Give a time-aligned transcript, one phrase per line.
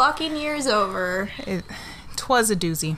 [0.00, 1.30] fucking year's over.
[1.46, 1.62] It
[2.16, 2.96] twas a doozy.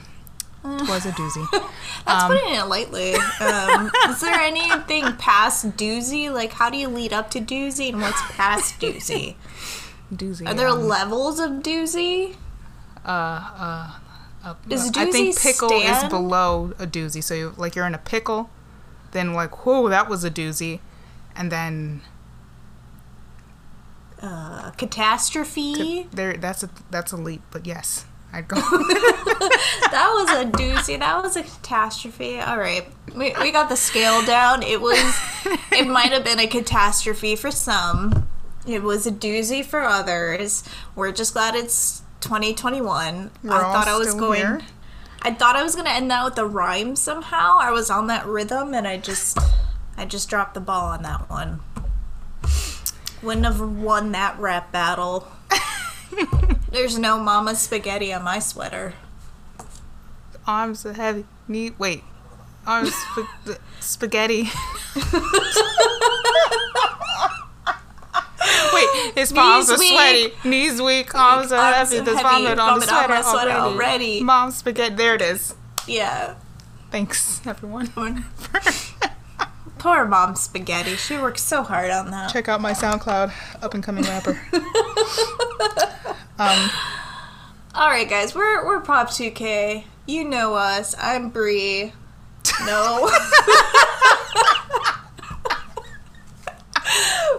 [0.63, 1.45] Twas a doozy.
[2.05, 3.15] That's Um, putting it lightly.
[3.41, 6.31] Um, is there anything past doozy?
[6.31, 9.35] Like, how do you lead up to doozy and what's past doozy?
[10.13, 10.47] doozy.
[10.47, 12.37] Are there um, levels of doozy?
[13.05, 13.91] uh, uh,
[14.45, 17.21] uh, Does I think doozy pickle is below a doozy.
[17.21, 18.49] So, you, like, you're in a pickle,
[19.11, 20.79] then, like, whoa, that was a doozy.
[21.35, 22.01] And then
[24.23, 26.07] Uh, catastrophe?
[26.13, 28.55] there, that's a that's a leap, but yes, I'd go.
[28.61, 30.97] that was a doozy.
[30.97, 32.39] That was a catastrophe.
[32.39, 34.63] All right, we, we got the scale down.
[34.63, 34.97] It was,
[35.73, 38.29] it might have been a catastrophe for some.
[38.65, 40.63] It was a doozy for others.
[40.95, 43.29] We're just glad it's 2021.
[43.43, 44.39] We're I thought I was going.
[44.39, 44.61] here.
[45.21, 47.57] I thought I was gonna end that with a rhyme somehow.
[47.59, 49.37] I was on that rhythm, and I just,
[49.97, 51.59] I just dropped the ball on that one.
[53.23, 55.27] Wouldn't have won that rap battle.
[56.71, 58.93] There's no mama spaghetti on my sweater.
[60.45, 61.25] Arms are heavy.
[61.47, 62.03] Need wait.
[62.67, 64.49] Arms sp- spaghetti.
[68.73, 69.91] Wait, his palms Knees are weak.
[69.93, 71.99] sweaty, knees weak, arms are heavy.
[71.99, 73.75] There's vomit on the vomit on sweater, my sweater already.
[73.75, 74.23] already.
[74.23, 74.95] Mom spaghetti.
[74.95, 75.55] There it is.
[75.87, 76.35] Yeah.
[76.91, 78.25] Thanks, everyone.
[79.83, 80.95] Poor mom spaghetti.
[80.95, 82.31] She worked so hard on that.
[82.31, 84.29] Check out my SoundCloud up and coming rapper.
[86.39, 86.69] um,
[87.75, 89.83] All right, guys, we're we're Pop 2K.
[90.07, 90.95] You know us.
[90.97, 91.91] I'm Bree.
[92.65, 93.11] No.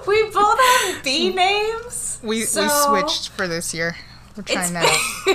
[0.06, 2.20] we both have B names.
[2.22, 3.96] we so we switched for this year.
[4.36, 4.82] We're It's trying been,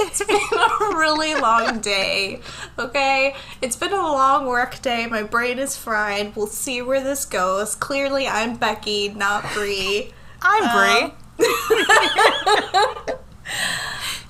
[0.00, 2.40] it's been a really long day.
[2.78, 3.34] Okay?
[3.60, 5.06] It's been a long work day.
[5.06, 6.36] My brain is fried.
[6.36, 7.74] We'll see where this goes.
[7.74, 10.12] Clearly, I'm Becky, not Bree.
[10.40, 11.14] I'm Brie.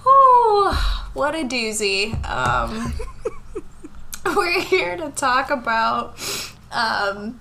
[0.07, 2.15] Oh, what a doozy.
[2.27, 2.95] Um,
[4.35, 6.19] we're here to talk about
[6.73, 7.41] um,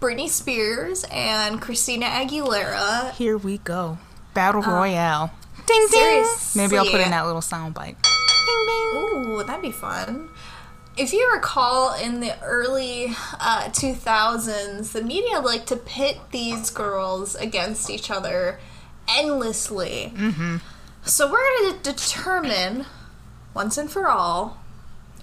[0.00, 3.12] Britney Spears and Christina Aguilera.
[3.12, 3.98] Here we go.
[4.32, 5.30] Battle Uh, Royale.
[5.66, 5.88] Ding ding.
[5.88, 6.62] seriously.
[6.62, 7.96] Maybe I'll put in that little sound bite.
[8.02, 8.96] Ding ding.
[8.96, 10.28] Ooh, that'd be fun.
[10.96, 13.06] If you recall, in the early
[13.40, 18.60] uh, 2000s, the media liked to pit these girls against each other
[19.08, 20.12] endlessly.
[20.14, 20.58] Mm-hmm.
[21.02, 22.86] So we're going to determine,
[23.54, 24.58] once and for all,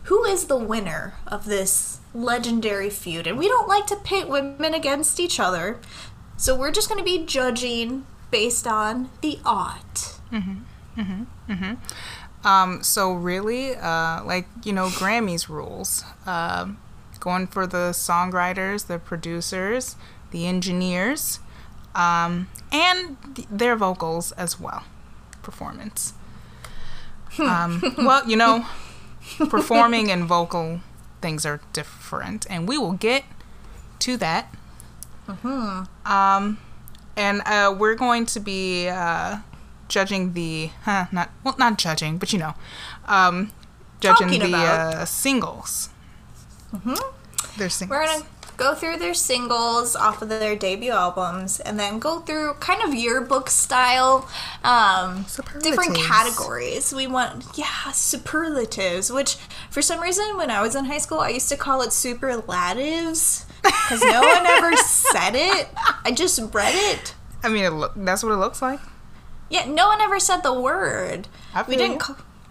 [0.03, 3.25] who is the winner of this legendary feud.
[3.25, 5.79] And we don't like to pit women against each other,
[6.37, 9.39] so we're just going to be judging based on the
[10.33, 11.77] art.
[12.43, 16.03] Um, so really, uh, like you know, Grammys rules.
[16.25, 16.77] Um
[17.21, 19.95] going for the songwriters, the producers,
[20.31, 21.39] the engineers,
[21.95, 24.83] um, and th- their vocals as well,
[25.41, 26.13] performance.
[27.39, 28.65] Um, well, you know,
[29.49, 30.81] performing and vocal
[31.21, 33.23] things are different, and we will get
[33.99, 34.53] to that.
[35.29, 35.85] Uh-huh.
[36.05, 36.57] Um,
[37.15, 39.37] and uh, we're going to be uh,
[39.91, 42.55] judging the huh, not well, not judging, but you know,
[43.05, 43.51] um,
[43.99, 45.89] judging Talking the uh, singles.
[46.73, 47.59] Mm-hmm.
[47.59, 47.99] Their singles.
[47.99, 48.25] We're gonna
[48.55, 52.95] go through their singles off of their debut albums, and then go through kind of
[52.95, 54.27] yearbook style,
[54.63, 55.25] um,
[55.61, 56.93] different categories.
[56.93, 59.35] We want yeah superlatives, which
[59.69, 63.45] for some reason when I was in high school I used to call it superlatives
[63.61, 65.67] because no one ever said it.
[66.05, 67.13] I just read it.
[67.43, 68.79] I mean, it look, that's what it looks like.
[69.51, 71.27] Yeah, no one ever said the word.
[71.67, 72.01] We didn't.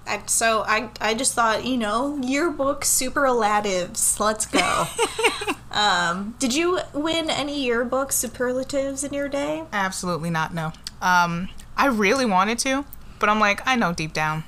[0.06, 4.20] I, so I, I just thought, you know, yearbook superlatives.
[4.20, 4.86] Let's go.
[5.70, 9.64] um, did you win any yearbook superlatives in your day?
[9.72, 10.52] Absolutely not.
[10.52, 10.72] No.
[11.00, 12.84] Um, I really wanted to,
[13.18, 14.44] but I'm like, I know deep down,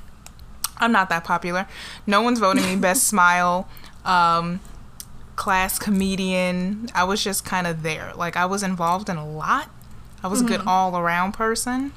[0.77, 1.67] I'm not that popular.
[2.07, 3.67] No one's voting me best smile,
[4.05, 4.61] um,
[5.37, 6.91] class comedian.
[6.95, 8.13] I was just kind of there.
[8.15, 9.71] Like I was involved in a lot.
[10.23, 11.93] I was a good all around person,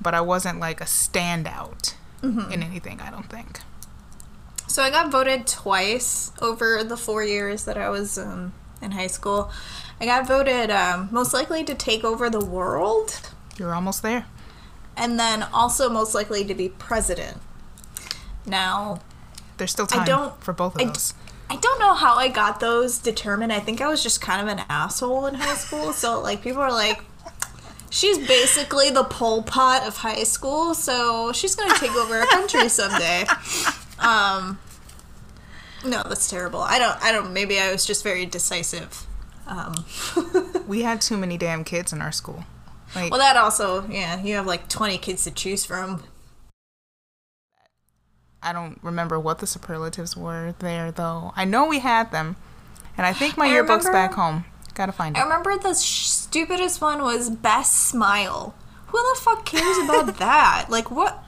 [0.00, 3.00] but I wasn't like a standout in anything.
[3.00, 3.60] I don't think.
[4.66, 8.52] So I got voted twice over the four years that I was um,
[8.82, 9.50] in high school.
[10.00, 14.26] I got voted um, most likely to take over the world, You're almost there.
[14.96, 17.38] and then also most likely to be president.
[18.46, 19.00] Now,
[19.56, 21.14] There's still time I don't- for both of I- those.
[21.50, 23.54] I don't know how I got those determined.
[23.54, 25.94] I think I was just kind of an asshole in high school.
[25.94, 27.02] So like people are like,
[27.90, 32.68] She's basically the Pol Pot of high school, so she's gonna take over a country
[32.68, 33.24] someday.
[33.98, 34.58] Um,
[35.84, 36.60] no, that's terrible.
[36.60, 37.02] I don't.
[37.02, 37.32] I don't.
[37.32, 39.06] Maybe I was just very decisive.
[39.46, 39.84] Um,
[40.68, 42.44] We had too many damn kids in our school.
[42.94, 46.02] Like, well, that also, yeah, you have like twenty kids to choose from.
[48.42, 51.32] I don't remember what the superlatives were there, though.
[51.36, 52.36] I know we had them.
[52.96, 54.44] And I think my I yearbook's remember- back home.
[54.78, 58.54] Gotta find I remember the stupidest one was best smile.
[58.86, 60.66] Who the fuck cares about that?
[60.70, 61.18] Like what?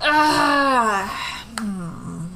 [0.00, 2.26] Ah, hmm.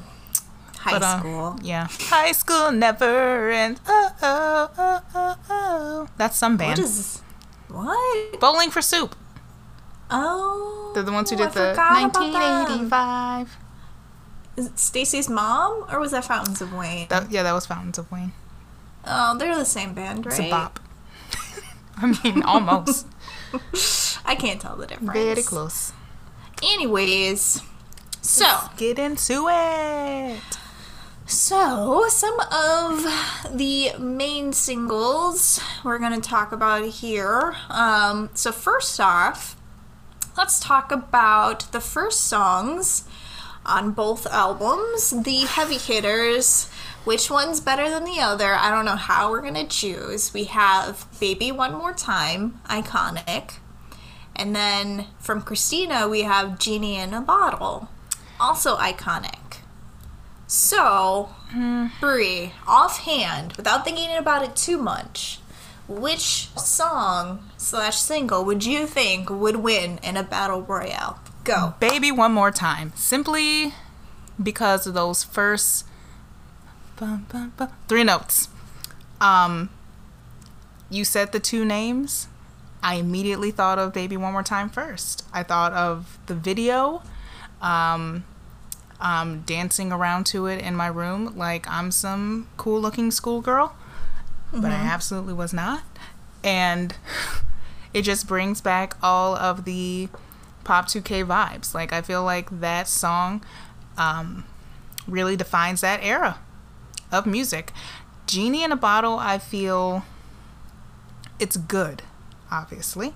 [0.78, 1.58] High But, uh, school.
[1.62, 1.86] Yeah.
[1.90, 3.80] High school never ends.
[3.86, 6.08] Oh, oh, oh, oh, oh.
[6.16, 6.70] That's some band.
[6.70, 7.22] What is
[7.68, 8.40] what?
[8.40, 9.14] Bowling for Soup.
[10.10, 12.32] Oh, They're the ones who I did the about them.
[12.32, 13.56] 1985.
[14.56, 17.06] Is it Stacy's mom, or was that Fountains of Wayne?
[17.08, 18.32] That, yeah, that was Fountains of Wayne.
[19.06, 20.38] Oh, they're the same band, right?
[20.38, 20.80] It's a bop.
[21.96, 23.06] I mean, almost.
[24.24, 25.12] I can't tell the difference.
[25.12, 25.92] Very close.
[26.62, 27.62] Anyways,
[28.20, 30.40] so Get into it.
[31.28, 33.04] So, some of
[33.56, 37.56] the main singles we're going to talk about here.
[37.68, 39.56] Um, so, first off,
[40.36, 43.08] let's talk about the first songs
[43.64, 46.70] on both albums, the heavy hitters.
[47.06, 48.52] Which one's better than the other?
[48.56, 50.34] I don't know how we're going to choose.
[50.34, 53.58] We have Baby One More Time, iconic.
[54.34, 57.90] And then from Christina, we have Genie in a Bottle,
[58.40, 59.58] also iconic.
[60.48, 61.86] So, hmm.
[62.00, 65.38] Brie, offhand, without thinking about it too much,
[65.86, 71.20] which song slash single would you think would win in a battle royale?
[71.44, 71.74] Go.
[71.78, 72.92] Baby One More Time.
[72.96, 73.74] Simply
[74.42, 75.84] because of those first
[76.98, 78.48] bum, bum, bum, three notes.
[79.20, 79.70] Um,
[80.90, 82.28] you said the two names.
[82.82, 85.24] I immediately thought of Baby One More Time first.
[85.32, 87.02] I thought of the video,
[87.60, 88.24] um,
[89.00, 93.74] um, dancing around to it in my room like I'm some cool looking schoolgirl,
[94.52, 95.82] but I absolutely was not.
[96.44, 96.94] And
[97.92, 100.08] it just brings back all of the
[100.64, 101.74] Pop 2K vibes.
[101.74, 103.44] Like, I feel like that song
[103.98, 104.44] um,
[105.08, 106.38] really defines that era
[107.12, 107.72] of music.
[108.26, 110.04] Genie in a Bottle, I feel
[111.38, 112.02] it's good,
[112.50, 113.14] obviously,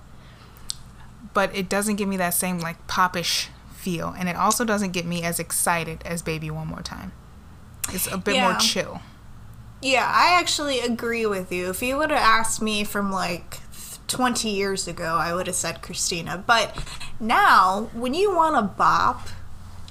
[1.33, 5.05] but it doesn't give me that same like popish feel, and it also doesn't get
[5.05, 7.11] me as excited as Baby One More Time.
[7.89, 9.01] It's a bit more chill.
[9.81, 11.69] Yeah, I actually agree with you.
[11.69, 13.57] If you would have asked me from like
[14.07, 16.43] 20 years ago, I would have said Christina.
[16.45, 16.77] But
[17.19, 19.27] now, when you want a bop,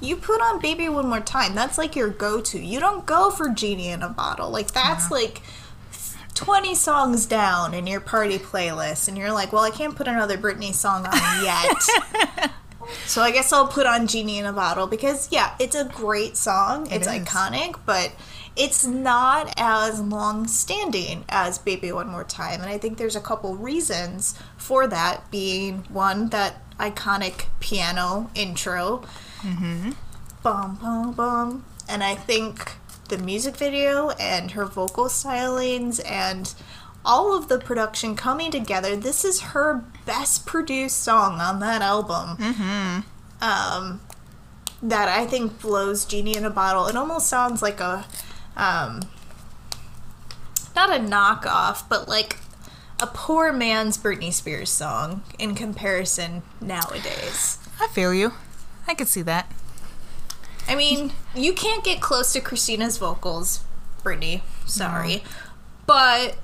[0.00, 1.54] you put on Baby One More Time.
[1.54, 2.58] That's like your go to.
[2.58, 4.50] You don't go for Genie in a Bottle.
[4.50, 5.42] Like, that's like
[6.34, 9.08] 20 songs down in your party playlist.
[9.08, 12.50] And you're like, well, I can't put another Britney song on yet.
[13.06, 16.36] So I guess I'll put on Genie in a Bottle because yeah, it's a great
[16.36, 16.86] song.
[16.86, 17.12] It it's is.
[17.12, 18.12] iconic, but
[18.56, 22.60] it's not as long standing as Baby One More Time.
[22.60, 29.02] And I think there's a couple reasons for that being one, that iconic piano intro.
[29.42, 29.90] Mm-hmm.
[30.42, 31.64] Bum bum bum.
[31.88, 32.72] And I think
[33.08, 36.54] the music video and her vocal stylings and
[37.04, 38.96] all of the production coming together.
[38.96, 42.36] This is her best produced song on that album.
[42.36, 43.00] Mm-hmm.
[43.42, 44.00] Um,
[44.82, 46.86] that I think blows Genie in a Bottle.
[46.86, 48.06] It almost sounds like a,
[48.56, 49.00] um,
[50.74, 52.38] not a knockoff, but like
[53.00, 57.58] a poor man's Britney Spears song in comparison nowadays.
[57.80, 58.32] I feel you.
[58.90, 59.50] I could see that.
[60.66, 63.62] I mean, you can't get close to Christina's vocals,
[64.02, 64.40] Britney.
[64.66, 65.22] Sorry.
[65.86, 66.36] But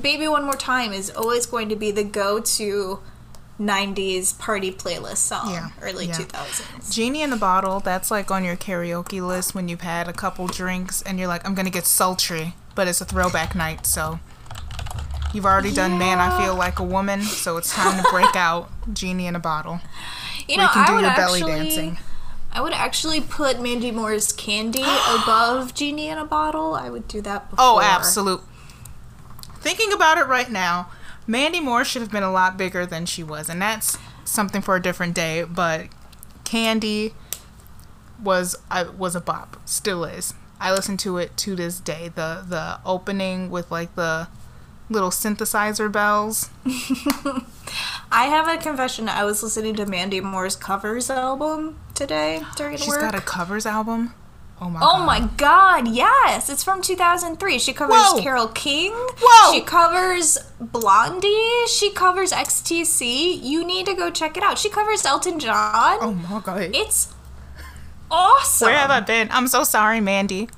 [0.00, 3.00] Baby One More Time is always going to be the go to
[3.60, 6.14] 90s party playlist song, Yeah, early yeah.
[6.14, 6.92] 2000s.
[6.94, 10.46] Genie in the Bottle, that's like on your karaoke list when you've had a couple
[10.46, 14.20] drinks and you're like, I'm gonna get sultry, but it's a throwback night, so
[15.34, 18.70] you've already done Man, I Feel Like a Woman, so it's time to break out
[18.94, 19.80] Genie in a Bottle.
[20.52, 21.98] You know, I would actually, dancing.
[22.52, 26.74] I would actually put Mandy Moore's Candy above Genie in a Bottle.
[26.74, 27.64] I would do that oh, before.
[27.64, 28.42] Oh, absolute.
[29.60, 30.90] Thinking about it right now,
[31.26, 34.76] Mandy Moore should have been a lot bigger than she was, and that's something for
[34.76, 35.44] a different day.
[35.44, 35.88] But
[36.44, 37.14] Candy
[38.22, 40.34] was I was a bop, still is.
[40.60, 42.10] I listen to it to this day.
[42.14, 44.28] The the opening with like the
[44.92, 46.50] little synthesizer bells.
[48.12, 49.08] I have a confession.
[49.08, 53.00] I was listening to Mandy Moore's covers album today during She's work.
[53.00, 54.14] She's got a covers album.
[54.60, 55.06] Oh my Oh god.
[55.06, 56.48] my god, yes.
[56.48, 57.58] It's from 2003.
[57.58, 58.22] She covers Whoa.
[58.22, 58.92] Carole King.
[58.94, 59.52] Whoa.
[59.54, 61.66] She covers Blondie.
[61.66, 63.42] She covers XTC.
[63.42, 64.58] You need to go check it out.
[64.58, 65.98] She covers Elton John.
[66.00, 66.70] Oh my god.
[66.74, 67.12] It's
[68.10, 68.66] awesome.
[68.66, 69.28] Where have I been?
[69.32, 70.48] I'm so sorry, Mandy.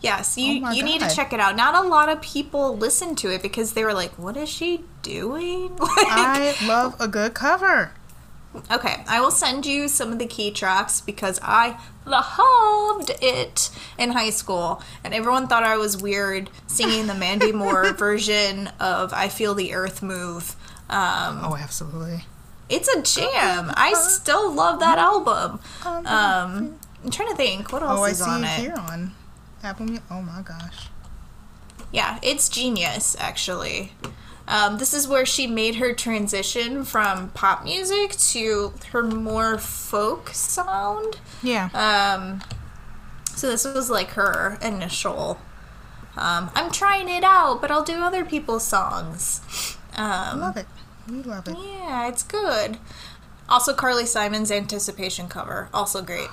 [0.00, 1.56] Yes, you Oh you need to check it out.
[1.56, 4.84] Not a lot of people listen to it because they were like, "What is she
[5.02, 7.90] doing?" Like, I love a good cover.
[8.70, 14.10] okay, I will send you some of the key tracks because I loved it in
[14.12, 19.28] high school, and everyone thought I was weird singing the Mandy Moore version of "I
[19.28, 20.54] Feel the Earth Move."
[20.88, 22.24] Um, Oh, absolutely.
[22.68, 23.72] it's a jam.
[23.76, 25.60] I still love that album.
[25.84, 28.60] Um, I'm trying to think what else Oh, I is on it it.
[28.60, 29.12] here on
[29.62, 30.04] Apple Music.
[30.10, 30.88] Oh my gosh.
[31.92, 33.92] Yeah, it's genius, actually.
[34.46, 40.30] Um, this is where she made her transition from pop music to her more folk
[40.30, 41.18] sound.
[41.42, 41.68] Yeah.
[41.74, 42.40] Um,
[43.34, 45.38] so this was like her initial.
[46.16, 49.76] Um, I'm trying it out, but I'll do other people's songs.
[49.96, 50.66] Um, love it.
[51.08, 51.56] We love it.
[51.58, 52.78] yeah, it's good.
[53.48, 56.28] Also, Carly Simon's Anticipation cover, also great.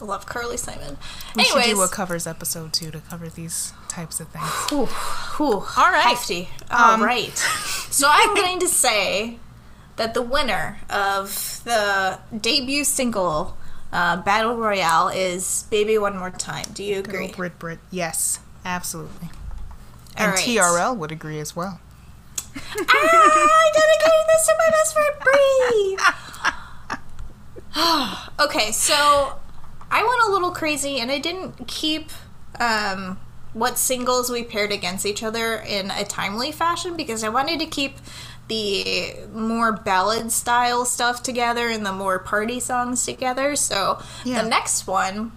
[0.00, 0.96] I love Carly Simon.
[1.34, 4.44] We Anyways, should do a covers episode too to cover these types of things.
[4.70, 6.02] Whew, whew, All right.
[6.06, 6.48] hefty.
[6.70, 7.36] All Um, right.
[7.90, 9.38] So I'm going to say
[9.96, 13.56] that the winner of the debut single
[13.92, 17.32] uh, Battle Royale is "Baby One More Time." Do you agree?
[17.34, 17.78] Brit Brit.
[17.90, 19.30] Yes, absolutely.
[20.16, 20.44] All And right.
[20.46, 21.80] TRL would agree as well.
[22.54, 25.14] ah, I dedicated this to my best friend
[28.38, 28.44] Bree.
[28.44, 29.38] okay, so
[29.90, 32.10] I went a little crazy and I didn't keep
[32.60, 33.18] um,
[33.52, 37.66] what singles we paired against each other in a timely fashion because I wanted to
[37.66, 37.96] keep
[38.48, 43.56] the more ballad style stuff together and the more party songs together.
[43.56, 44.42] So Yeah.
[44.42, 45.32] the next one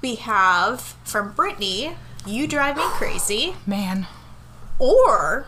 [0.00, 1.94] we have from Britney,
[2.26, 4.06] You Drive Me Crazy Man,
[4.78, 5.46] or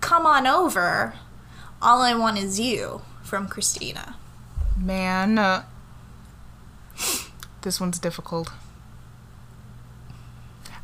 [0.00, 1.14] Come On Over,
[1.82, 4.16] All I Want Is You from Christina.
[4.76, 5.38] man.
[5.38, 5.62] Uh,
[7.62, 8.50] this one's difficult.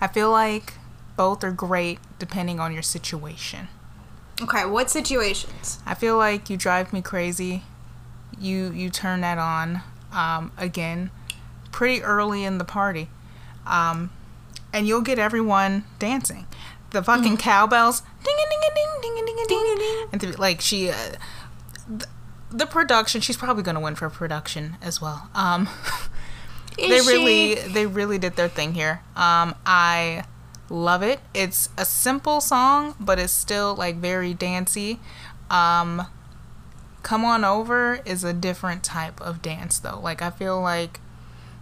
[0.00, 0.74] I feel like
[1.16, 3.68] both are great depending on your situation.
[4.42, 5.78] Okay, what situations?
[5.86, 7.62] I feel like you drive me crazy.
[8.38, 9.80] You you turn that on
[10.12, 11.10] um, again
[11.72, 13.08] pretty early in the party,
[13.66, 14.10] um,
[14.72, 16.46] and you'll get everyone dancing.
[16.90, 20.08] The fucking cowbells, ding ding ding ding ding ding, ding.
[20.12, 20.94] and to, like she, uh,
[21.88, 22.06] the,
[22.50, 23.20] the production.
[23.20, 25.30] She's probably gonna win for production as well.
[25.34, 25.68] Um,
[26.78, 29.00] Is they she- really they really did their thing here.
[29.16, 30.24] Um, I
[30.68, 31.20] love it.
[31.34, 35.00] It's a simple song, but it's still like very dancey.
[35.50, 36.06] Um,
[37.02, 40.00] Come on over is a different type of dance though.
[40.00, 40.98] Like I feel like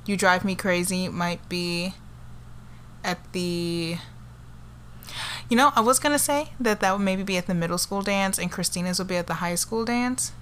[0.07, 1.95] You Drive Me Crazy might be
[3.05, 3.99] at the
[5.51, 8.01] you know, I was gonna say that that would maybe be at the middle school
[8.01, 10.33] dance and Christina's would be at the high school dance.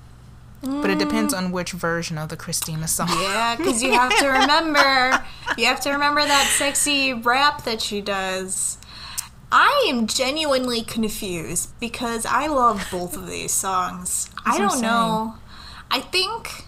[0.63, 3.09] But it depends on which version of the Christina song.
[3.11, 5.25] Yeah, because you have to remember,
[5.59, 8.79] you have to remember that sexy rap that she does.
[9.51, 14.31] I am genuinely confused because I love both of these songs.
[14.47, 15.35] I That's don't know.
[15.91, 16.65] I think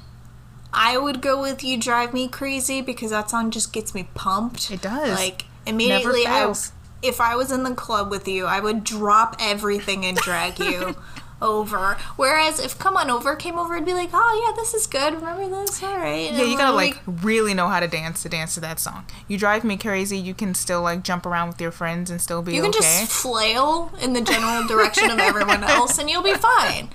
[0.73, 4.71] I would go with "You Drive Me Crazy" because that song just gets me pumped.
[4.73, 5.17] It does.
[5.17, 6.53] Like immediately, I,
[7.01, 10.97] if I was in the club with you, I would drop everything and drag you
[11.43, 11.97] over.
[12.17, 15.15] Whereas if "Come On Over" came over, I'd be like, "Oh yeah, this is good.
[15.15, 15.83] Remember this?
[15.83, 18.81] All right." Yeah, you gotta like really know how to dance to dance to that
[18.81, 19.07] song.
[19.29, 20.19] You drive me crazy.
[20.19, 22.81] You can still like jump around with your friends and still be You can okay.
[22.81, 26.91] just flail in the general direction of everyone else and you'll be fine.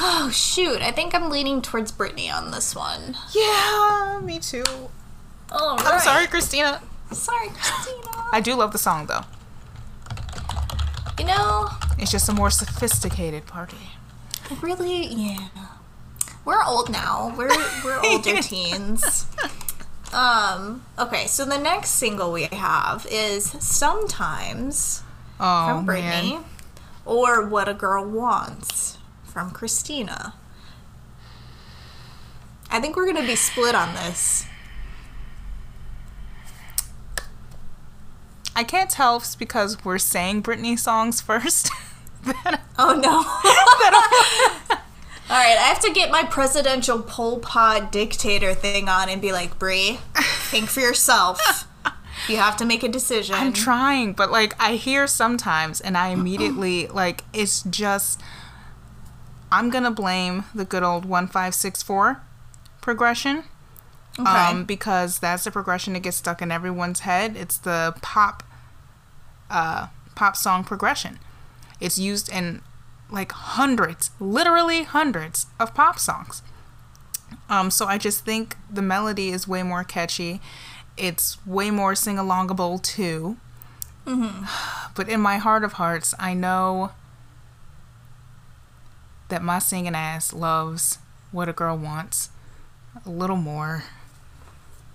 [0.00, 0.80] Oh, shoot.
[0.80, 3.16] I think I'm leaning towards Britney on this one.
[3.34, 4.62] Yeah, me too.
[5.50, 6.80] All I'm sorry, Christina.
[7.10, 8.24] Sorry, Christina.
[8.32, 9.22] I do love the song though.
[11.18, 13.76] You know, It's just a more sophisticated party.
[14.62, 15.48] really, yeah.
[16.44, 17.34] We're old now.
[17.36, 17.48] We're
[17.84, 19.26] we're older teens.
[20.12, 25.02] Um, okay, so the next single we have is Sometimes
[25.38, 26.44] Oh from Britney man,
[27.04, 30.34] or What a Girl Wants from Christina.
[32.70, 34.46] I think we're going to be split on this.
[38.58, 41.70] I can't tell if it's because we're saying Britney songs first.
[42.76, 43.22] Oh no.
[45.30, 49.30] All right, I have to get my presidential Pol Pot dictator thing on and be
[49.30, 51.68] like, Brie, think for yourself.
[52.28, 53.36] You have to make a decision.
[53.36, 58.20] I'm trying, but like I hear sometimes, and I immediately like it's just.
[59.52, 62.22] I'm gonna blame the good old one five six four
[62.80, 63.44] progression
[64.18, 64.28] Okay.
[64.30, 67.36] um, because that's the progression that gets stuck in everyone's head.
[67.36, 68.42] It's the pop,
[69.50, 71.18] uh, pop song progression.
[71.80, 72.62] It's used in
[73.10, 76.42] like hundreds, literally hundreds of pop songs.
[77.48, 80.40] Um, so I just think the melody is way more catchy.
[80.96, 83.36] It's way more sing alongable too.
[84.94, 86.92] But in my heart of hearts, I know
[89.28, 90.98] that my singing ass loves
[91.30, 92.30] what a girl wants
[93.04, 93.84] a little more.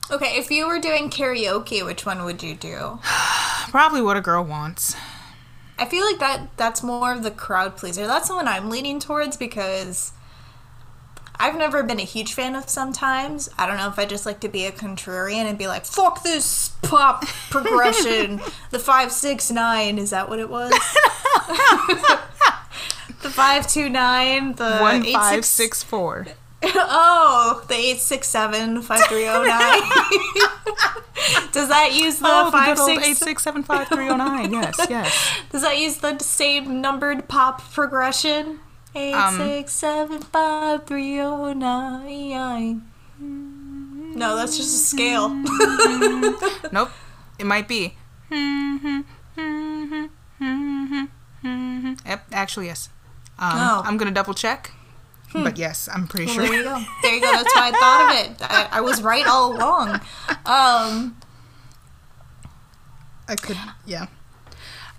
[0.10, 3.00] Okay, if you were doing karaoke, which one would you do?
[3.70, 4.96] Probably what a girl wants.
[5.78, 8.06] I feel like that that's more of the crowd pleaser.
[8.08, 10.14] That's the one I'm leaning towards because
[11.40, 13.50] I've never been a huge fan of sometimes.
[13.58, 16.24] I don't know if I just like to be a contrarian and be like, fuck
[16.24, 18.40] this pop progression.
[18.72, 20.72] the five six nine, is that what it was?
[23.22, 26.28] the five two nine, the One eight, five six- six four.
[26.76, 29.82] Oh, the eight six seven five three oh nine.
[31.52, 34.16] Does that use the Oh, the five good old eight six seven five three zero
[34.18, 34.52] nine.
[34.52, 35.38] Yes, yes.
[35.52, 38.60] Does that use the same numbered pop progression?
[38.96, 42.84] Eight Um, six seven five three oh nine.
[43.20, 45.30] No, that's just a scale.
[46.72, 46.90] Nope.
[47.40, 47.98] It might be.
[52.06, 52.26] Yep.
[52.32, 52.90] Actually, yes.
[53.40, 53.82] Um, Oh.
[53.86, 54.72] I'm gonna double check.
[55.34, 56.46] But yes, I'm pretty Well, sure.
[56.46, 56.84] there you go.
[57.02, 57.32] There you go.
[57.32, 58.38] That's why I thought of it.
[58.42, 60.00] I, I was right all along.
[60.46, 61.18] Um,
[63.28, 63.58] I could.
[63.86, 64.08] Yeah.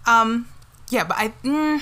[0.06, 0.48] Um.
[0.90, 1.28] Yeah, but I.
[1.44, 1.80] Mm,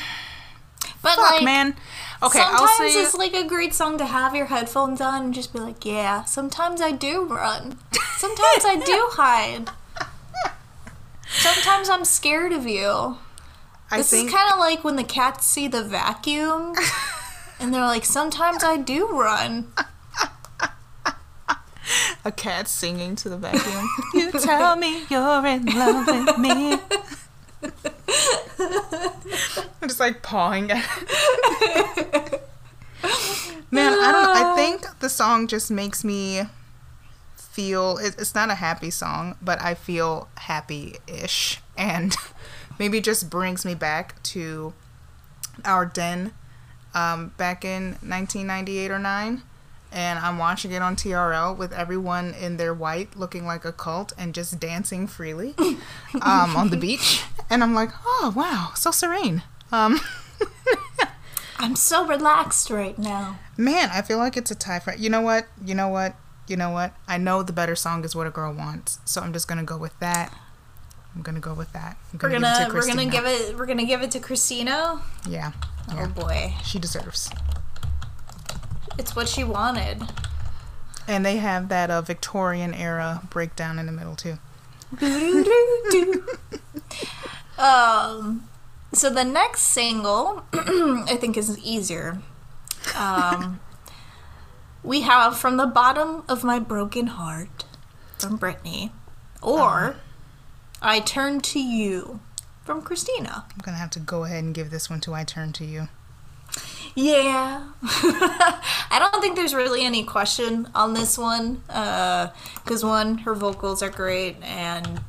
[1.03, 1.75] but fuck, like, man.
[2.23, 5.53] Okay, I'll sometimes it's like a great song to have your headphones on and just
[5.53, 6.23] be like, yeah.
[6.25, 7.79] Sometimes I do run.
[8.19, 9.71] Sometimes I do hide.
[11.29, 13.17] Sometimes I'm scared of you.
[13.91, 14.29] I This think.
[14.29, 16.75] is kind of like when the cats see the vacuum,
[17.63, 19.73] and they're like, "Sometimes I do run."
[22.25, 23.89] a cat singing to the vacuum.
[24.15, 26.79] you tell me you're in love with me.
[29.81, 30.85] I'm just like pawing at
[31.63, 32.49] it.
[33.71, 34.37] Man, I don't.
[34.37, 34.55] I ah.
[34.55, 36.43] think the song just makes me
[37.37, 37.99] feel.
[37.99, 42.15] It, it's not a happy song, but I feel happy-ish, and
[42.79, 44.75] maybe just brings me back to
[45.65, 46.33] our den
[46.95, 49.43] um, back in 1998 or 9
[49.93, 54.13] and I'm watching it on TRL with everyone in their white looking like a cult
[54.17, 55.55] and just dancing freely
[56.23, 57.23] um, on the beach.
[57.51, 59.43] And I'm like, oh, wow, so serene.
[59.71, 60.01] Um,
[61.59, 63.39] I'm so relaxed right now.
[63.57, 64.95] man, I feel like it's a tie for.
[64.95, 65.47] You know what?
[65.65, 66.17] You know what?
[66.49, 66.95] You know what?
[67.07, 68.99] I know the better song is What a Girl Wants.
[69.05, 70.35] So I'm just going to go with that.
[71.15, 71.97] I'm to go with that.
[72.13, 75.03] I'm We're give it gonna we're gonna give it we're gonna give it to Christina.
[75.29, 75.53] Yeah.
[75.91, 76.07] Oh yeah.
[76.07, 77.31] boy, She deserves.
[78.99, 80.03] it's what she wanted.
[81.09, 84.39] And they have that uh, Victorian era breakdown in the middle, too.
[87.59, 88.49] um,
[88.93, 92.19] so the next single I think is easier.
[92.97, 93.61] Um,
[94.85, 97.65] we have from the bottom of my broken heart
[98.19, 98.91] from Britney,
[99.41, 99.97] or
[100.83, 102.21] I turn to you
[102.65, 103.45] from Christina.
[103.51, 105.65] I'm going to have to go ahead and give this one to I Turn to
[105.65, 105.89] You.
[106.95, 107.69] Yeah.
[107.83, 111.63] I don't think there's really any question on this one.
[111.69, 112.29] Uh,
[112.63, 115.01] because, one, her vocals are great, and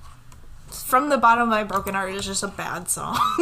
[0.68, 3.18] From the Bottom of My Broken Heart is just a bad song.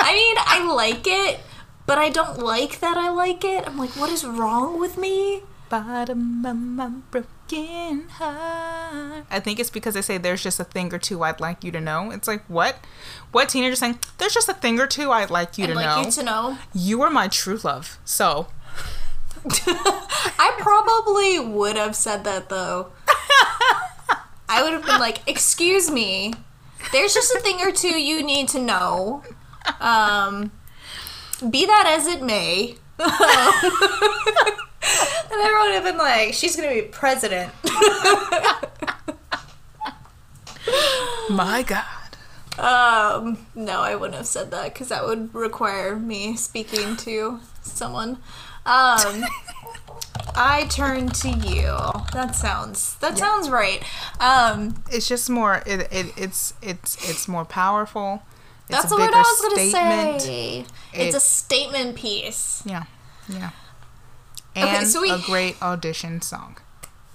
[0.00, 1.40] I mean, I like it,
[1.86, 3.66] but I don't like that I like it.
[3.66, 5.42] I'm like, what is wrong with me?
[5.68, 9.26] Bottom of my broken heart.
[9.30, 11.70] I think it's because they say there's just a thing or two I'd like you
[11.72, 12.10] to know.
[12.10, 12.76] It's like, what?
[13.32, 15.84] What teenager saying, there's just a thing or two I'd like you I'd to like
[15.84, 16.04] know.
[16.06, 16.58] you to know.
[16.74, 17.98] You are my true love.
[18.04, 18.48] So,
[19.44, 22.92] I probably would have said that though.
[24.48, 26.32] I would have been like, "Excuse me,
[26.92, 29.22] there's just a thing or two you need to know."
[29.80, 30.50] Um,
[31.50, 32.76] be that as it may.
[32.98, 33.10] and
[35.32, 37.52] everyone would have been like, "She's gonna be president."
[41.30, 41.84] my God.
[42.58, 48.18] Um, no, I wouldn't have said that because that would require me speaking to someone.
[48.66, 49.24] Um,
[50.34, 51.76] I turn to you.
[52.12, 53.82] That sounds that sounds right.
[54.20, 58.22] Um, It's just more, it, it, it's, it's, it's more powerful.
[58.68, 60.22] It's that's a the word I was gonna statement.
[60.22, 60.64] say.
[60.92, 62.62] It's a statement piece.
[62.66, 62.84] Yeah.
[63.28, 63.50] Yeah.
[64.56, 66.58] Okay, And so we- a great audition song.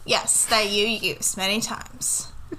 [0.06, 2.28] Yes, that you use many times.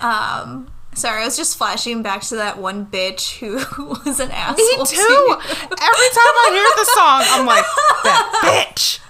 [0.00, 3.56] Um, sorry, I was just flashing back to that one bitch who
[4.06, 4.56] was an asshole.
[4.66, 4.96] Me to too.
[5.02, 5.32] you.
[5.34, 7.64] Every time I hear the song, I'm like,
[8.04, 9.00] that bitch.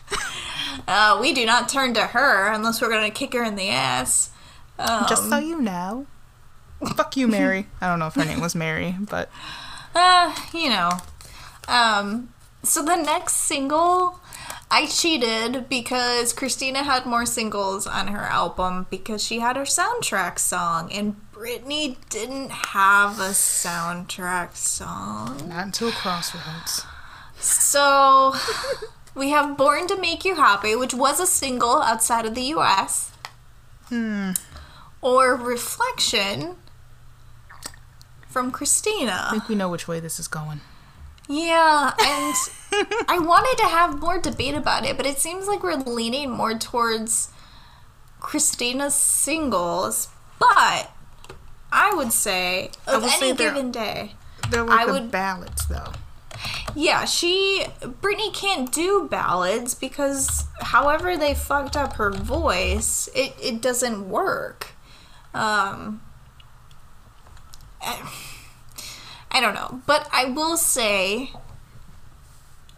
[0.89, 4.31] Uh, we do not turn to her unless we're gonna kick her in the ass.
[4.79, 6.07] Um, Just so you know.
[6.97, 7.67] Fuck you, Mary.
[7.81, 9.31] I don't know if her name was Mary, but
[9.95, 10.91] uh, you know.
[11.69, 14.21] Um, so the next single,
[14.71, 20.39] I cheated because Christina had more singles on her album because she had her soundtrack
[20.39, 25.49] song, and Britney didn't have a soundtrack song.
[25.49, 26.85] not until Crossroads.
[27.37, 28.35] So
[29.15, 33.13] we have Born to Make You Happy, which was a single outside of the US.
[33.89, 34.33] Hmm.
[35.03, 36.57] Or Reflection
[38.31, 39.27] from Christina.
[39.27, 40.61] I think we know which way this is going.
[41.29, 42.35] Yeah, and
[43.09, 46.55] I wanted to have more debate about it, but it seems like we're leaning more
[46.59, 47.31] towards
[48.21, 50.09] Christina's singles.
[50.39, 50.91] But
[51.73, 54.15] I would say, I of will any say given day,
[54.51, 55.93] They're like I the would- ballads, though.
[56.75, 63.61] Yeah, she Britney can't do ballads because however they fucked up her voice, it, it
[63.61, 64.69] doesn't work.
[65.35, 66.01] Um
[67.81, 68.11] I,
[69.31, 71.33] I don't know, but I will say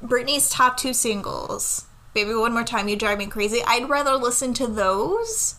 [0.04, 4.52] Britney's top two singles, Baby One More Time, You Drive Me Crazy, I'd rather listen
[4.54, 5.56] to those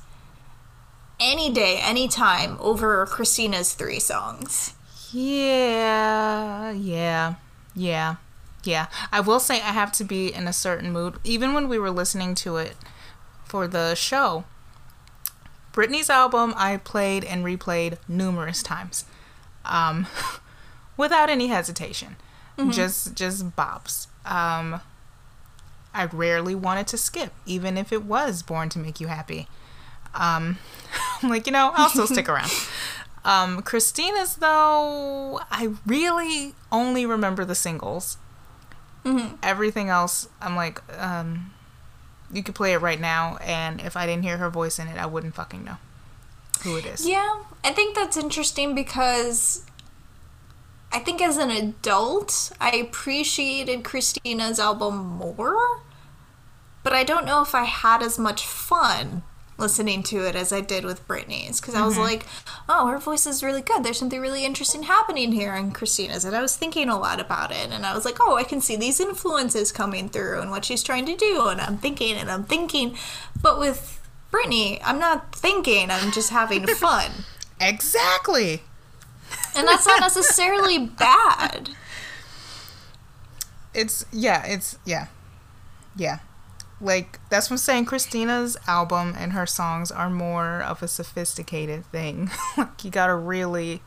[1.20, 4.74] any day, anytime over Christina's three songs.
[5.12, 7.36] Yeah, yeah,
[7.76, 8.16] yeah,
[8.64, 8.88] yeah.
[9.12, 11.16] I will say I have to be in a certain mood.
[11.24, 12.76] Even when we were listening to it
[13.46, 14.44] for the show,
[15.72, 19.06] Britney's album I played and replayed numerous times,
[19.66, 20.08] um,
[20.98, 22.16] without any hesitation.
[22.70, 24.06] Just, just bops.
[24.26, 24.80] Um,
[25.94, 29.48] I rarely wanted to skip, even if it was Born to Make You Happy.
[30.14, 30.58] Um,
[31.22, 32.52] I'm like, you know, I'll still stick around.
[33.26, 38.18] Um, Christina's though, I really only remember the singles.
[39.06, 39.38] Mhm.
[39.42, 41.54] Everything else, I'm like, um,
[42.30, 44.98] you could play it right now, and if I didn't hear her voice in it,
[44.98, 45.78] I wouldn't fucking know
[46.62, 47.08] who it is.
[47.08, 49.66] Yeah, I think that's interesting because
[50.92, 55.82] I think as an adult, I appreciated Christina's album more,
[56.84, 59.24] but I don't know if I had as much fun
[59.58, 62.04] listening to it as I did with Britney's because I was mm-hmm.
[62.04, 62.26] like,
[62.68, 63.84] oh, her voice is really good.
[63.84, 67.52] There's something really interesting happening here in Christina's, and I was thinking a lot about
[67.52, 70.66] it, and I was like, oh, I can see these influences coming through and what
[70.66, 72.98] she's trying to do, and I'm thinking and I'm thinking,
[73.42, 74.00] but with
[74.34, 75.92] Britney, I'm not thinking.
[75.92, 77.12] I'm just having fun.
[77.62, 78.62] Exactly.
[79.56, 81.70] And that's not necessarily bad.
[83.74, 85.08] It's yeah, it's yeah,
[85.96, 86.20] yeah.
[86.82, 87.86] Like that's what I'm saying.
[87.86, 92.32] Christina's album and her songs are more of a sophisticated thing.
[92.58, 93.82] like you gotta really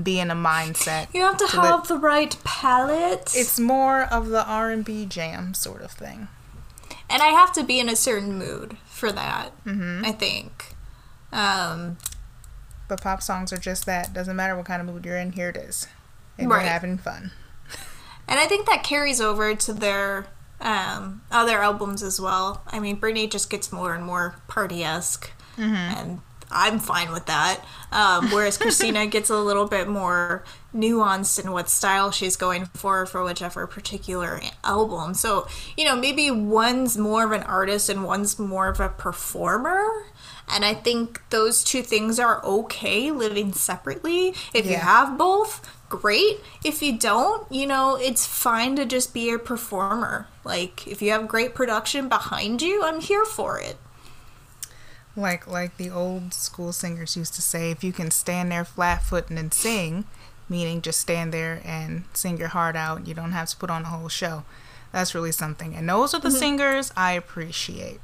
[0.00, 1.12] be in a mindset.
[1.12, 3.32] You have to have the right palate.
[3.34, 6.28] It's more of the R and B jam sort of thing.
[7.10, 10.04] and I have to be in a certain mood for that, Mm-hmm.
[10.04, 10.74] I think.
[11.32, 11.96] Um,
[12.88, 14.12] But pop songs are just that.
[14.14, 15.32] Doesn't matter what kind of mood you're in.
[15.32, 15.86] Here it is,
[16.38, 16.62] and Right.
[16.62, 17.32] you're having fun.
[18.26, 20.26] and I think that carries over to their
[20.60, 22.62] um, other albums as well.
[22.66, 25.74] I mean, Britney just gets more and more party esque, Mm-hmm.
[25.74, 27.64] and I'm fine with that.
[27.90, 33.06] Um, whereas Christina gets a little bit more nuanced in what style she's going for
[33.06, 35.14] for whichever particular album.
[35.14, 39.86] So, you know, maybe one's more of an artist and one's more of a performer.
[40.50, 44.34] And I think those two things are okay living separately.
[44.54, 46.40] If you have both, great.
[46.64, 50.26] If you don't, you know, it's fine to just be a performer.
[50.44, 53.76] Like, if you have great production behind you, I'm here for it.
[55.18, 59.02] Like like the old school singers used to say, if you can stand there flat
[59.02, 60.04] footed and sing,
[60.48, 63.82] meaning just stand there and sing your heart out, you don't have to put on
[63.82, 64.44] a whole show.
[64.92, 65.74] That's really something.
[65.74, 68.00] And those are the singers I appreciate.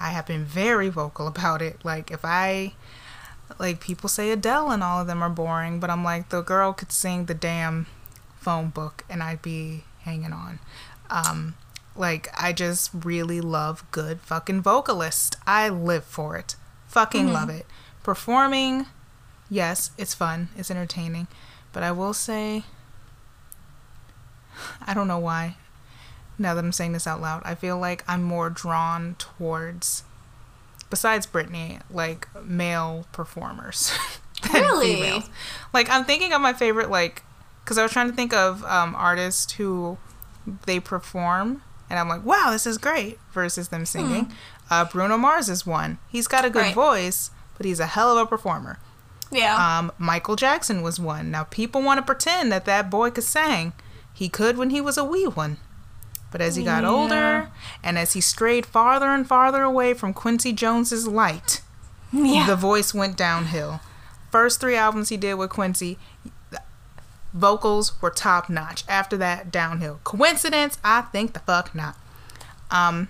[0.00, 1.84] I have been very vocal about it.
[1.84, 2.72] Like if I
[3.58, 6.72] like people say Adele and all of them are boring, but I'm like the girl
[6.72, 7.86] could sing the damn
[8.40, 10.60] phone book and I'd be hanging on.
[11.10, 11.56] Um
[11.96, 15.36] like I just really love good fucking vocalist.
[15.46, 16.56] I live for it.
[16.88, 17.66] Fucking love it.
[18.02, 18.86] Performing,
[19.50, 21.26] yes, it's fun, it's entertaining,
[21.72, 22.64] but I will say
[24.86, 25.56] I don't know why.
[26.38, 30.02] Now that I'm saying this out loud, I feel like I'm more drawn towards
[30.90, 33.92] besides Britney, like male performers
[34.52, 34.94] than Really?
[34.96, 35.30] females.
[35.72, 37.22] Like I'm thinking of my favorite like
[37.64, 39.96] cuz I was trying to think of um artists who
[40.66, 44.32] they perform and I'm like, "Wow, this is great" versus them singing.
[44.70, 45.98] Uh Bruno Mars is one.
[46.08, 46.74] He's got a good Right.
[46.74, 48.78] voice, but he's a hell of a performer.
[49.30, 49.78] Yeah.
[49.78, 51.30] Um, Michael Jackson was one.
[51.30, 53.72] Now people want to pretend that that boy could sing.
[54.12, 55.56] He could when he was a wee one,
[56.30, 56.88] but as he got Yeah.
[56.90, 57.48] older,
[57.82, 61.60] And as he strayed farther and farther away from Quincy Jones's light,
[62.12, 62.46] Yeah.
[62.46, 63.80] the voice went downhill.
[64.30, 65.98] First three albums he did with Quincy,
[67.34, 68.84] vocals were top notch.
[68.88, 70.00] After that, downhill.
[70.04, 70.78] Coincidence?
[70.82, 71.96] I think the fuck not.
[72.70, 73.08] Um,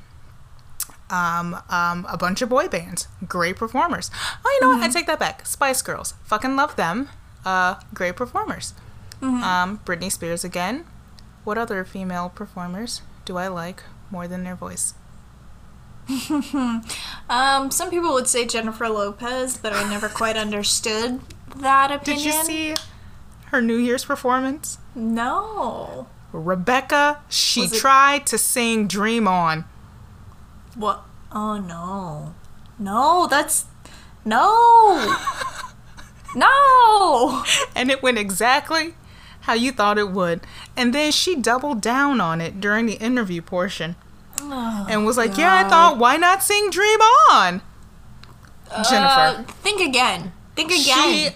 [1.11, 4.11] um, um, a bunch of boy bands, great performers.
[4.45, 4.83] Oh, you know what?
[4.83, 5.47] I take that back.
[5.47, 7.11] Spice Girls, fucking love them.
[7.45, 8.75] Uh, great performers.
[9.23, 10.85] Um, Britney Spears again.
[11.45, 14.95] What other female performers do I like more than their voice?
[17.27, 21.21] Um, some people would say Jennifer Lopez, but I never quite understood
[21.57, 22.23] that opinion.
[22.23, 22.75] Did you see
[23.55, 24.79] her New Year's performance?
[24.95, 26.09] No.
[26.33, 29.65] Rebecca, she it- tried to sing Dream On.
[30.75, 31.03] What?
[31.31, 32.35] Oh no.
[32.79, 33.67] No, that's
[34.25, 35.17] no.
[36.35, 37.45] no.
[37.77, 38.95] And it went exactly
[39.43, 40.41] how you thought it would.
[40.77, 43.95] And then she doubled down on it during the interview portion
[44.41, 46.99] Oh, and was like, Yeah, I thought, why not sing Dream
[47.31, 47.63] On?
[48.91, 49.41] Jennifer.
[49.41, 50.33] Uh, think again.
[50.57, 50.91] Think She,
[51.27, 51.33] again.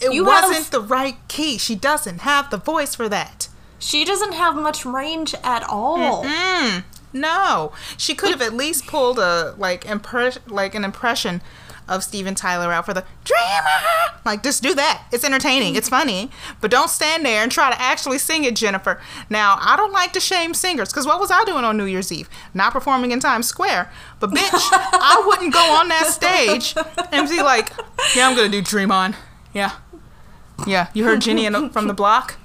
[0.00, 1.58] It You wasn't have- the right key.
[1.58, 3.48] She doesn't have the voice for that.
[3.78, 6.24] She doesn't have much range at all.
[6.24, 11.42] Mm, no, she could have at least pulled a like impress like an impression
[11.86, 14.18] of Steven Tyler out for the dreamer.
[14.24, 15.02] Like just do that.
[15.12, 15.76] It's entertaining.
[15.76, 16.30] It's funny,
[16.62, 18.98] but don't stand there and try to actually sing it, Jennifer.
[19.28, 22.10] Now I don't like to shame singers because what was I doing on New Year's
[22.10, 22.30] Eve?
[22.54, 23.92] Not performing in Times Square.
[24.18, 26.74] But bitch, I wouldn't go on that stage
[27.12, 27.70] and be like,
[28.16, 29.14] yeah, I'm gonna do Dream On.
[29.52, 29.72] Yeah,
[30.66, 30.88] yeah.
[30.94, 32.36] You heard in- from the block.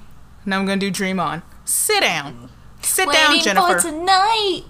[0.46, 1.42] Now I'm gonna do Dream On.
[1.64, 2.50] Sit down.
[2.82, 3.78] Sit down, Waiting Jennifer.
[3.78, 4.62] for tonight.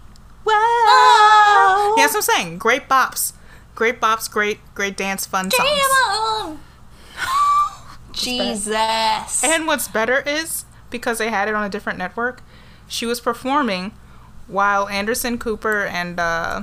[0.44, 0.52] Wow.
[0.54, 1.94] Oh.
[1.96, 2.58] Yeah, that's what I'm saying.
[2.58, 3.32] Great bops.
[3.74, 5.90] Great bops, great, great dance, fun Dream songs.
[6.40, 6.60] on.
[8.12, 9.44] Jesus.
[9.44, 12.42] And what's better is because they had it on a different network,
[12.88, 13.92] she was performing
[14.48, 16.62] while Anderson Cooper and uh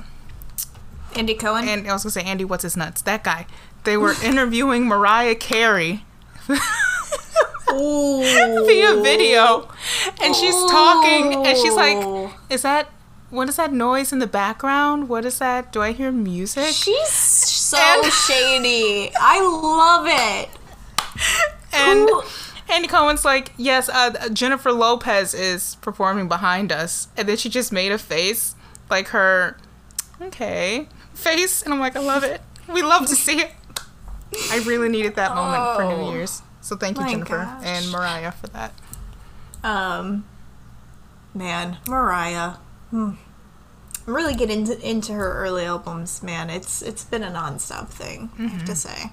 [1.16, 1.68] Andy Cohen.
[1.70, 3.02] and I was gonna say Andy, what's his nuts?
[3.02, 3.48] That guy.
[3.86, 6.04] They were interviewing Mariah Carey.
[7.70, 9.68] via video,
[10.22, 12.90] and she's talking, and she's like, "Is that
[13.30, 15.10] what is that noise in the background?
[15.10, 15.72] What is that?
[15.74, 19.12] Do I hear music?" She's so And- shady.
[19.20, 20.50] I love it.
[21.74, 22.10] And
[22.70, 27.72] Andy Cohen's like, yes, uh, Jennifer Lopez is performing behind us, and then she just
[27.72, 28.56] made a face,
[28.90, 29.58] like her,
[30.22, 32.42] okay, face, and I'm like, I love it.
[32.72, 33.52] We love to see it.
[34.52, 36.12] I really needed that moment for New Oh.
[36.14, 37.62] Year's, so thank you, Jennifer gosh.
[37.66, 38.74] and Mariah, for that.
[39.64, 40.26] Um,
[41.34, 42.54] man, Mariah.
[42.92, 43.12] Hmm.
[44.08, 46.50] I'm really getting into, into her early albums, man.
[46.50, 49.12] It's it's been a nonstop thing, I have to say.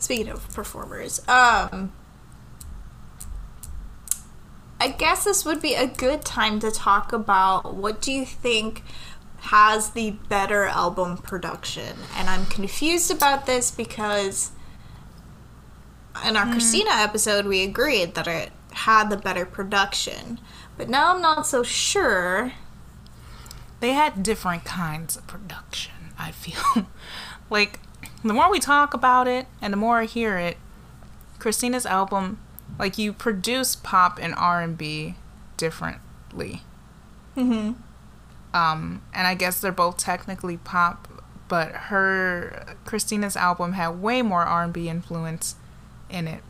[0.00, 1.92] Speaking of performers, um,
[4.80, 8.82] I guess this would be a good time to talk about what do you think
[9.42, 14.50] has the better album production, and I'm confused about this because
[16.26, 20.38] in our Christina episode, we agreed that it had the better production.
[20.76, 22.52] But now I'm not so sure.
[23.80, 25.92] They had different kinds of production.
[26.18, 26.86] I feel
[27.50, 27.80] like
[28.22, 30.56] the more we talk about it and the more I hear it,
[31.38, 32.40] Christina's album,
[32.78, 35.16] like you produce pop and R and B
[35.56, 36.62] differently.
[37.36, 37.72] Mm-hmm.
[38.56, 41.08] Um, and I guess they're both technically pop,
[41.48, 45.56] but her Christina's album had way more R and B influence
[46.10, 46.42] in it.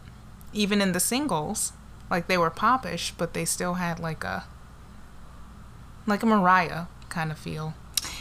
[0.52, 1.72] Even in the singles,
[2.10, 4.44] like they were popish, but they still had like a
[6.06, 7.74] like a Mariah kind of feel,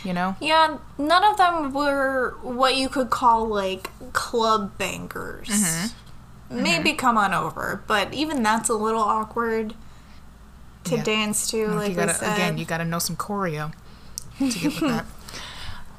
[0.04, 0.36] you know?
[0.40, 5.50] Yeah, none of them were what you could call like club bangers.
[5.50, 5.86] Mm-hmm.
[6.56, 6.64] Mm-hmm.
[6.64, 9.74] Maybe come on over, but even that's a little awkward
[10.86, 11.04] to Yeah.
[11.04, 11.68] dance to.
[11.68, 12.34] Like Like you gotta I said.
[12.36, 13.74] again, you gotta know some choreo
[14.40, 15.06] to get with that.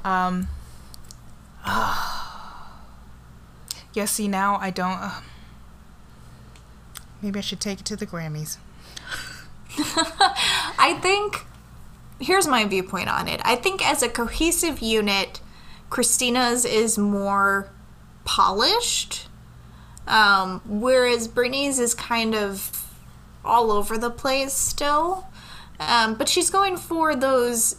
[0.05, 0.47] Um.
[1.67, 2.34] Ah,
[3.95, 4.05] yeah.
[4.05, 4.97] See now I don't.
[4.99, 5.21] Uh,
[7.21, 8.57] maybe I should take it to the Grammys.
[9.77, 11.43] I think
[12.19, 13.41] here's my viewpoint on it.
[13.43, 15.41] I think as a cohesive unit,
[15.89, 17.69] Christina's is more
[18.23, 19.27] polished,
[20.07, 22.85] um, whereas Britney's is kind of
[23.43, 25.27] all over the place still.
[25.79, 27.75] Um, but she's going for those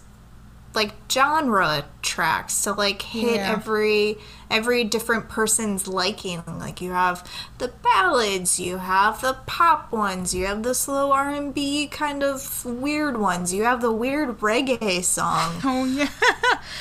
[0.76, 3.52] like genre tracks to like hit Yeah.
[3.52, 4.18] every
[4.50, 10.46] every different person's liking like you have the ballads you have the pop ones you
[10.46, 15.84] have the slow r&b kind of weird ones you have the weird reggae song Oh
[15.84, 16.04] yeah.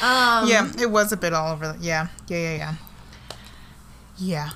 [0.04, 1.74] um, yeah, it was a bit all over.
[1.74, 2.74] The, yeah, yeah, yeah, yeah.
[4.18, 4.50] Yeah.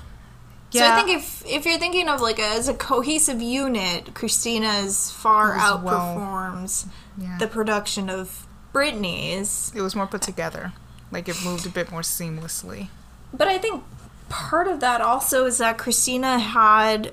[0.70, 5.10] so i think if if you're thinking of like a, as a cohesive unit christina's
[5.10, 5.98] far As well.
[5.98, 6.86] outperforms
[7.18, 7.36] yeah.
[7.38, 9.72] the production of Britney's.
[9.74, 10.72] It was more put together.
[11.10, 12.88] Like it moved a bit more seamlessly.
[13.32, 13.82] But I think
[14.28, 17.12] part of that also is that Christina had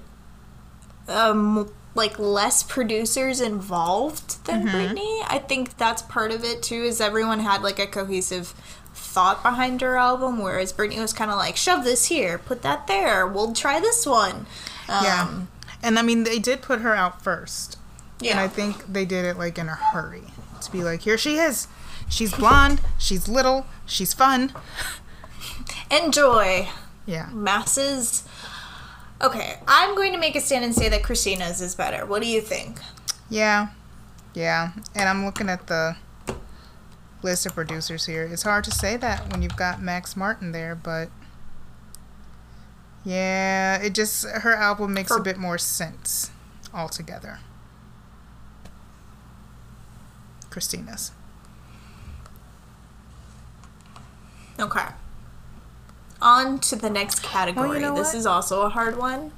[1.08, 5.24] um like less producers involved than Britney.
[5.28, 6.84] I think that's part of it too.
[6.84, 8.54] Is everyone had like a cohesive
[8.94, 12.86] thought behind her album, whereas Britney was kind of like, shove this here, put that
[12.86, 13.26] there.
[13.26, 14.46] We'll try this one.
[14.88, 15.42] Um, Yeah.
[15.82, 17.78] And I mean, they did put her out first.
[18.20, 18.32] yeah.
[18.32, 20.24] And I think they did it like in a hurry
[20.62, 21.68] to be like, here she is.
[22.10, 22.82] She's blonde.
[22.98, 23.66] She's little.
[23.86, 24.54] She's fun.
[25.92, 26.68] Enjoy.
[27.06, 27.30] Yeah.
[27.32, 28.28] Masses.
[29.22, 32.06] Okay, I'm going to make a stand and say that Christina's is better.
[32.06, 32.80] What do you think?
[33.30, 33.70] Yeah.
[34.34, 34.74] Yeah.
[34.94, 35.98] And I'm looking at the
[37.24, 38.24] list of producers here.
[38.24, 41.10] It's hard to say that when you've got Max Martin there, but
[43.04, 46.30] yeah, it just her album makes a bit more sense
[46.74, 47.40] altogether.
[50.58, 51.12] Christina's.
[54.60, 54.88] Okay.
[56.20, 57.80] On to the next category.
[57.80, 59.34] know this is also a hard one.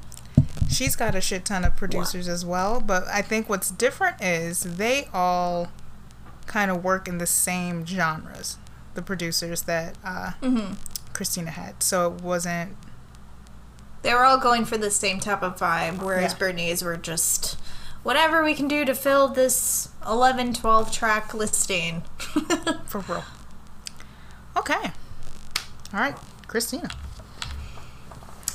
[0.69, 4.61] She's got a shit ton of producers as well, but I think what's different is
[4.77, 5.67] they all
[6.45, 8.55] kind of work in the same genres.
[8.93, 10.75] The producers that uh, Mm-hmm.
[11.11, 12.77] Christina had, so it wasn't.
[14.03, 16.37] They were all going for the same type of vibe, whereas Yeah.
[16.39, 17.57] Britney's were just
[18.03, 22.03] whatever we can do to fill this 11, 12 track listing.
[22.85, 23.23] For real.
[24.57, 24.91] Okay.
[25.93, 26.15] All right,
[26.47, 26.89] Christina.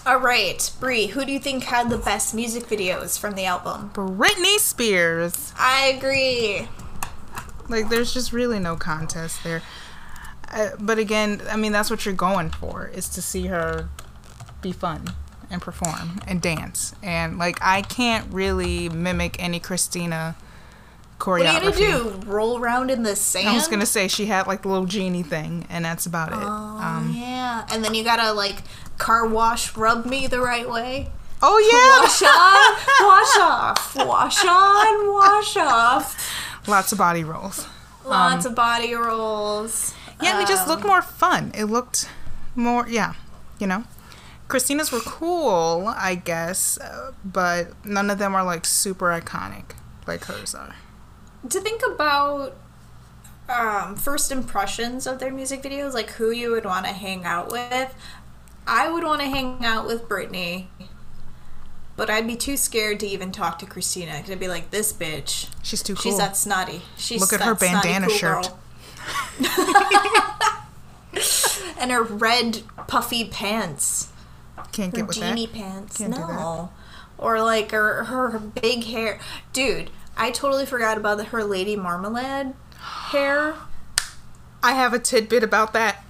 [0.06, 3.90] all right, Brie, who do you think had the best music videos from the album?
[3.94, 5.52] Britney Spears.
[5.58, 6.68] I agree.
[7.68, 9.62] Like, there's just really no contest there.
[10.52, 13.88] Uh, but again, I mean, that's what you're going for is to see her
[14.60, 15.08] be fun
[15.54, 16.94] and perform and dance.
[17.02, 20.36] And like, I can't really mimic any Christina
[21.18, 21.38] choreography.
[21.64, 22.26] What are you gonna do?
[22.26, 23.48] Roll around in the sand?
[23.48, 26.38] I was gonna say she had like the little genie thing, and that's about it.
[26.38, 27.66] Oh, um, yeah.
[27.70, 28.62] And then you gotta like
[28.98, 31.08] car wash, rub me the right way.
[31.42, 36.68] oh yeah, Wash on, wash off, wash on, wash off.
[36.68, 37.66] lots of body rolls.
[38.04, 39.94] Lots of body rolls.
[40.22, 41.52] Yeah, and it just Um, looked more fun.
[41.54, 42.08] It looked
[42.54, 43.14] more, yeah,
[43.58, 43.84] you know.
[44.48, 49.72] Christina's were cool, I guess, uh, but none of them are like super iconic
[50.06, 50.74] like hers are.
[51.48, 52.56] to think about
[53.48, 57.50] um, first impressions of their music videos, like who you would want to hang out
[57.50, 57.94] with.
[58.66, 60.66] I would want to hang out with Britney,
[61.96, 65.48] but I'd be too scared to even talk to Christina I'd be like, "This bitch,
[65.62, 66.02] She's too cool.
[66.02, 66.82] she's that snotty.
[66.96, 68.50] She's Look at her bandana cool shirt.
[71.78, 74.08] and her red puffy pants.
[74.74, 75.54] Can't her get with genie that.
[75.54, 75.98] pants.
[75.98, 76.70] Can't no.
[77.16, 79.20] Or like her, her her big hair.
[79.52, 83.54] Dude, I totally forgot about the, her Lady Marmalade hair.
[84.62, 86.04] I have a tidbit about that.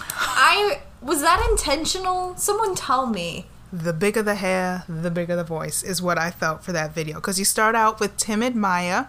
[0.00, 2.36] I was that intentional?
[2.36, 3.46] Someone tell me.
[3.72, 7.16] The bigger the hair, the bigger the voice is what I felt for that video.
[7.16, 9.08] Because you start out with timid Mya,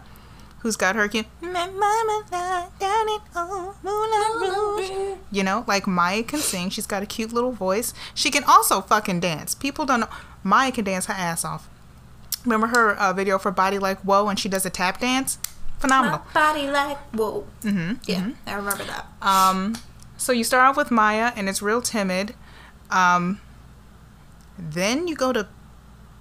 [0.60, 1.26] who's got her cute.
[1.42, 2.24] "My mama
[2.80, 6.70] down in old Moulin Rouge." You know, like Mya can sing.
[6.70, 7.94] She's got a cute little voice.
[8.14, 9.56] She can also fucking dance.
[9.56, 10.10] People don't know.
[10.44, 11.68] Mya can dance her ass off.
[12.46, 15.38] Remember her uh, video for Body Like Whoa when she does a tap dance?
[15.42, 16.22] My Phenomenal.
[16.34, 17.46] body like whoa.
[17.62, 17.94] Mm-hmm.
[18.06, 19.06] Yeah, I remember that.
[19.22, 19.76] Um,
[20.18, 22.36] so you start off with Mya, and it's real timid.
[22.92, 23.40] Um,
[24.58, 25.48] then you go to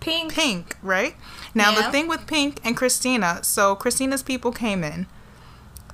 [0.01, 0.33] Pink.
[0.33, 1.15] Pink, right?
[1.55, 5.07] Now the thing with Pink and Christina, so Christina's people came in.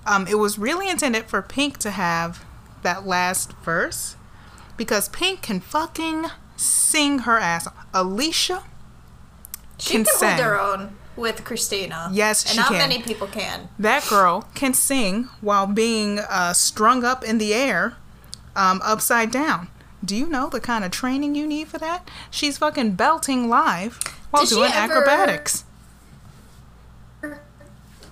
[0.06, 2.44] Um, it was really intended for Pink to have
[2.82, 4.16] that last verse
[4.76, 7.66] because Pink can fucking sing her ass.
[7.94, 8.64] Alicia,
[9.78, 10.44] She can can hold sing.
[10.44, 12.10] her own with Christina.
[12.12, 12.78] Yes, and she not can.
[12.78, 13.68] many people can.
[13.78, 17.96] that girl can sing while being uh, strung up in the air,
[18.56, 19.68] um, upside down.
[20.04, 22.08] Do you know the kind of training you need for that?
[22.30, 23.98] She's fucking belting live
[24.30, 25.64] while Did doing ever- acrobatics.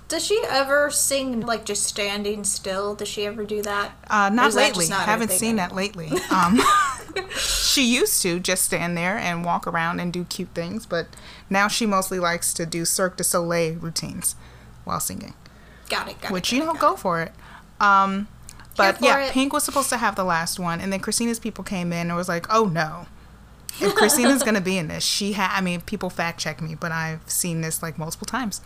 [0.09, 2.93] Does she ever sing like just standing still?
[2.93, 3.91] Does she ever do that?
[4.09, 4.81] Uh, not that lately.
[4.81, 6.11] just not Haven't seen that lately.
[6.29, 6.61] Um,
[7.37, 11.07] she used to just stand there and walk around and do cute things, but
[11.49, 14.35] now she mostly likes to do Cirque du Soleil routines
[14.83, 15.33] while singing,
[15.89, 16.21] Got it.
[16.21, 16.33] Got it.
[16.33, 16.57] which it.
[16.57, 17.31] you know, go for it.
[17.79, 18.27] Um,
[18.75, 19.31] but yeah, it.
[19.31, 22.15] Pink was supposed to have the last one, and then Christina's people came in and
[22.15, 23.07] was like, "Oh no."
[23.79, 25.55] If Christina's gonna be in this, she had.
[25.55, 28.61] I mean, people fact check me, but I've seen this like multiple times.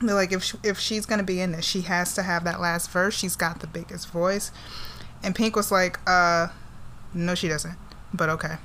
[0.00, 2.60] They're like, if she, if she's gonna be in this, she has to have that
[2.60, 3.16] last verse.
[3.16, 4.50] She's got the biggest voice,
[5.22, 6.48] and Pink was like, uh,
[7.12, 7.76] no, she doesn't.
[8.12, 8.56] But okay,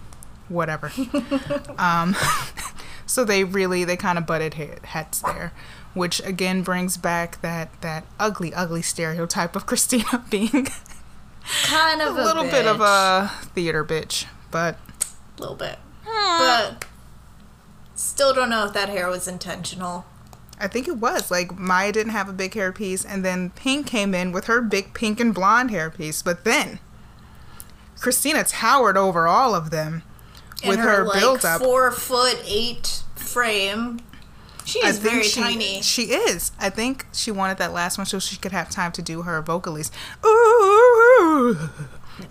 [0.47, 0.91] whatever.
[1.78, 2.15] um,
[3.09, 5.51] So they really they kind of butted head, heads there,
[5.93, 10.67] which again brings back that that ugly ugly stereotype of Christina being
[11.63, 14.77] Kind of a, little bit of a theater bitch, but
[15.37, 16.85] a little bit, but
[17.95, 20.05] still don't know if that hair was intentional.
[20.59, 24.13] I think it was like Mya didn't have a big hairpiece, and then Pink came
[24.13, 26.23] in with her big pink and blonde hairpiece.
[26.23, 26.79] But then
[27.99, 30.03] Christina towered over all of them
[30.63, 31.61] with In her, like, build up.
[31.61, 34.01] four foot eight frame.
[34.70, 35.82] She is very she, tiny.
[35.82, 36.51] She is.
[36.59, 39.41] I think she wanted that last one so she could have time to do her
[39.41, 39.89] vocalies.
[40.24, 41.57] Ooh,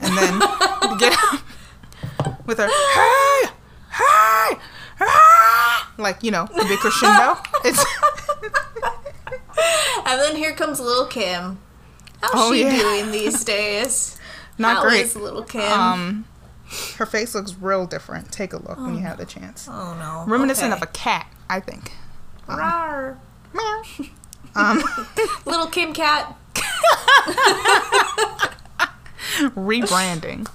[0.00, 0.38] and then
[0.98, 1.18] get
[2.46, 3.48] with her hey,
[3.90, 4.58] hey,
[5.00, 7.40] ah, like you know the big crescendo.
[7.64, 7.84] It's
[10.06, 11.58] And then here comes Little Kim.
[12.22, 12.76] How's Oh, she yeah.
[12.78, 14.18] doing these days?
[14.58, 15.14] not How great.
[15.14, 15.60] Lil Kim?
[15.72, 16.24] Um,
[16.96, 18.30] her face looks real different.
[18.32, 19.68] Take a look when you have the chance.
[19.70, 20.30] oh no.
[20.30, 20.80] Reminiscent okay.
[20.80, 21.92] of a cat, I think.
[22.48, 23.18] Rawr.
[23.54, 23.82] Meow.
[24.56, 24.82] Um,
[25.44, 26.36] Little Kim Cat.
[29.54, 30.48] rebranding.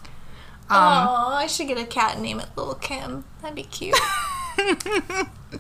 [0.70, 3.24] oh, I should get a cat and name it Little Kim.
[3.42, 3.96] That'd be cute.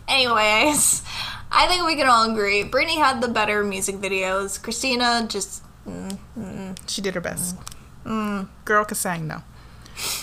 [0.07, 1.03] Anyways,
[1.51, 4.61] I think we can all agree Britney had the better music videos.
[4.61, 7.55] Christina just mm, She did her best.
[8.03, 8.49] Mm, mm.
[8.65, 9.43] Girl could sing though.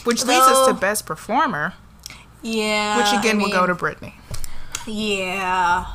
[0.05, 1.75] Which leads us to best performer,
[2.43, 2.99] yeah.
[2.99, 4.15] which again I will go to Britney.
[4.87, 5.87] Yeah.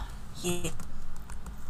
[0.46, 0.72] Yeah.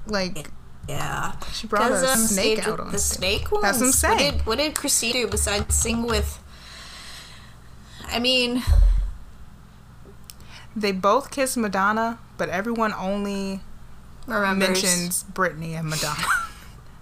[0.08, 0.50] Like
[0.88, 1.34] Yeah.
[1.54, 3.64] she brought a um, snake out on the snake ones.
[3.64, 6.40] That's what I'm What did, what did Christina do besides sing with?
[8.08, 8.64] I mean,
[10.76, 13.62] They both kiss Madonna, but everyone only
[14.28, 14.84] remembers.
[14.84, 16.26] mentions Britney and Madonna.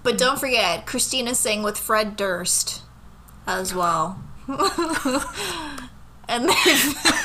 [0.04, 2.82] But don't forget, Christina sang with Fred Durst
[3.48, 4.22] as well.
[6.28, 6.54] and they,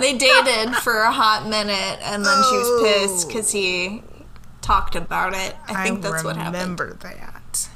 [0.00, 3.28] they dated for a hot minute, and then she was pissed Oh.
[3.28, 4.02] because he
[4.60, 5.54] talked about it.
[5.68, 6.54] I think that's what happened.
[6.54, 7.68] remember that.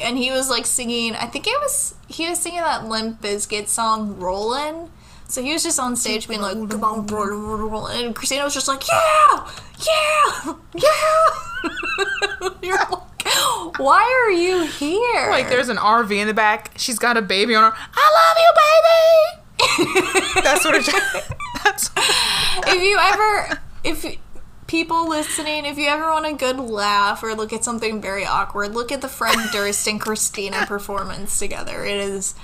[0.00, 1.14] And he was like singing.
[1.16, 4.88] I think it was he was singing that Limp Bizkit song "Rollin'."
[5.28, 8.44] So he was just on stage being like, "Come on, roll, roll, roll," and Christina
[8.44, 9.48] was just like, "Yeah,
[9.86, 15.28] yeah, yeah." You're like, why are you here?
[15.30, 16.72] Like there's an RV in the back.
[16.76, 17.76] She's got a baby on her.
[17.76, 18.52] I love you,
[19.36, 19.39] baby.
[20.42, 20.86] That's what it.
[21.64, 21.90] That's
[22.66, 24.16] if you ever, if
[24.66, 28.74] people listening, if you ever want a good laugh or look at something very awkward,
[28.74, 31.84] look at the Fred Durst and Christina performance together.
[31.84, 32.34] It is,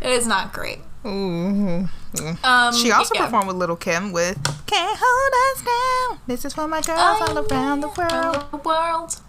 [0.00, 0.78] it is not great.
[1.06, 1.88] Ooh.
[2.42, 3.26] Um, She also yeah.
[3.26, 4.36] performed with Little Kim with
[4.66, 5.62] "Can't Hold Us
[6.16, 8.46] Down." This is for my girls all around the world.
[8.50, 9.20] The world.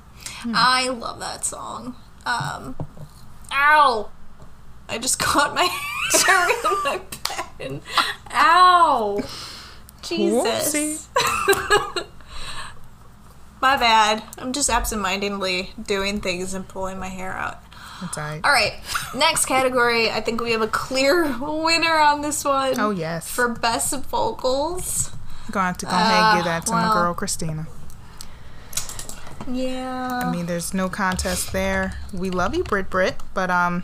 [0.42, 0.54] Hmm.
[0.56, 1.96] I love that song.
[2.26, 2.76] Um,
[3.52, 4.10] ow!
[4.90, 5.64] I just caught my
[6.26, 7.00] hair in my
[7.58, 7.82] pen.
[8.32, 9.22] Ow!
[10.02, 11.08] Jesus.
[13.62, 14.24] my bad.
[14.38, 17.60] I'm just absentmindedly doing things and pulling my hair out.
[18.02, 18.42] That's alright.
[18.46, 18.74] All right,
[19.14, 20.10] next category.
[20.10, 22.80] I think we have a clear winner on this one.
[22.80, 23.30] Oh yes.
[23.30, 25.12] For best vocals.
[25.52, 26.88] Gonna have to go ahead and give Uh, that to well.
[26.88, 27.68] my girl Christina.
[29.52, 30.22] Yeah.
[30.24, 31.94] I mean, there's no contest there.
[32.14, 33.84] We love you, Brit Brit, but um,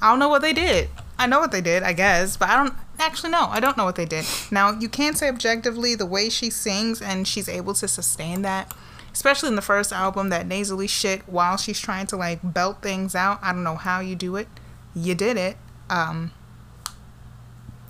[0.00, 0.88] I don't know what they did.
[1.18, 3.46] I know what they did, I guess, but I don't actually know.
[3.50, 4.24] I don't know what they did.
[4.50, 8.72] Now, you can't say objectively the way she sings and she's able to sustain that,
[9.12, 13.14] especially in the first album, that nasally shit while she's trying to like belt things
[13.14, 13.38] out.
[13.42, 14.48] I don't know how you do it.
[14.94, 15.58] You did it.
[15.90, 16.32] Um,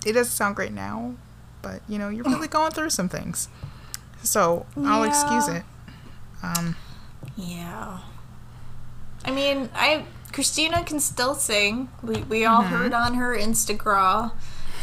[0.05, 1.15] it doesn't sound great now,
[1.61, 3.47] but you know, you're really going through some things.
[4.23, 5.63] So I'll excuse it.
[6.43, 6.75] Um,
[7.37, 7.99] Yeah.
[9.23, 11.89] I mean, I Christina can still sing.
[12.03, 12.75] We we all Mm-hmm.
[12.75, 14.31] heard on her Instagram,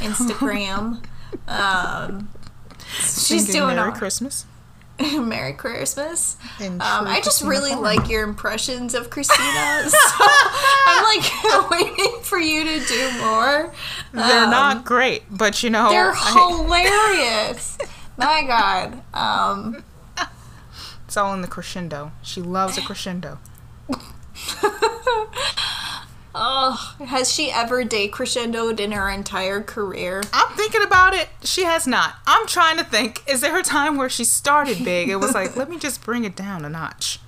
[0.01, 1.03] Instagram.
[1.49, 2.29] um,
[3.01, 4.47] she's doing Merry all- Christmas.
[5.01, 6.37] Merry Christmas.
[6.61, 7.83] Um, I just really form.
[7.85, 9.97] like your impressions of Christina, so
[10.87, 13.73] I'm like waiting for you to do more.
[14.13, 17.79] They're Um, not great, but you know, They're I- hilarious.
[18.17, 19.01] My God.
[19.15, 19.85] Um,
[21.07, 22.11] it's all in the crescendo.
[22.23, 23.39] She loves a crescendo.
[26.34, 30.22] oh, has she ever day crescendoed in her entire career?
[30.32, 31.28] I'm thinking about it.
[31.43, 32.16] She has not.
[32.26, 33.22] I'm trying to think.
[33.28, 35.09] Is there a time where she started big?
[35.09, 37.20] It was like, let me just bring it down a notch.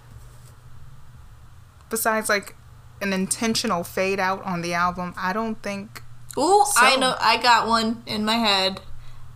[1.88, 2.54] Besides, like
[3.00, 6.02] an intentional fade out on the album, I don't think.
[6.38, 7.16] Ooh, I know.
[7.18, 8.80] I got one in my head,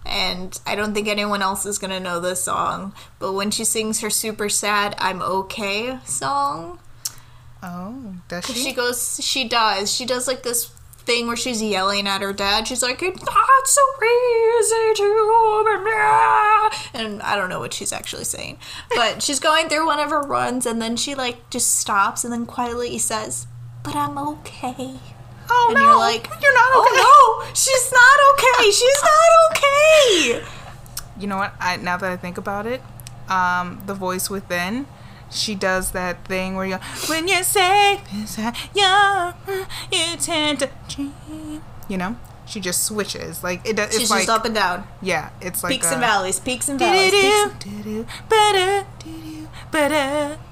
[0.07, 2.95] and I don't think anyone else is gonna know this song.
[3.19, 6.79] But when she sings her super sad "I'm okay" song,
[7.67, 8.73] Oh, does she she?
[8.75, 10.67] goes, she does, she does like this
[10.99, 12.69] thing where she's yelling at her dad.
[12.69, 15.05] She's like, "It's not so easy to,"
[16.95, 18.59] and I don't know what she's actually saying,
[18.95, 22.33] but she's going through one of her runs, and then she like just stops and
[22.33, 23.47] then quietly says,
[23.83, 24.95] "But I'm okay."
[25.51, 25.81] Oh And no!
[25.83, 27.01] you're like, you're not okay.
[27.01, 28.71] "Oh no, she's not okay.
[28.71, 30.47] She's not okay."
[31.21, 31.55] You know what?
[31.61, 32.83] I now that I think about it,
[33.29, 34.87] um, the voice within,
[35.31, 36.77] she does that thing where you
[37.09, 39.35] when you're safe inside your
[39.93, 41.63] you tend to dream.
[41.89, 42.17] You know,
[42.47, 43.77] she just switches like it.
[43.77, 46.39] does It's She's like just up and down, yeah, it's like peaks a- and valleys,
[46.41, 47.11] peaks and valleys.
[47.11, 48.05] peaks and-.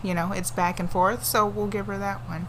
[0.02, 2.48] You know, it's back and forth, so we'll give her that one.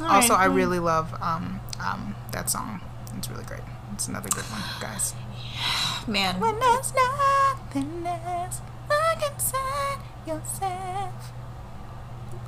[0.00, 2.80] also, right, I really love um, um, that song.
[3.16, 3.60] It's really great.
[3.92, 5.14] It's another good one, guys.
[6.08, 11.32] Man, When there's nothing else, look inside yourself.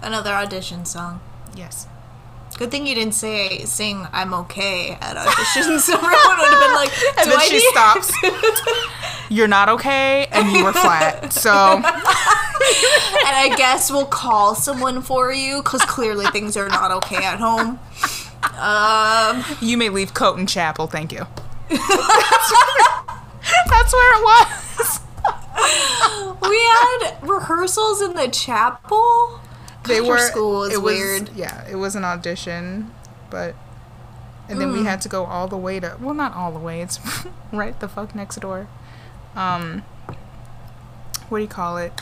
[0.03, 1.21] Another audition song.
[1.55, 1.87] Yes.
[2.59, 5.81] Good thing you didn't say sing "I'm okay" at auditions.
[5.87, 8.13] so everyone would have been like, And then I she need-" stops.
[9.29, 11.33] You're not okay, and you were flat.
[11.33, 17.25] So, and I guess we'll call someone for you because clearly things are not okay
[17.25, 17.81] at home.
[18.57, 20.87] Um, you may leave Coton Chapel.
[20.87, 21.27] Thank you.
[21.69, 21.89] That's
[23.93, 25.01] where it was.
[26.49, 29.41] we had rehearsals in the chapel.
[29.87, 31.31] They were school is it was, weird.
[31.37, 32.91] Yeah, it was an audition,
[33.31, 33.55] but
[34.49, 34.85] and then we Mm.
[34.85, 36.81] had to go all the way to well, not all the way.
[36.83, 36.99] It's
[37.53, 38.69] right the fuck next door.
[39.35, 39.83] Um,
[41.29, 41.93] what do you call it?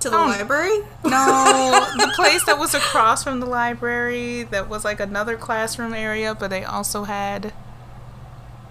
[0.00, 0.26] To the Oh.
[0.26, 0.78] library?
[1.04, 6.34] No, the place that was across from the library that was like another classroom area,
[6.36, 7.52] but they also had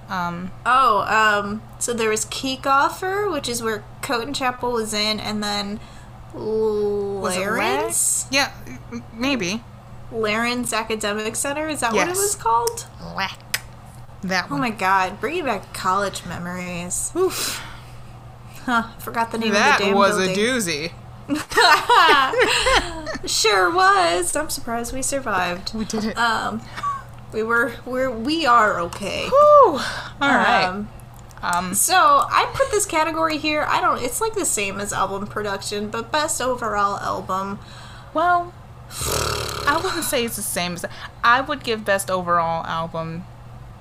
[0.09, 5.43] um Oh, um, so there was Keekoffer, which is where Coton Chapel was in, and
[5.43, 5.81] then
[6.33, 8.25] was it Lawrence?
[8.31, 8.33] Lac?
[8.33, 9.63] Yeah, maybe.
[10.11, 12.87] Lawrence Academic Center, is that what it was called?
[13.15, 13.43] Lack.
[14.23, 14.61] That Oh one.
[14.61, 17.11] my god, bringing back college memories.
[17.15, 17.61] Oof.
[18.65, 20.35] Huh, forgot the name That of the damn was building.
[20.35, 20.91] a doozy.
[23.27, 24.35] Sure was.
[24.35, 25.73] I'm surprised we survived.
[25.73, 26.17] We did it.
[26.17, 26.61] Um,
[27.33, 29.27] we were we're we are okay.
[29.27, 29.79] Whew.
[30.21, 30.85] All right.
[31.41, 33.65] Um, so I put this category here.
[33.67, 34.01] I don't.
[34.01, 37.59] It's like the same as album production, but best overall album.
[38.13, 38.53] well,
[39.67, 40.85] I wouldn't say it's the same as
[41.23, 43.25] I would give best overall album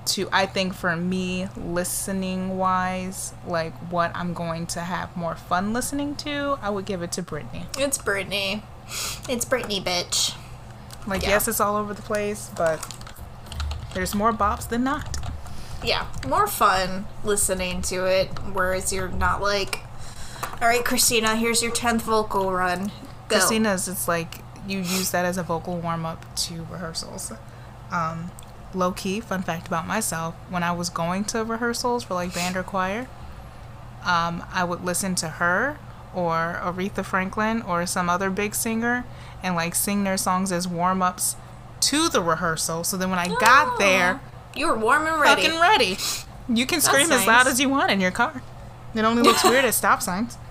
[0.07, 5.73] to I think for me listening wise, like what I'm going to have more fun
[5.73, 7.65] listening to, I would give it to Britney.
[7.77, 8.63] It's Britney.
[9.29, 10.35] It's Britney, bitch.
[11.05, 11.29] Like Yeah.
[11.29, 12.85] yes, it's all over the place, but
[13.93, 15.17] there's more bops than not.
[15.83, 18.27] Yeah, more fun listening to it.
[18.53, 19.81] Whereas you're not like,
[20.61, 22.91] all right, Christina, here's your tenth vocal run.
[23.27, 23.37] Go.
[23.37, 27.31] Christina's it's like you use that as a vocal warm up to rehearsals.
[27.91, 28.31] Um,
[28.73, 32.57] low key, fun fact about myself: when I was going to rehearsals for like band
[32.57, 33.07] or choir,
[34.05, 35.77] um, I would listen to her
[36.13, 39.05] or Aretha Franklin or some other big singer
[39.43, 41.35] and like sing their songs as warm ups
[41.81, 42.83] to the rehearsal.
[42.83, 44.19] So then when I got there,
[44.57, 45.43] You were warm and ready.
[45.43, 45.97] fucking ready.
[46.49, 47.27] You can scream as nice.
[47.27, 48.41] loud as you want in your car.
[48.95, 50.37] It only looks weird at stop signs.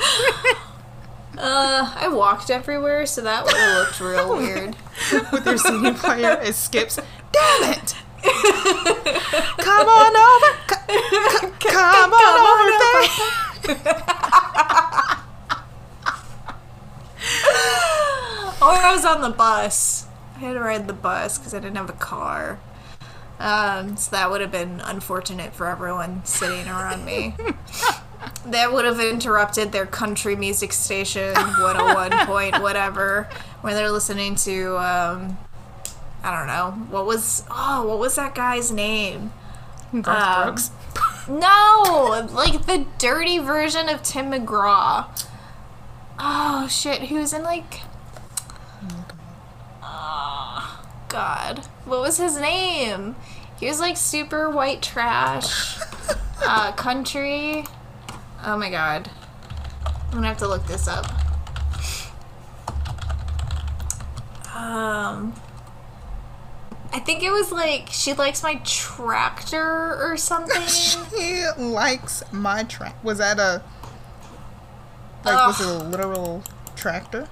[1.38, 4.76] Uh, I walked everywhere, so that would have looked real weird.
[5.32, 6.38] with your CD player.
[6.42, 6.96] It skips.
[7.32, 7.94] Damn it!
[9.56, 10.52] come on over.
[10.68, 10.76] c-
[11.62, 13.80] c- come, on, over there.
[18.62, 20.06] Or I was on the bus.
[20.36, 22.58] I had to ride the bus because I didn't have a car.
[23.40, 27.34] Um, so that would have been unfortunate for everyone sitting around me.
[28.46, 33.28] that would have interrupted their country music station 101 point whatever
[33.62, 35.38] when they're listening to um,
[36.22, 39.32] I don't know what was oh what was that guy's name?
[40.02, 40.70] Garth Um, Brooks.
[41.28, 45.06] no like the dirty version of Tim McGraw.
[46.18, 47.80] Oh shit he was in like
[49.82, 51.60] oh god.
[51.86, 53.16] What was his name
[53.60, 55.78] he was like super white trash
[56.42, 57.64] uh, country
[58.44, 59.08] oh my god
[60.06, 61.06] I'm gonna have to look this up
[64.56, 65.32] um
[66.92, 70.60] I think it was like she likes my tractor or something.
[70.66, 73.02] she likes my track.
[73.04, 73.62] Was that a
[75.24, 75.46] like?
[75.46, 76.42] Was it a literal
[76.74, 77.28] tractor?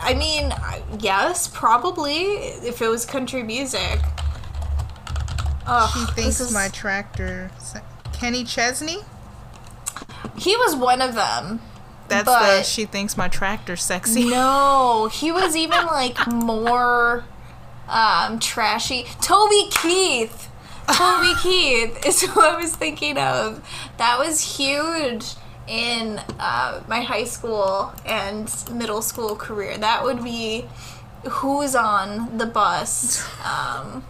[0.00, 0.52] I mean,
[0.98, 3.98] yes, probably if it was country music.
[5.66, 7.50] Ugh, He this thinks is- my tractor.
[8.12, 8.98] Kenny Chesney.
[10.36, 11.60] He was one of them.
[12.08, 14.28] That's the she thinks my tractor sexy.
[14.28, 17.24] No, he was even like more
[17.88, 19.06] um, trashy.
[19.22, 20.48] Toby Keith.
[20.92, 23.64] Toby Keith is who I was thinking of.
[23.98, 25.34] That was huge
[25.68, 29.78] in uh, my high school and middle school career.
[29.78, 30.64] That would be
[31.28, 33.24] who's on the bus.
[33.44, 34.04] Um,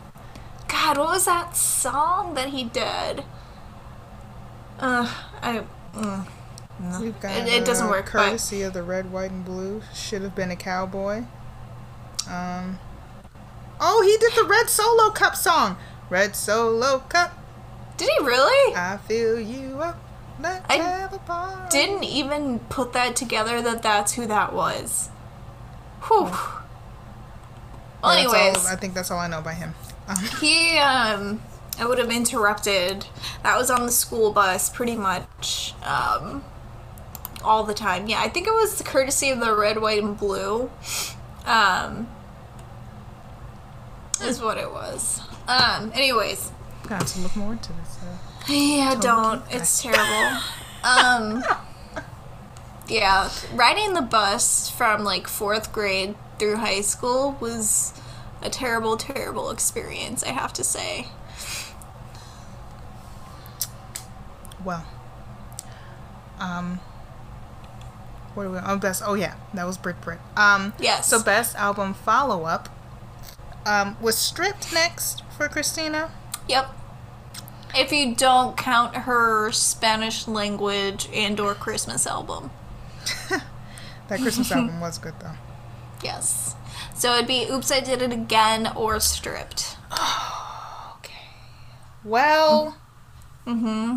[0.71, 3.25] God, what was that song that he did?
[4.79, 5.11] Uh,
[5.43, 5.63] I.
[5.95, 6.27] Mm,
[6.79, 7.13] no.
[7.21, 9.83] Got It- it doesn't uh, work, but- Courtesy of the red, white, and blue.
[9.95, 11.25] Should have been a cowboy.
[12.29, 12.79] Um.
[13.81, 15.77] Oh, he did the Red Solo Cup song.
[16.11, 17.33] Red Solo Cup,
[17.97, 18.75] Did he really?
[18.77, 19.99] I feel you up.
[20.41, 21.69] Let's I have a party.
[21.71, 25.09] Didn't even put that together that that's who that was.
[26.05, 26.17] Whew.
[26.25, 26.31] Well,
[28.03, 29.75] that's all- anyways, I think that's all I know by him.
[30.41, 31.41] He um,
[31.79, 33.07] I would have interrupted.
[33.43, 35.75] That was on the school bus, pretty much.
[35.85, 36.45] Um,
[37.43, 38.07] all the time.
[38.07, 40.71] Yeah, I think it was the courtesy of the red, white, and blue.
[41.47, 42.09] Um,
[44.23, 45.21] is what it was.
[45.49, 46.53] Um, anyways,
[46.87, 47.99] got to look more into this.
[48.03, 49.43] Uh, Yeah, don't.
[49.51, 50.39] It's terrible.
[50.85, 51.43] um,
[52.89, 57.95] yeah, riding the bus from like fourth grade through high school was
[58.43, 60.23] a terrible, terrible experience.
[60.23, 61.09] I have to say.
[64.65, 64.85] well,
[66.39, 66.81] um,
[68.35, 68.59] what do we?
[68.59, 69.03] Oh, best.
[69.05, 70.19] Oh yeah, that was Brit Brit.
[70.37, 71.09] Um, Yes.
[71.09, 72.69] So best album follow up.
[73.67, 76.11] Um, was stripped next for Christina.
[76.49, 76.71] Yep.
[77.75, 82.51] If you don't count her Spanish language and or Christmas album.
[84.09, 85.35] That Christmas album was good though.
[86.03, 86.57] Yes.
[87.01, 89.79] So it'd be Oops I Did It Again or Stripped.
[90.99, 91.15] Okay.
[92.05, 92.77] Well.
[93.47, 93.97] Mm-hmm.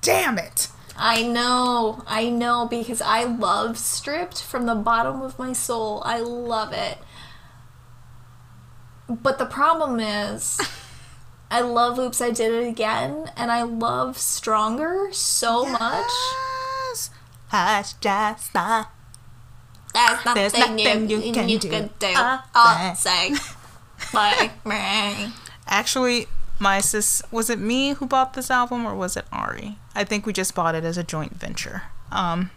[0.00, 0.68] Damn it.
[0.96, 6.00] I know, I know, because I love Stripped from the bottom of my soul.
[6.06, 6.96] I love it.
[9.06, 10.58] But the problem is,
[11.50, 16.10] I love Oops, I Did It Again, and I love Stronger so much.
[16.88, 17.10] Yes.
[17.48, 18.54] Hush, just
[19.96, 20.24] stop.
[20.24, 21.68] That's There's nothing, nothing you, you can you do.
[21.70, 22.12] can do.
[22.16, 23.34] Uh, I'll say,
[24.14, 25.32] like me.
[25.66, 26.26] Actually,
[26.58, 29.78] my sis was it me who bought this album or was it Ari?
[29.94, 31.82] I think we just bought it as a joint venture.
[32.10, 32.50] Um,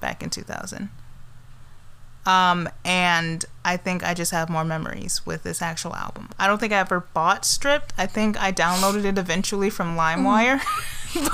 [0.00, 0.90] back in 2000.
[2.26, 6.28] Um, and I think I just have more memories with this actual album.
[6.38, 7.94] I don't think I ever bought Stripped.
[7.96, 10.60] I think I downloaded it eventually from LimeWire.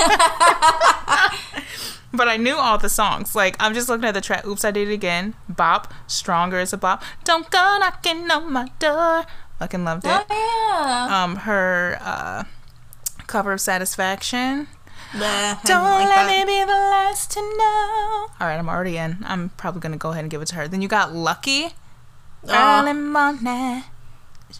[2.12, 3.34] but I knew all the songs.
[3.34, 4.46] Like I'm just looking at the track.
[4.46, 5.34] Oops, I did it again.
[5.48, 7.02] Bop, stronger is a bop.
[7.24, 9.24] Don't go knocking on my door.
[9.58, 10.10] Fucking loved it.
[10.10, 11.24] Oh, yeah.
[11.24, 12.44] Um, her uh,
[13.26, 14.68] cover of Satisfaction.
[15.14, 16.46] I Don't like let that.
[16.46, 18.26] me be the last to know.
[18.40, 19.18] All right, I'm already in.
[19.24, 20.68] I'm probably gonna go ahead and give it to her.
[20.68, 21.68] Then you got Lucky.
[22.48, 22.80] Oh.
[22.80, 23.84] Early morning.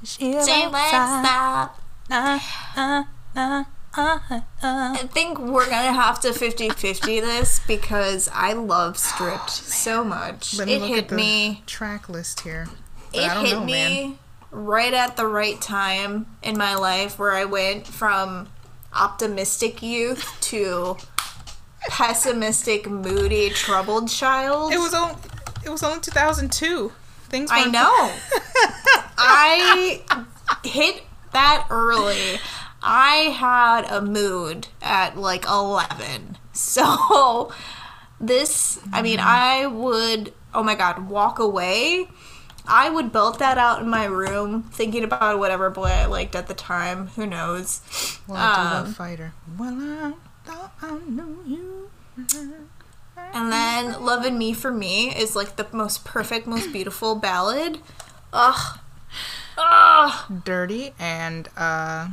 [0.03, 1.81] She was Say let's stop.
[2.11, 2.39] Uh,
[2.77, 3.05] uh,
[3.35, 3.65] uh,
[3.97, 4.41] uh, uh.
[4.63, 10.59] I think we're gonna have to 50-50 this because I love Stripped so much.
[10.59, 11.63] It hit me.
[11.67, 12.69] track list here.
[13.13, 14.19] It hit know, me man.
[14.51, 18.49] right at the right time in my life where I went from
[18.93, 20.97] optimistic youth to
[21.89, 24.73] pessimistic, moody, troubled child.
[24.73, 25.17] It was only
[25.65, 26.93] it was only 2002.
[27.29, 27.51] Things.
[27.53, 27.91] I know.
[29.19, 30.01] I
[30.63, 32.39] hit that early.
[32.89, 36.39] I had a mood at like 11.
[36.53, 37.53] So
[38.19, 42.09] this, I mean, I would, oh my god, walk away.
[42.67, 46.47] I would belt that out in my room, thinking about whatever boy I liked at
[46.49, 47.09] the time.
[47.09, 47.83] Who knows?
[48.27, 49.35] Well, I do Um, love Fighter.
[49.59, 50.13] Well, I
[50.45, 51.91] thought I knew you.
[53.35, 57.81] And then "Loving Me for Me is like the most perfect, most beautiful ballad.
[58.33, 58.79] Ugh.
[59.59, 60.43] Ugh.
[60.45, 62.09] Dirty and uh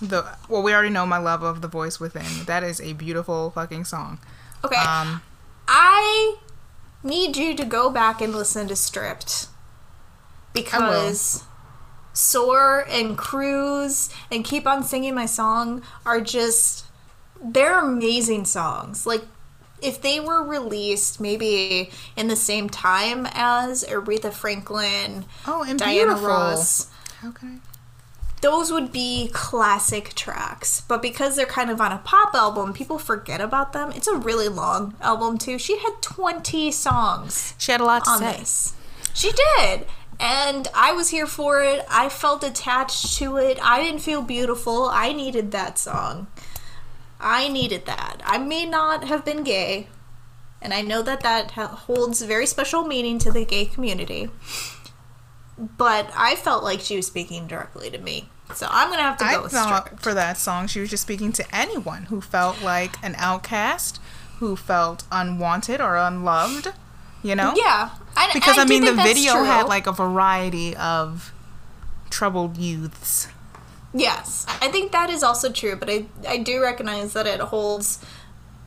[0.00, 2.44] the well we already know my love of the voice within.
[2.46, 4.18] That is a beautiful fucking song.
[4.64, 4.76] Okay.
[4.76, 5.22] Um
[5.66, 6.36] I
[7.02, 9.48] need you to go back and listen to Stripped
[10.52, 11.44] because
[12.12, 16.86] Soar and Cruise and Keep on Singing My Song are just
[17.42, 19.06] they're amazing songs.
[19.06, 19.22] Like
[19.80, 26.06] if they were released maybe in the same time as Aretha Franklin, oh and Diana
[26.06, 26.28] beautiful.
[26.28, 26.90] Ross,
[27.20, 27.60] How can
[28.40, 30.80] those would be classic tracks.
[30.80, 33.92] But because they're kind of on a pop album, people forget about them.
[33.92, 35.58] It's a really long album too.
[35.58, 38.36] She had 20 songs She had a lot to on say.
[38.38, 38.74] this.
[39.14, 39.86] She did.
[40.20, 41.84] And I was here for it.
[41.88, 43.58] I felt attached to it.
[43.62, 44.88] I didn't feel beautiful.
[44.88, 46.26] I needed that song.
[47.20, 48.20] I needed that.
[48.24, 49.88] I may not have been gay,
[50.62, 54.30] and I know that that holds very special meaning to the gay community.
[55.58, 58.28] But I felt like she was speaking directly to me.
[58.54, 60.02] So I'm gonna have to go I with thought stripped.
[60.02, 64.00] for that song she was just speaking to anyone who felt like an outcast,
[64.38, 66.72] who felt unwanted or unloved.
[67.22, 67.52] You know?
[67.56, 69.44] Yeah, I, Because I, I, mean, the video true.
[69.44, 71.32] had like a variety of
[72.10, 73.26] troubled youths.
[73.92, 77.98] Yes, I think that is also true, but I I do recognize that it holds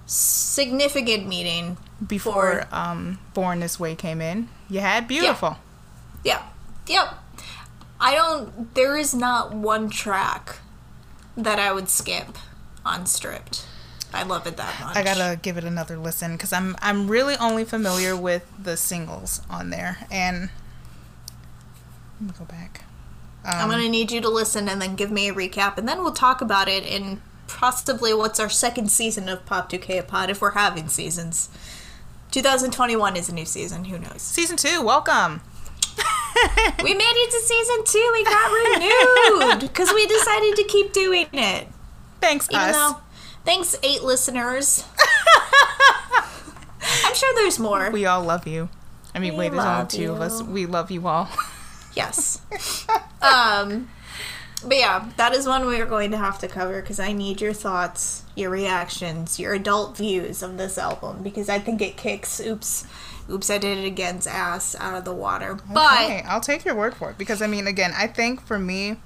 [0.06, 1.78] significant meaning.
[2.06, 5.58] Before um, Born This Way came in, you had Beautiful.
[6.24, 6.44] Yeah,
[6.92, 7.14] yep.
[8.00, 8.74] I don't.
[8.76, 10.58] There is not one track
[11.38, 12.38] that I would skip
[12.86, 13.66] on Stripped.
[14.14, 14.96] I love it that much.
[14.98, 19.42] I gotta give it another listen because I'm I'm really only familiar with the singles
[19.50, 20.50] on there, and
[22.20, 22.84] let me go back.
[23.46, 26.04] I'm Um, gonna need you to listen and then give me a recap, and then
[26.04, 30.42] we'll talk about it in possibly what's our second season of Pop 2K Pod if
[30.42, 31.50] we're having seasons.
[32.32, 33.86] 2021 is a new season.
[33.86, 34.22] Who knows?
[34.22, 35.42] season two, welcome.
[36.84, 38.10] We made it to season two.
[38.14, 41.68] We got renewed because we decided to keep doing it.
[42.20, 42.76] Thanks, Even us.
[42.76, 42.98] though,
[43.46, 44.84] thanks eight listeners.
[47.06, 47.92] I'm sure there's more.
[47.92, 48.70] We all love you.
[49.14, 50.42] I mean, We wait, there's only two of us.
[50.42, 51.30] We love you all.
[51.94, 52.40] Yes.
[53.22, 53.90] um,
[54.66, 57.42] but yeah, that is one we are going to have to cover because I need
[57.42, 62.40] your thoughts, your reactions, your adult views of this album because I think it kicks
[62.40, 62.86] "Oops,
[63.30, 65.60] Oops, I Did It Again's" ass out of the water.
[65.72, 68.60] But okay, I'll take your word for it because I mean, again, I think for
[68.60, 68.98] me,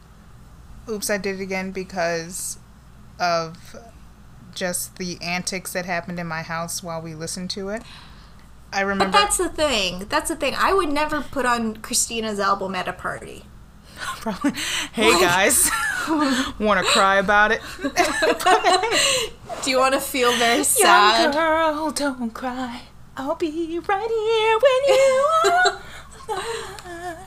[0.90, 2.60] oops, I did it again because
[3.20, 3.76] of
[4.54, 7.84] just the antics that happened in my house while we listened to it.
[8.72, 10.06] I remember but that's the thing.
[10.10, 10.54] That's the thing.
[10.58, 13.46] I would never put on Christina's album at a party.
[14.22, 14.52] probably,
[14.94, 15.70] hey guys,
[16.60, 17.62] want to cry about it?
[19.64, 21.24] Do you want to feel very sad?
[21.24, 22.84] Young girl, don't cry.
[23.18, 27.18] I'll be right here when you are.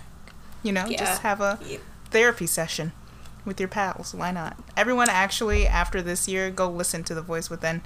[0.63, 0.99] You know, Yeah.
[0.99, 1.59] just have a
[2.11, 2.93] therapy session
[3.45, 4.13] with your pals.
[4.15, 4.57] Why not?
[4.77, 7.83] Everyone actually, after this year, go listen to The Voice Within.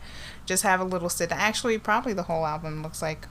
[0.47, 1.31] Just have a little sit.
[1.31, 3.29] Actually, probably the whole album looks like.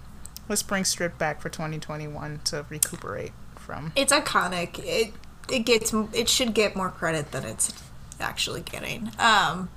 [0.47, 3.93] Let's bring Strip back for 2021 to recuperate from.
[3.95, 4.79] It's iconic.
[4.79, 5.13] It
[5.51, 7.73] it gets it should get more credit than it's
[8.19, 9.11] actually getting.
[9.19, 9.69] Um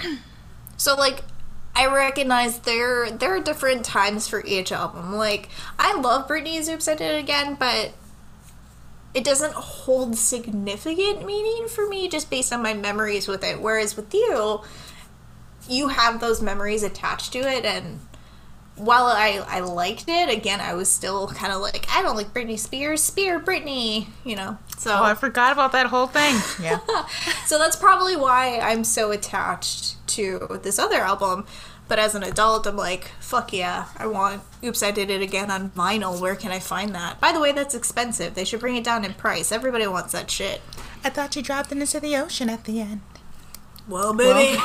[0.76, 1.22] so like
[1.74, 5.14] I recognize there there are different times for each album.
[5.14, 5.48] Like
[5.78, 7.92] I love Britney's Oops I Did It Again, but
[9.14, 13.60] it doesn't hold significant meaning for me just based on my memories with it.
[13.60, 14.60] Whereas with you,
[15.68, 18.00] you have those memories attached to it and
[18.76, 22.34] while I, I liked it, again, I was still kind of like, I don't like
[22.34, 24.58] Britney Spears, spear Britney, you know.
[24.78, 26.34] So, Oh, I forgot about that whole thing.
[26.64, 26.78] Yeah.
[27.46, 31.46] so that's probably why I'm so attached to this other album.
[31.86, 35.50] But as an adult, I'm like, fuck yeah, I want Oops, I Did It Again
[35.50, 36.18] on vinyl.
[36.18, 37.20] Where can I find that?
[37.20, 38.34] By the way, that's expensive.
[38.34, 39.52] They should bring it down in price.
[39.52, 40.62] Everybody wants that shit.
[41.04, 43.02] I thought you dropped it into the ocean at the end.
[43.86, 44.58] Well, baby,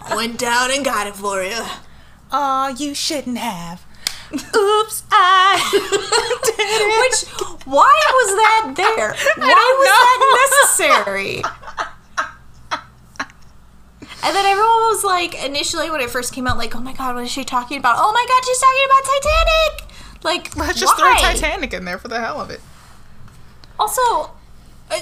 [0.00, 1.60] I went down and got it for you.
[2.32, 3.84] Oh, you shouldn't have.
[4.32, 5.60] Oops, I
[6.44, 7.00] did it.
[7.00, 9.08] Which, why was that there?
[9.36, 10.00] Why was know.
[10.00, 10.20] that
[10.78, 11.42] necessary?
[14.24, 17.16] And then everyone was like, initially when it first came out, like, oh my god,
[17.16, 17.96] what is she talking about?
[17.98, 20.22] Oh my god, she's talking about Titanic!
[20.22, 21.16] Like, Let's just why?
[21.18, 22.60] throw Titanic in there for the hell of it.
[23.80, 24.30] Also, uh,
[24.92, 25.00] uh,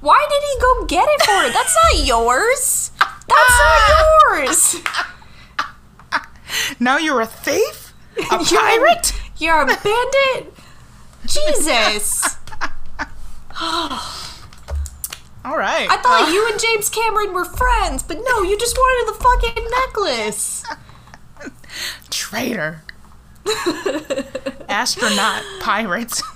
[0.00, 1.52] why did he go get it for her?
[1.52, 2.90] That's not yours.
[2.98, 4.76] That's not yours.
[6.80, 7.92] Now you're a thief?
[8.16, 9.12] A You're a- pirate?
[9.38, 10.52] You're a bandit.
[11.26, 12.36] Jesus.
[15.44, 15.88] All right.
[15.90, 19.22] I thought uh, you and James Cameron were friends, but no, you just wanted the
[19.22, 20.64] fucking necklace.
[22.10, 22.82] Traitor.
[24.68, 25.42] Astronaut.
[25.60, 26.22] Pirates.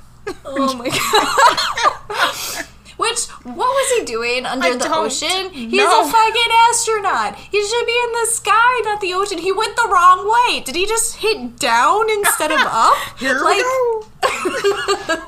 [0.46, 2.66] Oh my god.
[3.02, 5.50] Which, what was he doing under I the ocean?
[5.52, 6.02] He's know.
[6.02, 7.34] a fucking astronaut.
[7.36, 9.38] He should be in the sky, not the ocean.
[9.38, 10.60] He went the wrong way.
[10.60, 12.94] Did he just hit down instead of up?
[13.18, 13.62] Here like, we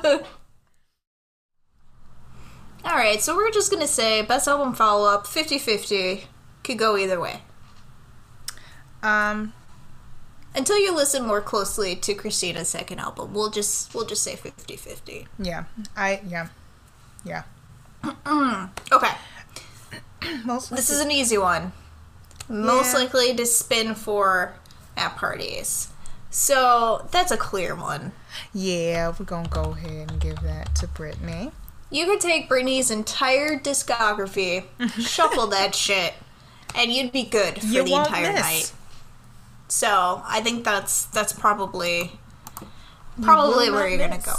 [0.05, 0.23] go.
[2.85, 6.27] Alright, so we're just gonna say best album follow up 50 50.
[6.63, 7.41] Could go either way.
[9.03, 9.53] Um,
[10.55, 14.77] Until you listen more closely to Christina's second album, we'll just we'll just say 50
[14.77, 15.27] 50.
[15.39, 15.65] yeah.
[15.97, 16.47] I, yeah.
[17.25, 17.43] Yeah.
[18.91, 19.11] Okay.
[20.45, 21.71] Most This is an easy one.
[22.49, 22.99] Most Yeah.
[22.99, 24.53] likely to spin for
[24.97, 25.89] at parties.
[26.29, 28.11] So that's a clear one.
[28.53, 31.51] Yeah, we're gonna go ahead and give that to Britney.
[31.89, 34.65] You could take Britney's entire discography,
[34.99, 36.13] shuffle that shit,
[36.73, 38.41] and you'd be good for You the entire miss.
[38.41, 38.73] night.
[39.69, 42.11] So I think that's that's probably
[43.21, 44.35] probably will where you're gonna go.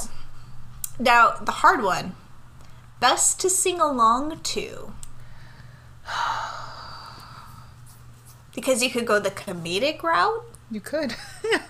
[0.98, 2.14] Now, the hard one.
[3.00, 4.92] Best to sing along to.
[8.54, 11.14] Because you could go the comedic route, You could.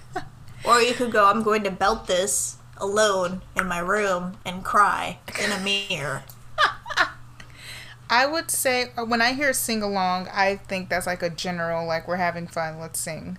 [0.65, 5.19] or you could go, I'm going to belt this alone in my room and cry
[5.43, 6.23] in a mirror.
[8.11, 11.87] I would say uh, when I hear sing along, I think that's like a general
[11.87, 13.39] like we're having fun, let's sing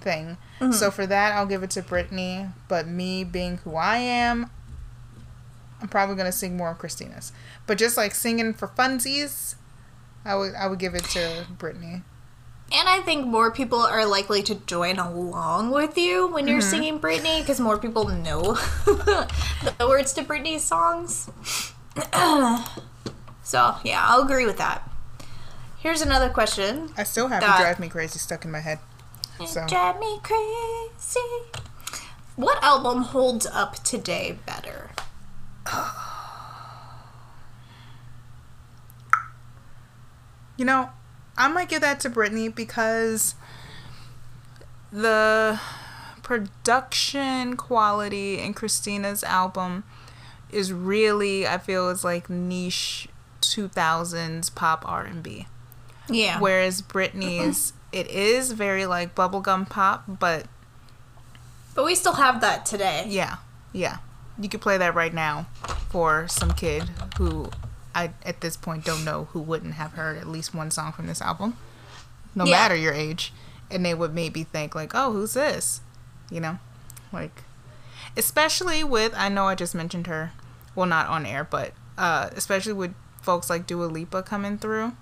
[0.00, 0.36] thing.
[0.72, 2.52] So for that, I'll give it to Britney.
[2.68, 4.50] But me being who I am,
[5.80, 7.32] I'm probably gonna sing more of Christina's.
[7.66, 9.56] But just like singing for funsies,
[10.24, 12.02] I would I would give it to Britney.
[12.72, 16.70] And I think more people are likely to join along with you when you're mm-hmm.
[16.70, 18.54] singing Britney because more people know
[18.84, 21.30] the words to Britney's songs.
[23.44, 24.90] so, yeah, I'll agree with that.
[25.78, 26.90] Here's another question.
[26.96, 28.80] I still have That- "You Drive Me Crazy" stuck in my head.
[29.46, 31.20] So Drive me crazy.
[32.34, 34.90] What album holds up today better?
[40.56, 40.90] You know,
[41.36, 43.34] I might give that to Britney because
[44.90, 45.60] the
[46.22, 49.84] production quality in Christina's album
[50.50, 53.08] is really, I feel, is like niche
[53.42, 55.46] 2000s pop R&B.
[56.08, 56.40] Yeah.
[56.40, 60.46] Whereas Britney's, it is very like bubblegum pop, but
[61.74, 63.04] but we still have that today.
[63.06, 63.36] yeah,
[63.72, 63.98] yeah.
[64.38, 65.46] You could play that right now
[65.88, 66.84] for some kid
[67.18, 67.50] who
[67.94, 71.06] I at this point don't know who wouldn't have heard at least one song from
[71.06, 71.56] this album,
[72.34, 72.50] no Yeah.
[72.52, 73.32] matter your age,
[73.70, 75.80] and they would maybe think like, "Oh, who's this?"
[76.30, 76.58] You know,
[77.12, 77.42] like
[78.16, 80.32] especially with I know I just mentioned her,
[80.74, 84.92] well not on air, but uh, especially with folks like Dua Lipa coming through,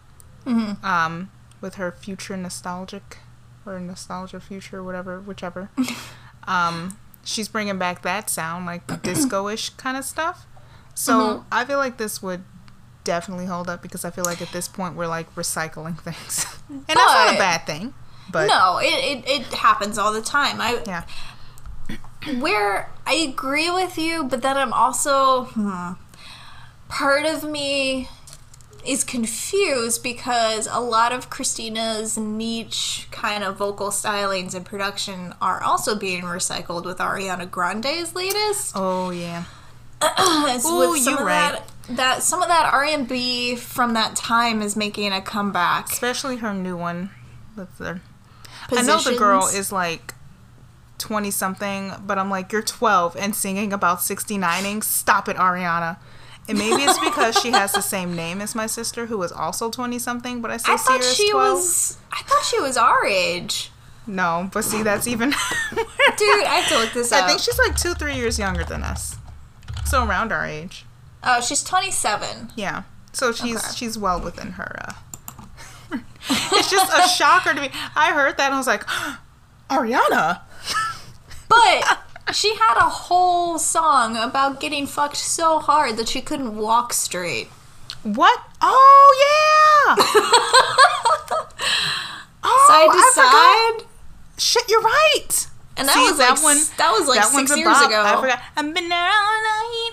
[0.46, 0.84] Mm-hmm.
[0.84, 1.30] um,
[1.60, 3.18] with her future nostalgic
[3.66, 5.70] or nostalgia future whatever whichever.
[6.46, 10.46] um, she's bringing back that sound like the disco-ish kind of stuff.
[10.94, 11.48] So Mm-hmm.
[11.50, 12.44] I feel like this would
[13.02, 16.84] definitely hold up because I feel like at this point we're like recycling things, and
[16.86, 17.94] that's not a bad thing.
[18.30, 20.60] But no, it, it, it happens all the time.
[20.60, 21.04] I yeah,
[22.40, 25.92] where I agree with you, but then I'm also hmm,
[26.88, 28.08] part of me
[28.86, 35.62] is confused because a lot of Christina's niche kind of vocal stylings and production are
[35.62, 38.72] also being recycled with Ariana Grande's latest.
[38.74, 39.44] oh yeah,
[40.02, 41.52] Ooh, with some you of right.
[41.52, 41.62] that
[41.96, 45.90] that some of that R&B from that time is making a comeback.
[45.90, 47.10] especially her new one.
[47.56, 48.00] With the,
[48.72, 50.14] I know the girl is like.
[50.98, 54.82] 20 something, but I'm like, you're 12 and singing about 69ing.
[54.82, 55.98] Stop it, Ariana.
[56.48, 59.70] And maybe it's because she has the same name as my sister, who is also
[59.70, 61.52] 20 something, but I still I see her thought as she 12.
[61.58, 63.70] was I thought she was our age.
[64.06, 65.30] No, but see, that's even.
[65.70, 67.24] Dude, I have to look this up.
[67.24, 69.16] I think she's like two, three years younger than us.
[69.86, 70.84] So around our age.
[71.22, 72.52] Oh, she's 27.
[72.56, 72.82] Yeah.
[73.12, 73.74] So she's Okay.
[73.74, 74.76] she's well within her.
[74.82, 74.92] Uh...
[76.52, 77.70] it's just a shocker to me.
[77.96, 78.84] I heard that and I was like,
[79.70, 80.40] Ariana.
[81.48, 82.00] But
[82.32, 87.48] she had a whole song about getting fucked so hard that she couldn't walk straight.
[88.02, 88.40] What?
[88.60, 89.96] Oh yeah.
[92.44, 93.90] oh, Side to I forgot.
[94.38, 95.46] Shit, you're right.
[95.76, 97.86] And that See, was like s- that was like that six years bop.
[97.88, 98.02] ago.
[98.04, 98.40] I forgot.
[98.56, 99.90] I've been there all night,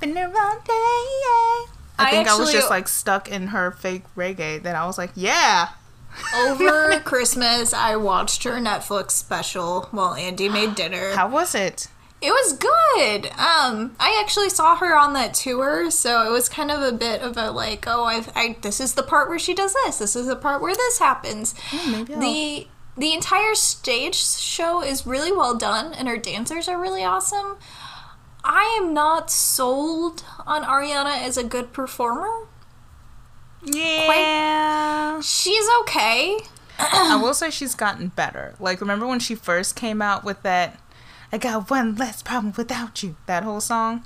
[0.00, 0.72] been there all day.
[0.72, 1.66] I
[1.98, 4.62] I think I was just like stuck in her fake reggae.
[4.62, 5.68] That I was like, yeah.
[6.34, 11.14] Over Christmas, I watched her Netflix special while Andy made dinner.
[11.14, 11.88] How was it?
[12.22, 13.26] It was good.
[13.38, 17.22] Um, I actually saw her on that tour, so it was kind of a bit
[17.22, 19.98] of a like, oh, I've, I this is the part where she does this.
[19.98, 21.54] This is the part where this happens.
[21.90, 22.66] maybe I'll- the
[22.98, 27.56] the entire stage show is really well done, and her dancers are really awesome.
[28.44, 32.46] I am not sold on Ariana as a good performer.
[33.62, 35.20] Yeah.
[35.20, 36.38] She's okay.
[36.78, 38.54] I will say she's gotten better.
[38.58, 40.78] Like, remember when she first came out with that?
[41.32, 43.16] I got one less problem without you.
[43.26, 44.04] That whole song.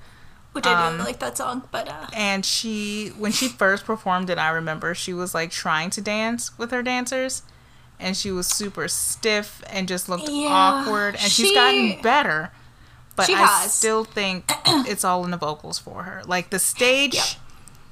[0.52, 4.30] Which I Um, didn't like that song, but uh, and she when she first performed
[4.30, 7.42] it i remember she was like trying to dance with her dancers
[7.98, 12.52] and she was super stiff and just looked Yeah, awkward and she's gotten better
[13.16, 13.74] but She i has.
[13.74, 17.24] still think it's all in the vocals for her like the stage Yep.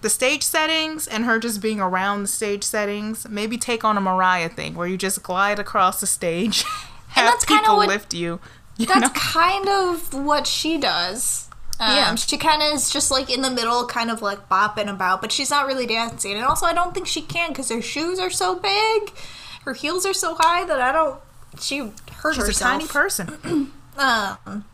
[0.03, 4.01] The stage settings and her just being around the stage settings maybe take on a
[4.01, 6.63] mariah thing where you just glide across the stage
[7.09, 8.39] have that's kinda people what- lift you,
[8.77, 9.09] you that's know?
[9.11, 11.49] kind of what she does.
[11.81, 12.15] Um, Yeah.
[12.17, 15.33] She kind of is just like in the middle, kind of like bopping about, but
[15.33, 16.35] she's not really dancing.
[16.35, 19.13] And also, I don't think she can because her shoes are so big,
[19.65, 21.21] her heels are so high that I don't.
[21.61, 21.79] She
[22.13, 22.71] hurt she's a herself.
[22.73, 24.65] tiny person Um,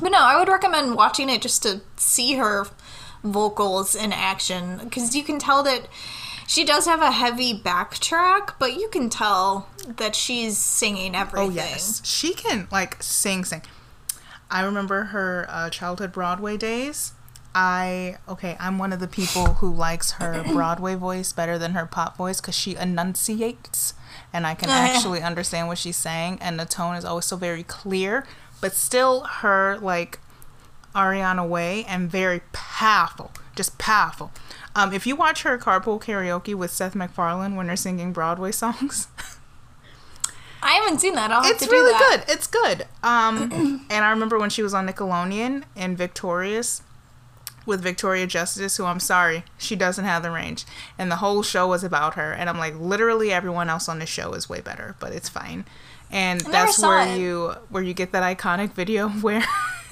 [0.00, 2.66] But no, I would recommend watching it just to see her
[3.22, 5.88] vocals in action because you can tell that
[6.46, 11.50] she does have a heavy backtrack, but you can tell that she's singing everything.
[11.50, 13.62] Oh yes, she can like sing, sing.
[14.50, 17.12] I remember her uh, childhood Broadway days.
[17.54, 21.86] I okay, I'm one of the people who likes her Broadway voice better than her
[21.86, 23.94] pop voice because she enunciates,
[24.32, 27.62] and I can actually understand what she's saying, and the tone is always so very
[27.62, 28.26] clear.
[28.60, 30.18] But still, her like
[30.94, 34.30] Ariana way and very powerful, just powerful.
[34.74, 39.08] Um, if you watch her carpool karaoke with Seth MacFarlane when they're singing Broadway songs.
[40.64, 41.32] I haven't seen that.
[41.32, 42.24] I'll it's really good.
[42.28, 42.86] It's good.
[43.02, 46.82] Um, and I remember when she was on Nickelodeon in Victorious
[47.66, 50.64] with Victoria Justice, who I'm sorry, she doesn't have the range.
[50.98, 52.32] And the whole show was about her.
[52.32, 55.64] And I'm like, literally everyone else on the show is way better, but it's fine.
[56.10, 57.18] And never that's where it.
[57.18, 59.44] you where you get that iconic video where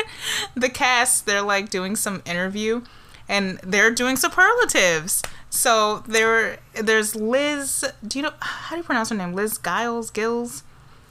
[0.55, 2.83] the cast they're like doing some interview
[3.29, 5.23] and they're doing superlatives.
[5.49, 9.33] So there there's Liz do you know how do you pronounce her name?
[9.33, 10.63] Liz Giles Gills?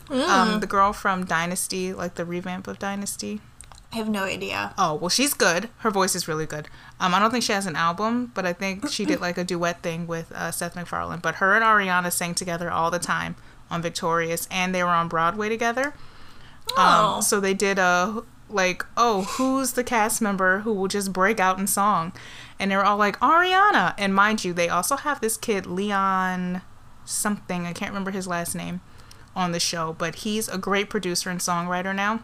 [0.08, 0.28] Mm.
[0.28, 3.42] Um, the girl from Dynasty, like the revamp of Dynasty.
[3.92, 4.74] I have no idea.
[4.78, 5.70] Oh, well, she's good.
[5.80, 6.68] Her voice is really good.
[7.00, 9.44] Um, I don't think she has an album, but I think she did like a
[9.44, 11.20] duet thing with uh, Seth MacFarlane.
[11.20, 13.36] But her and Ariana sang together all the time
[13.72, 15.94] on Victorious, and they were on Broadway together.
[16.78, 17.16] Oh.
[17.16, 21.40] Um, so they did a like, oh, who's the cast member who will just break
[21.40, 22.14] out in song?
[22.60, 23.94] And they were all like Ariana.
[23.98, 26.62] And mind you, they also have this kid Leon
[27.06, 27.66] something.
[27.66, 28.82] I can't remember his last name
[29.36, 32.22] on the show, but he's a great producer and songwriter now.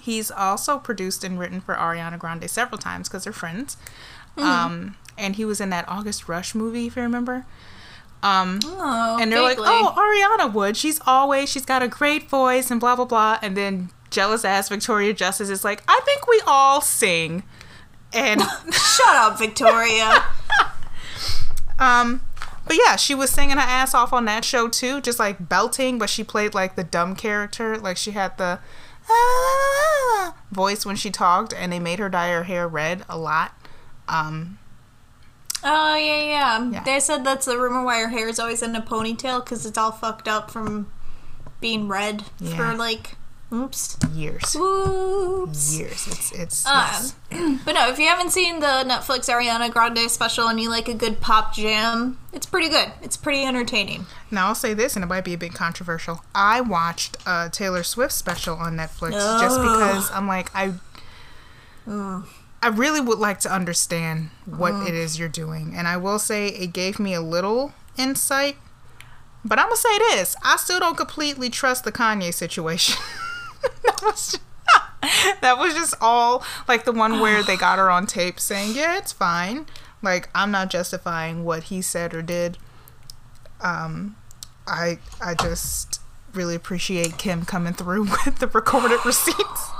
[0.00, 3.76] He's also produced and written for Ariana Grande several times because they're friends.
[4.36, 7.46] Um, and he was in that August Rush movie, if you remember.
[8.22, 12.70] Um, oh, and they're like, "Oh, Ariana Wood, she's always she's got a great voice
[12.70, 16.40] and blah blah blah." And then jealous ass Victoria Justice is like, "I think we
[16.46, 17.42] all sing,"
[18.12, 18.40] and
[18.72, 20.24] Shut up, Victoria.
[21.78, 22.22] um,
[22.66, 25.98] but yeah, she was singing her ass off on that show too, just like belting,
[25.98, 28.60] but she played like the dumb character, like she had the
[29.10, 33.52] "Ah," voice when she talked, and they made her dye her hair red a lot.
[34.08, 34.58] Um,
[35.62, 36.84] oh yeah, yeah, Yeah.
[36.84, 39.76] They said that's the rumor why her hair is always in a ponytail because it's
[39.78, 40.90] all fucked up from
[41.60, 42.56] being red Yeah.
[42.56, 43.16] for like,
[43.54, 45.78] oops, years, oops.
[45.78, 46.06] years.
[46.08, 47.14] It's it's Um, yes.
[47.64, 50.94] But no, if you haven't seen the Netflix Ariana Grande special and you like a
[50.94, 52.92] good pop jam, it's pretty good.
[53.02, 54.06] It's pretty entertaining.
[54.30, 56.24] Now I'll say this, and it might be a bit controversial.
[56.34, 60.74] I watched a Taylor Swift special on Netflix just because I'm like I,
[61.86, 66.48] I really would like to understand what it is you're doing, and I will say
[66.48, 68.56] it gave me a little insight.
[69.44, 72.96] But I'm gonna say this: I still don't completely trust the Kanye situation.
[73.84, 74.32] that was.
[74.32, 74.40] Just,
[75.42, 78.96] that was just all like the one where they got her on tape saying, "Yeah,
[78.96, 79.66] it's fine."
[80.02, 82.58] Like I'm not justifying what he said or did.
[83.60, 84.16] Um,
[84.66, 86.00] I I just
[86.32, 89.70] really appreciate Kim coming through with the recorded receipts.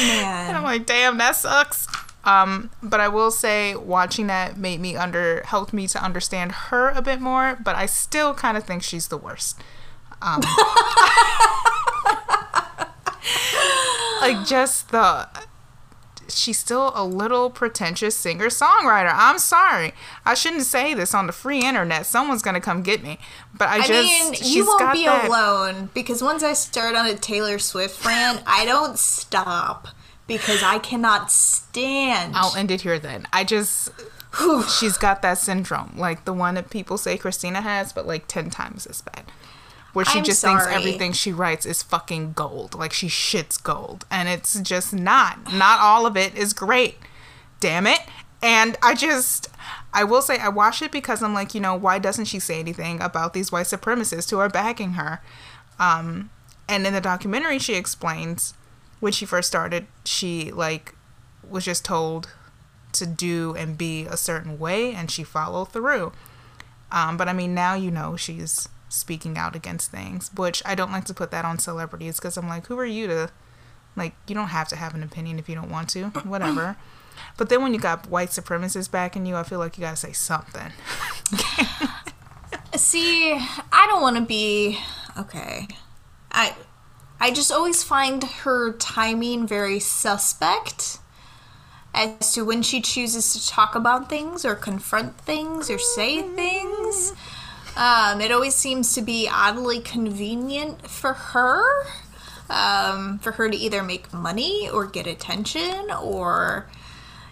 [0.00, 1.86] And I'm like, damn, that sucks.
[2.24, 6.90] Um, but I will say, watching that made me under helped me to understand her
[6.90, 7.56] a bit more.
[7.62, 9.60] But I still kind of think she's the worst.
[10.20, 10.40] Um,
[14.20, 15.28] like just the
[16.28, 19.10] she's still a little pretentious singer songwriter.
[19.14, 19.92] I'm sorry,
[20.26, 22.06] I shouldn't say this on the free internet.
[22.06, 23.18] Someone's gonna come get me.
[23.56, 26.94] But I, I just mean, you won't got be that- alone because once I start
[26.96, 29.88] on a Taylor Swift rant, I don't stop
[30.26, 32.34] because I cannot stand.
[32.36, 33.26] I'll end it here then.
[33.32, 33.90] I just
[34.78, 38.50] she's got that syndrome, like the one that people say Christina has, but like ten
[38.50, 39.24] times as bad.
[39.98, 42.76] Where she I'm just thinks everything she writes is fucking gold.
[42.76, 44.06] Like she shits gold.
[44.12, 45.52] And it's just not.
[45.52, 46.98] Not all of it is great.
[47.58, 47.98] Damn it.
[48.40, 49.48] And I just
[49.92, 52.60] I will say I watch it because I'm like, you know, why doesn't she say
[52.60, 55.20] anything about these white supremacists who are backing her?
[55.80, 56.30] Um
[56.68, 58.54] and in the documentary she explains
[59.00, 60.94] when she first started, she like
[61.42, 62.28] was just told
[62.92, 66.12] to do and be a certain way and she followed through.
[66.92, 70.92] Um, but I mean, now you know she's speaking out against things, which I don't
[70.92, 73.30] like to put that on celebrities because I'm like, who are you to,
[73.96, 76.76] like, you don't have to have an opinion if you don't want to, whatever.
[77.36, 80.12] But then when you got white supremacists backing you, I feel like you gotta say
[80.12, 80.72] something.
[82.74, 84.78] See, I don't want to be
[85.18, 85.66] okay.
[86.30, 86.54] I
[87.20, 90.98] I just always find her timing very suspect
[91.92, 97.12] as to when she chooses to talk about things or confront things or say things.
[97.78, 101.62] Um, it always seems to be oddly convenient for her.
[102.50, 106.66] um, for her to either make money or get attention or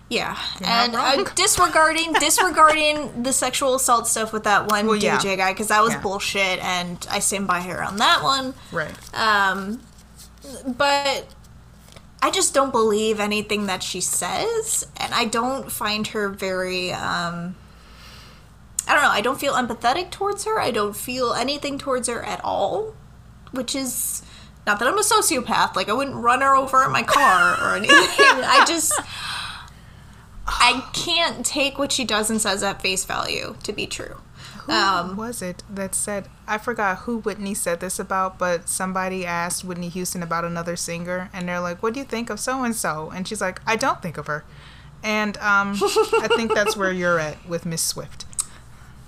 [0.09, 5.19] yeah, You're and uh, disregarding disregarding the sexual assault stuff with that one Well, yeah.
[5.19, 6.01] DJ guy because that was Yeah.
[6.01, 8.55] bullshit, and I stand by her on that one.
[8.71, 8.95] Right.
[9.15, 9.81] Um,
[10.65, 11.27] but
[12.23, 16.93] I just don't believe anything that she says, and I don't find her very.
[16.93, 17.57] Um,
[18.89, 19.11] I don't know.
[19.11, 20.61] I don't feel empathetic towards her.
[20.61, 22.95] I don't feel anything towards her at all,
[23.51, 24.23] which is
[24.67, 25.75] not that I'm a sociopath.
[25.77, 27.93] Like I wouldn't run her over in my car or anything.
[27.95, 28.93] I just.
[30.49, 34.17] I can't take what she does and says at face value to be true.
[34.67, 36.29] Who Um, was it that said?
[36.47, 41.31] I forgot who Whitney said this about, but somebody asked Whitney Houston about another singer,
[41.33, 43.75] and they're like, "What do you think of so and so?" And she's like, "I
[43.75, 44.45] don't think of her."
[45.03, 45.77] And um,
[46.21, 48.25] I think that's where you're at with Miss Swift.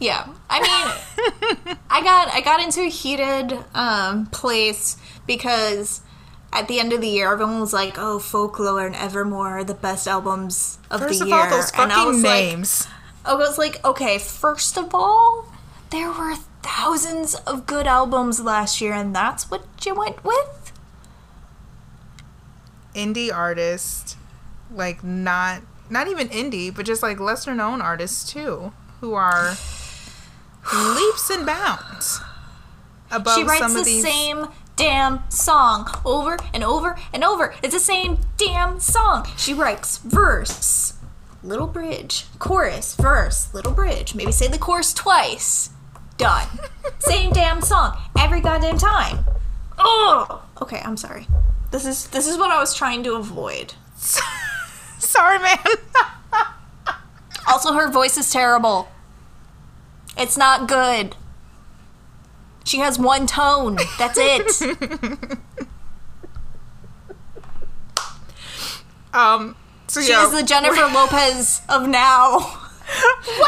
[0.00, 4.96] Yeah, I mean, I got I got into a heated um, place
[5.26, 6.02] because
[6.52, 9.74] at the end of the year, everyone was like, "Oh, Folklore and Evermore are the
[9.74, 12.86] best albums of First the of year," all, those and I was names.
[13.24, 15.52] like, I was like, okay, first of all,
[15.90, 20.72] there were thousands of good albums last year, and that's what you went with.
[22.94, 24.16] indie artists,
[24.72, 29.56] like not not even indie, but just like lesser known artists too, who are
[30.74, 32.20] leaps and bounds
[33.10, 34.02] above she writes some the of these.
[34.02, 37.54] same damn song over and over and over.
[37.62, 39.26] It's the same damn song.
[39.36, 40.94] She writes verse,
[41.42, 44.14] little bridge, chorus, verse, little bridge.
[44.14, 45.70] Maybe say the chorus twice.
[46.16, 46.46] Done.
[46.98, 49.24] same damn song every goddamn time.
[49.78, 50.42] Oh.
[50.60, 51.26] Okay, I'm sorry.
[51.70, 53.74] This is this is what I was trying to avoid.
[54.98, 55.58] Sorry, man.
[57.46, 58.88] Also, her voice is terrible.
[60.18, 61.14] It's not good.
[62.64, 63.78] She has one tone.
[63.98, 64.62] That's it.
[69.14, 69.56] um.
[69.86, 72.40] So She yeah, is the Jennifer Lopez of now.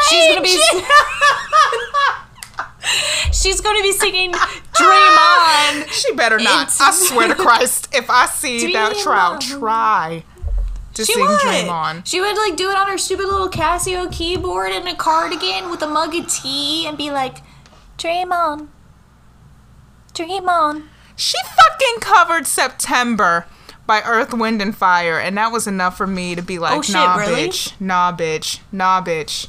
[0.09, 0.57] She's gonna be.
[3.31, 4.39] She's gonna be singing "Dream
[4.89, 6.75] On." she better not.
[6.79, 9.41] I swear to Christ, if I see that Dream child on.
[9.41, 10.23] try
[10.93, 11.39] to She sing would.
[11.39, 14.95] "Dream On," She would like do it on her stupid little Casio keyboard in a
[14.95, 17.37] cardigan with a mug of tea and be like,
[17.97, 18.69] "Dream on,
[20.13, 23.45] dream on." she fucking covered September
[23.85, 26.81] by Earth, Wind, and Fire, and that was enough for me to be like, Oh,
[26.81, 27.47] shit, nah, really?
[27.49, 29.47] bitch, nah, bitch, nah, bitch,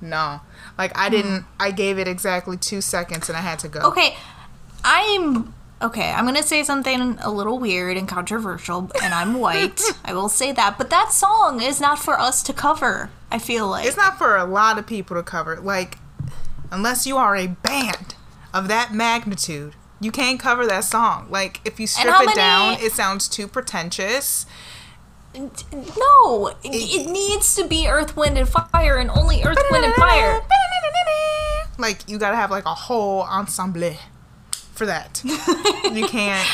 [0.00, 0.40] nah.
[0.78, 1.10] Like I Hmm.
[1.10, 1.44] didn't.
[1.60, 3.80] I gave it exactly two seconds, and I had to go.
[3.80, 4.16] Okay,
[4.84, 5.52] I'm
[5.82, 6.10] okay.
[6.12, 9.80] I'm gonna say something a little weird and controversial, and I'm white.
[10.04, 13.10] I will say that, but that song is not for us to cover.
[13.30, 15.58] I feel like It's not for a lot of people to cover.
[15.60, 15.98] Like,
[16.70, 18.14] unless you are a band
[18.52, 21.26] of that magnitude, you can't cover that song.
[21.30, 24.46] Like, if you strip it many- down, it sounds too pretentious.
[25.34, 26.48] no.
[26.62, 30.42] It, it needs to be Earth, Wind, and Fire, and only Earth, Wind, and Fire.
[31.78, 33.94] Like, you gotta have like a whole ensemble
[34.72, 35.22] for that.
[35.92, 36.48] you can't.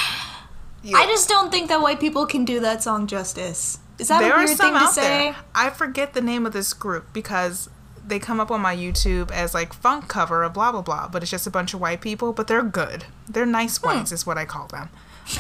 [0.83, 3.79] you- I just don't think that white people can do that song justice.
[3.99, 5.03] Is that there a weird thing to say?
[5.33, 5.37] there.
[5.55, 7.69] I forget the name of this group because
[8.07, 11.23] they come up on my YouTube as like funk cover of blah blah blah, but
[11.23, 13.05] it's just a bunch of white people, but they're good.
[13.29, 13.87] They're nice Hmm.
[13.89, 14.89] whites, is what I call them.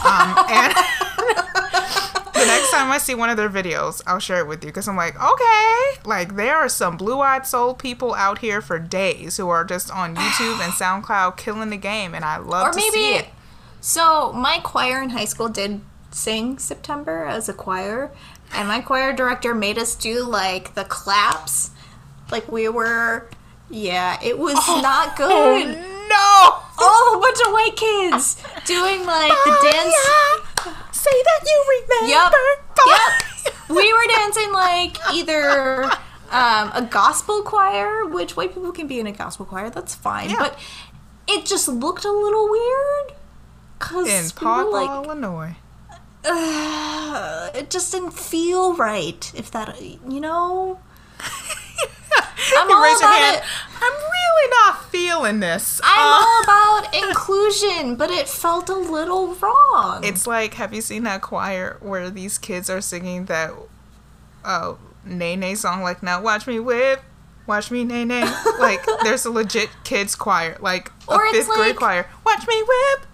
[0.04, 0.74] Um, and
[2.38, 4.88] the next time I see one of their videos, I'll share it with you because
[4.88, 9.48] I'm like, okay, like there are some blue-eyed soul people out here for days who
[9.48, 10.72] are just on YouTube and
[11.04, 13.26] SoundCloud killing the game, and I love Or to see it.
[13.80, 18.10] So my choir in high school did sing September as a choir,
[18.52, 21.70] and my choir director made us do like the claps,
[22.30, 23.28] like we were.
[23.70, 25.30] Yeah, it was not good.
[25.30, 25.58] Oh
[26.08, 26.62] no!
[26.80, 29.94] Oh, a bunch of white kids doing like the dance.
[29.94, 32.12] Fire, Say that you remember.
[32.12, 32.32] Yep.
[32.86, 33.54] Yep.
[33.76, 35.84] We were dancing like either
[36.30, 39.70] um, a gospel choir, which white people can be in a gospel choir.
[39.70, 40.36] That's fine, Yeah.
[40.38, 40.58] but
[41.28, 43.12] it just looked a little weird.
[43.78, 45.56] Cause In we like, Illinois.
[46.24, 49.30] uh, it just didn't feel right.
[49.36, 50.80] If that, you know,
[52.56, 53.36] I'm all raise your about hand.
[53.36, 53.42] it.
[53.80, 55.80] I'm really not feeling this.
[55.84, 56.42] I'm Uh, all
[56.82, 60.02] about inclusion, but it felt a little wrong.
[60.04, 63.52] It's like, have you seen that choir where these kids are singing that
[64.44, 64.74] uh,
[65.04, 65.82] Nae Nae song?
[65.82, 67.02] Like, now watch me whip,
[67.46, 68.42] watch me Nae Nae.
[68.60, 72.06] like, there's a legit kids choir, like a Or it's fifth grade like- choir.
[72.24, 73.06] Watch me whip,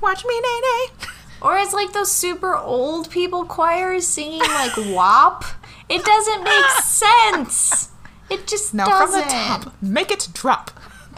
[0.00, 1.06] watch me Nae Nae.
[1.42, 5.44] Or it's like those super old people choirs singing like WAP.
[5.86, 7.90] It doesn't make sense.
[8.30, 9.20] It just Now doesn't.
[9.22, 10.70] from the top, make it drop.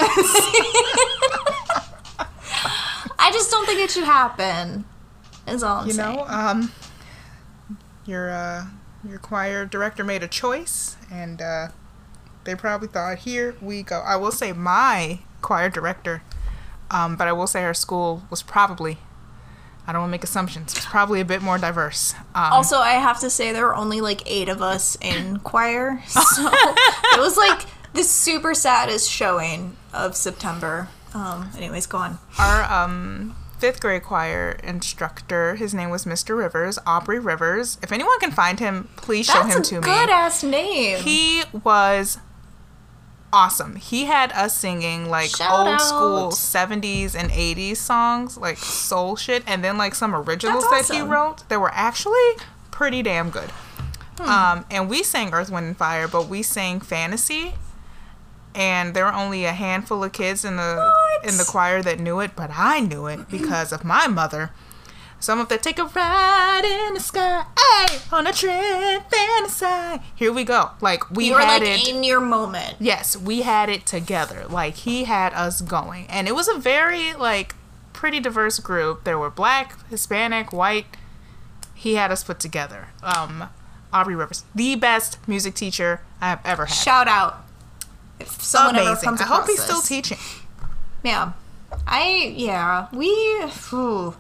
[3.20, 4.84] I just don't think it should happen.
[5.46, 6.16] Is all I'm you saying.
[6.16, 6.72] know, um,
[8.04, 8.66] your uh,
[9.08, 11.68] your choir director made a choice, and uh,
[12.44, 16.22] they probably thought, "Here we go." I will say my choir director,
[16.90, 18.98] um, but I will say her school was probably.
[19.88, 20.74] I don't want to make assumptions.
[20.76, 22.12] It's probably a bit more diverse.
[22.34, 26.02] Um, Also, I have to say there were only like eight of us in choir,
[26.06, 26.20] so
[26.52, 27.62] it was like
[27.94, 30.88] the super saddest showing of September.
[31.14, 32.18] Um, anyways, go on.
[32.38, 36.36] our um, fifth grade choir instructor, his name was Mr.
[36.36, 37.78] Rivers, Aubrey Rivers.
[37.82, 39.80] If anyone can find him, please show That's him to me.
[39.80, 40.98] good ass name.
[40.98, 42.18] He was
[43.32, 43.76] awesome.
[43.76, 49.42] He had us singing like Shout old school 70s and 80s songs, like soul shit,
[49.46, 52.16] and then like some originals That's that he wrote that were actually
[52.70, 53.50] pretty damn good.
[54.18, 54.28] Hmm.
[54.28, 57.54] Um, and we sang Earth, Wind, and Fire, but we sang Fantasy.
[58.54, 61.30] And there were only a handful of kids in the What?
[61.30, 64.50] in the choir that knew it, but I knew it because of my mother.
[65.20, 70.02] Some of the take a ride in the sky, ay, on a trip fantasy.
[70.14, 70.70] Here we go.
[70.80, 71.88] Like we you were had like it.
[71.88, 72.76] in your moment.
[72.78, 74.46] Yes, we had it together.
[74.48, 77.54] Like he had us going, and it was a very like
[77.92, 79.02] pretty diverse group.
[79.04, 80.86] There were black, Hispanic, white.
[81.74, 82.88] He had us put together.
[83.02, 83.48] Um,
[83.92, 86.74] Aubrey Rivers, the best music teacher I have ever had.
[86.74, 87.44] Shout out.
[88.20, 89.04] If someone ever Amazing.
[89.04, 90.18] comes I hope he's still teaching.
[91.02, 91.32] Yeah.
[91.86, 93.10] I yeah, we
[93.50, 94.16] phew,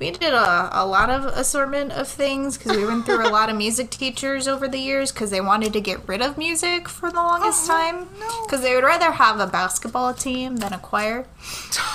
[0.00, 3.48] we did a, a lot of assortment of things because we went through a lot
[3.48, 7.10] of music teachers over the years because they wanted to get rid of music for
[7.10, 8.42] the longest Oh, time no.
[8.44, 11.26] because they would rather have a basketball team than a choir.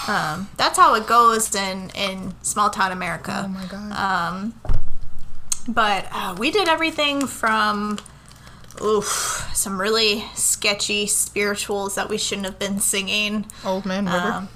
[0.07, 3.43] Um, that's how it goes in in small town America.
[3.45, 3.91] Oh my god.
[3.91, 4.53] Um,
[5.67, 7.99] but uh, we did everything from
[8.81, 13.45] oof, some really sketchy spirituals that we shouldn't have been singing.
[13.65, 14.17] Old Man River.
[14.31, 14.49] Um,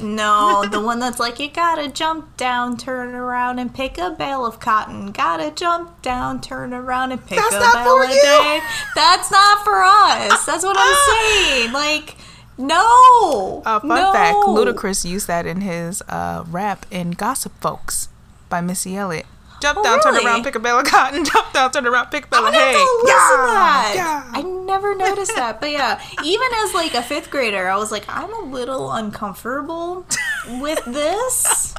[0.00, 4.44] no, the one that's like you gotta jump down, turn around, and pick a bale
[4.46, 5.12] of cotton.
[5.12, 8.22] Gotta jump down, turn around, and pick That's a not bale for of you.
[8.22, 8.60] day.
[8.94, 10.44] That's not for us.
[10.44, 11.72] That's what I'm saying.
[11.72, 12.16] Like,
[12.58, 13.62] no.
[13.64, 14.12] uh, fun no.
[14.12, 18.08] fact: Ludacris used that in his uh, rap in "Gossip Folks"
[18.48, 19.26] by Missy Elliott.
[19.60, 21.24] Jump Oh, down, turn around, pick a bale of cotton.
[21.32, 22.72] Jump down, turn around, pick a bale I'm of gonna hay.
[22.74, 23.92] to listen to that.
[23.94, 27.90] Yeah, I never noticed that, but yeah, even as like a fifth grader, I was
[27.90, 30.06] like, I'm a little uncomfortable
[30.60, 31.74] with this.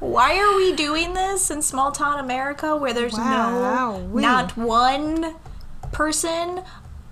[0.00, 5.34] Why are we doing this in small town America where there's Wow, no not one
[5.92, 6.62] person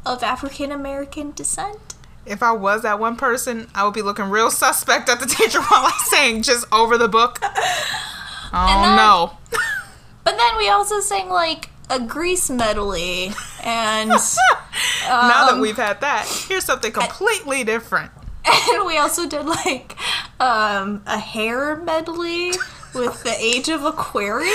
[0.04, 1.78] of African American descent?
[2.24, 5.60] If I was that one person, I would be looking real suspect at the teacher
[5.62, 7.38] while I sang just over the book.
[8.52, 9.58] Oh no.
[10.24, 13.32] But then we also sang like a Grease medley
[13.62, 14.08] and
[15.08, 18.10] now that um, we've had that, here's something completely different.
[18.72, 19.96] and we also did like
[20.40, 22.52] um, a hair medley
[22.94, 24.48] with the age of Aquarius.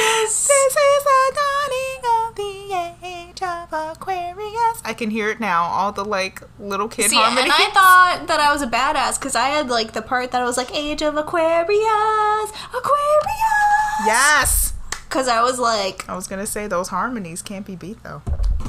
[0.47, 4.81] This is the dawning of the age of Aquarius.
[4.85, 5.63] I can hear it now.
[5.63, 7.43] All the like little kid See, harmonies.
[7.45, 10.41] and I thought that I was a badass because I had like the part that
[10.41, 14.05] I was like age of Aquarius, Aquarius.
[14.05, 14.73] yes.
[15.07, 18.21] Because I was like, I was gonna say those harmonies can't be beat though.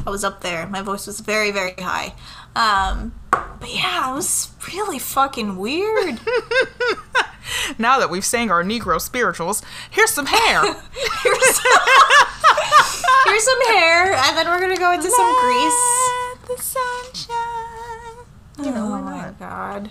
[0.06, 0.66] I was up there.
[0.69, 2.15] My voice was very, very high.
[2.55, 6.20] Um, but yeah, it was really fucking weird.
[7.78, 10.62] now that we've sang our Negro spirituals, here's some hair.
[11.23, 11.60] Here's,
[13.24, 16.47] here's some hair, and then we're gonna go into some grease.
[16.47, 18.27] The sunshine.
[18.65, 19.90] You know, oh my god.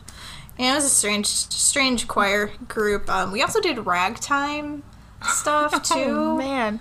[0.57, 3.09] Yeah, it was a strange, strange choir group.
[3.09, 4.83] Um, we also did ragtime
[5.23, 5.93] stuff too.
[6.15, 6.79] Oh man,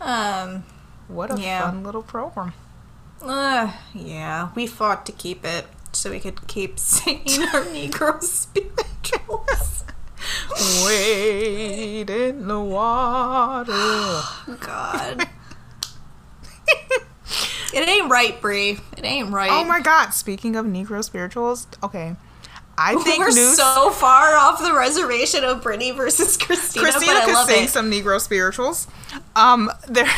[0.00, 0.64] Um,
[1.08, 1.70] what a Yeah.
[1.70, 2.52] fun little program.
[3.22, 9.84] uh, yeah, we fought to keep it so we could keep singing our Negro spirituals.
[10.84, 14.22] Wade in the water.
[14.60, 15.26] God.
[17.74, 18.78] it ain't right, Brie.
[18.96, 19.50] It ain't right.
[19.50, 22.16] Oh my god, speaking of Negro spirituals, okay.
[22.76, 27.22] I think We're news so far off the reservation of Britney versus Christina, Christina but
[27.22, 27.70] I could love sing it.
[27.70, 28.86] some Negro spirituals.
[29.36, 30.06] Um there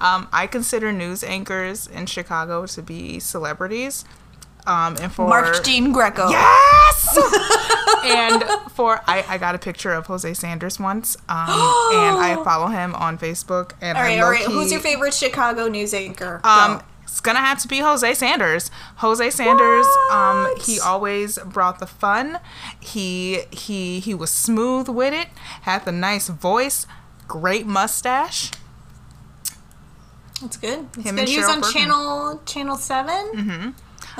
[0.00, 4.04] Um, I consider news anchors in Chicago to be celebrities.
[4.66, 6.30] Um, and for Mark Giangreco.
[6.30, 7.18] Yes!
[8.04, 8.42] and
[8.72, 12.94] for I, I got a picture of Hosea Sanders once, um, and I follow him
[12.94, 13.72] on Facebook.
[13.80, 14.44] And All right, all right.
[14.44, 16.40] Who's your favorite Chicago news anchor?
[16.44, 16.82] Um.
[17.10, 18.70] It's gonna have to be Hosea Sanders.
[18.96, 19.86] Hosea Sanders.
[20.10, 22.38] Um, he always brought the fun.
[22.78, 25.28] He he he was smooth with it.
[25.62, 26.86] Had the nice voice.
[27.28, 28.50] Great mustache.
[30.40, 30.90] That's good.
[30.92, 31.20] That's him good.
[31.20, 31.72] and He was on Burton.
[31.72, 33.68] channel channel 7 Mm-hmm.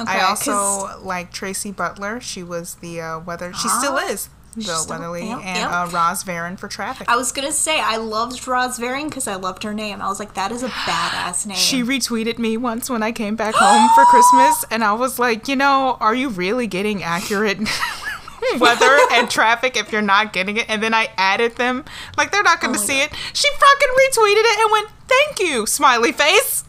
[0.00, 2.20] Okay, I 'cause- also like Tracy Butler.
[2.20, 3.52] She was the uh, weather.
[3.54, 5.70] She still is Bill Weatherly, yep, and yep.
[5.70, 7.09] Uh, Roz Varon for Traffic.
[7.09, 10.02] I was gonna say I loved Roz Varon because I loved her name.
[10.02, 11.56] I was like, that is a badass name.
[11.56, 15.47] She retweeted me once when I came back home for Christmas, and I was like,
[15.48, 17.59] you know, are you really getting accurate
[18.59, 20.68] weather and traffic if you're not getting it?
[20.68, 21.85] And then I added them.
[22.16, 23.10] Like, they're not going to Oh see it.
[23.32, 26.64] She fucking retweeted it and went, thank you, smiley face.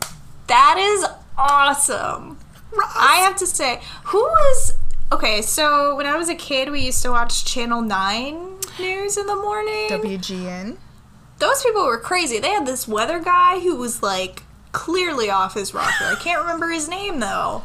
[0.48, 1.06] that is
[1.38, 2.38] awesome.
[2.78, 4.32] I have to say, who is
[4.72, 4.74] was
[5.12, 5.42] okay?
[5.42, 9.36] So when I was a kid, we used to watch Channel Nine news in the
[9.36, 9.88] morning.
[9.90, 10.78] WGN.
[11.40, 12.40] Those people were crazy.
[12.40, 16.06] They had this weather guy who was like clearly off his rocker.
[16.06, 17.64] I can't remember his name though.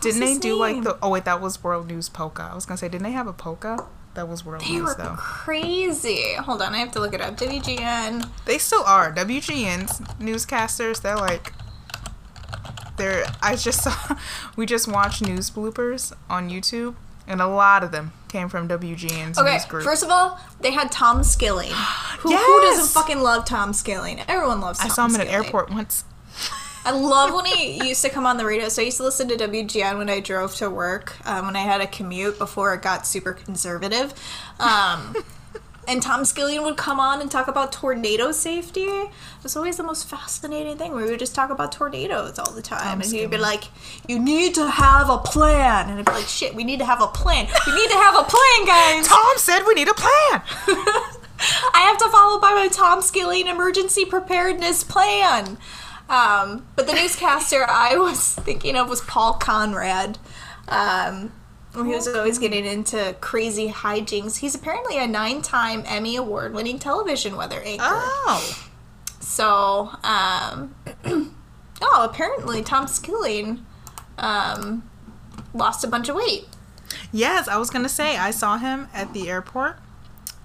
[0.00, 0.96] Didn't they do like the.
[1.02, 2.48] Oh, wait, that was World News Polka.
[2.50, 3.86] I was going to say, didn't they have a polka?
[4.14, 5.14] That was World They News, were though.
[5.16, 6.34] crazy.
[6.34, 7.36] Hold on, I have to look it up.
[7.36, 8.28] WGN.
[8.46, 9.12] They still are.
[9.12, 11.52] WGN's newscasters, they're like
[13.00, 14.16] they're I just saw
[14.56, 16.94] we just watched news bloopers on YouTube
[17.26, 19.84] and a lot of them came from WGN's Okay, news group.
[19.84, 21.70] first of all, they had Tom Skilling.
[22.20, 24.20] Who, who doesn't fucking love Tom Skilling?
[24.28, 26.04] Everyone loves Tom I saw him at an airport once.
[26.84, 28.68] I love when he used to come on the radio.
[28.68, 31.60] So I used to listen to WGN when I drove to work, um, when I
[31.60, 34.12] had a commute before it got super conservative.
[34.58, 35.14] Um,
[35.90, 38.82] and Tom Skilling would come on and talk about tornado safety.
[38.82, 39.10] It
[39.42, 40.92] was always the most fascinating thing.
[40.92, 43.00] where We would just talk about tornadoes all the time.
[43.00, 43.64] and he'd be like,
[44.06, 45.90] You need to have a plan.
[45.90, 47.48] And I'd be like, Shit, we need to have a plan.
[47.66, 49.08] We need to have a plan, guys.
[49.08, 50.42] Tom said we need a plan.
[51.74, 55.58] I have to follow by my Tom Skilling emergency preparedness plan.
[56.08, 60.18] Um, but the newscaster I was thinking of was Paul Konrad.
[60.68, 61.32] Um,
[61.74, 64.38] he was always getting into crazy hijinks.
[64.38, 67.84] He's apparently a nine time Emmy Award winning television weather anchor.
[67.86, 68.66] Oh.
[69.20, 70.74] So, um,
[71.82, 73.64] oh, apparently Tom Skilling
[74.18, 74.88] um,
[75.54, 76.48] lost a bunch of weight.
[77.12, 79.76] Yes, I was gonna say I saw him at the airport.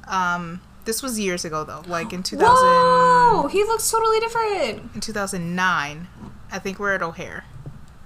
[0.07, 4.93] Um this was years ago though, like in 2000, Whoa, he looks totally different.
[4.93, 6.07] in 2009.
[6.51, 7.43] I think we're at O'Hare.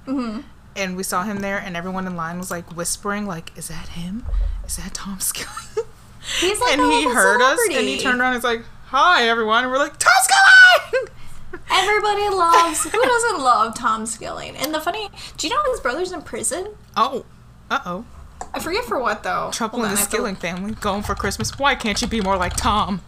[0.07, 0.41] Mm-hmm.
[0.75, 3.89] And we saw him there, and everyone in line was like whispering, like, "Is that
[3.89, 4.25] him?
[4.65, 5.87] Is that Tom Skilling?"
[6.39, 9.63] He's like and he heard us, and he turned around and was like, "Hi, everyone,"
[9.63, 11.07] and we're like, "Tom Skilling!"
[11.71, 12.83] Everybody loves.
[12.83, 14.55] Who doesn't love Tom Skilling?
[14.57, 16.69] And the funny, do you know his brother's in prison?
[16.95, 17.25] oh,
[17.71, 18.05] uh oh,
[18.53, 19.49] I forget for what though.
[19.51, 21.57] trouble Hold in on, the have to- Skilling family, going for Christmas.
[21.57, 23.01] Why can't you be more like Tom?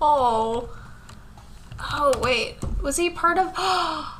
[0.00, 0.70] Oh.
[1.78, 3.52] Oh wait, was he part of?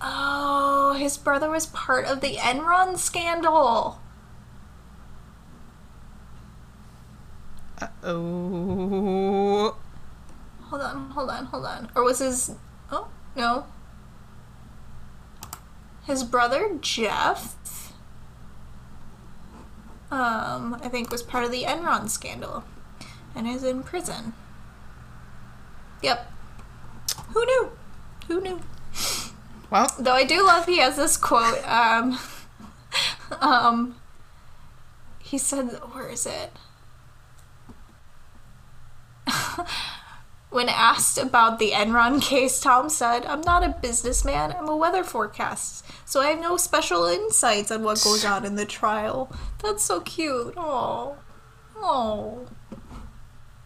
[0.00, 4.00] Oh, his brother was part of the Enron scandal.
[7.80, 9.76] Uh oh.
[10.62, 11.90] Hold on, hold on, hold on.
[11.94, 12.52] Or was his?
[12.90, 13.66] Oh no.
[16.06, 17.56] His brother Jeff.
[20.10, 22.64] Um, I think was part of the Enron scandal,
[23.34, 24.32] and is in prison.
[26.02, 26.32] Yep.
[27.34, 27.70] Who knew?
[28.26, 28.60] Who knew?
[29.70, 31.66] Well, Though I do love he has this quote.
[31.66, 32.18] Um,
[33.40, 33.96] um,
[35.18, 36.52] he said, where is it?
[40.50, 45.04] when asked about the Enron case, Tom said, I'm not a businessman, I'm a weather
[45.04, 45.84] forecast.
[46.04, 49.30] So I have no special insights on what goes on in the trial.
[49.62, 50.54] That's so cute.
[50.56, 51.16] Oh.
[51.76, 52.48] Oh.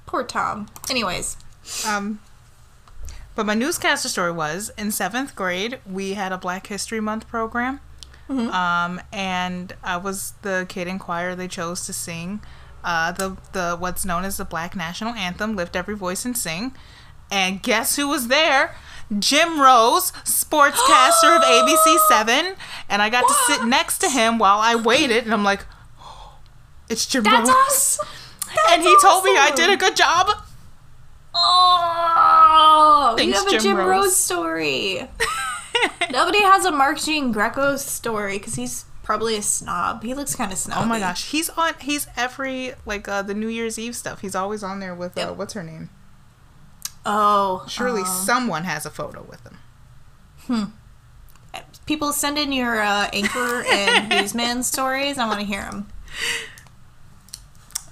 [0.05, 0.69] Poor Tom.
[0.91, 1.39] Anyways.
[1.89, 2.21] um,
[3.35, 7.81] but my newscaster story was in seventh grade we had a Black History Month program,
[8.29, 12.41] um, and I was the kid in choir they chose to sing
[12.85, 16.75] uh, the the what's known as the Black National Anthem, "Lift Every Voice and Sing."
[17.31, 18.77] And guess who was there?
[19.19, 22.55] Jim Rose, sportscaster of ABC Seven,
[22.89, 25.65] and I got to sit next to him while I waited, and I'm like,
[26.91, 28.01] "It's Jim That's Rose,"
[28.71, 30.31] and he told me I did a good job.
[31.35, 34.17] Oh, Thanks, you have a Jim Jim Rose, Rose.
[34.17, 35.09] story.
[36.11, 40.03] Nobody has a Mark Giangreco story because he's probably a snob.
[40.03, 40.83] He looks kind of snobby.
[40.83, 41.75] Oh my gosh, he's on.
[41.81, 44.21] He's every like uh, the New Year's Eve stuff.
[44.21, 45.91] He's always on there with uh, what's her name?
[47.07, 49.59] Oh, Surely um, someone has a photo with him.
[50.47, 50.65] Hmm.
[51.87, 55.19] People send in your uh, anchor and newsman stories.
[55.19, 55.89] I want to hear them.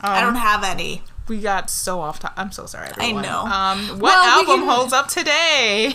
[0.00, 1.02] Um, I don't have any.
[1.28, 2.18] We got so off.
[2.20, 3.24] To- I'm so sorry, everyone.
[3.24, 3.40] I know.
[3.40, 5.94] Um, what Well, album can- holds up today?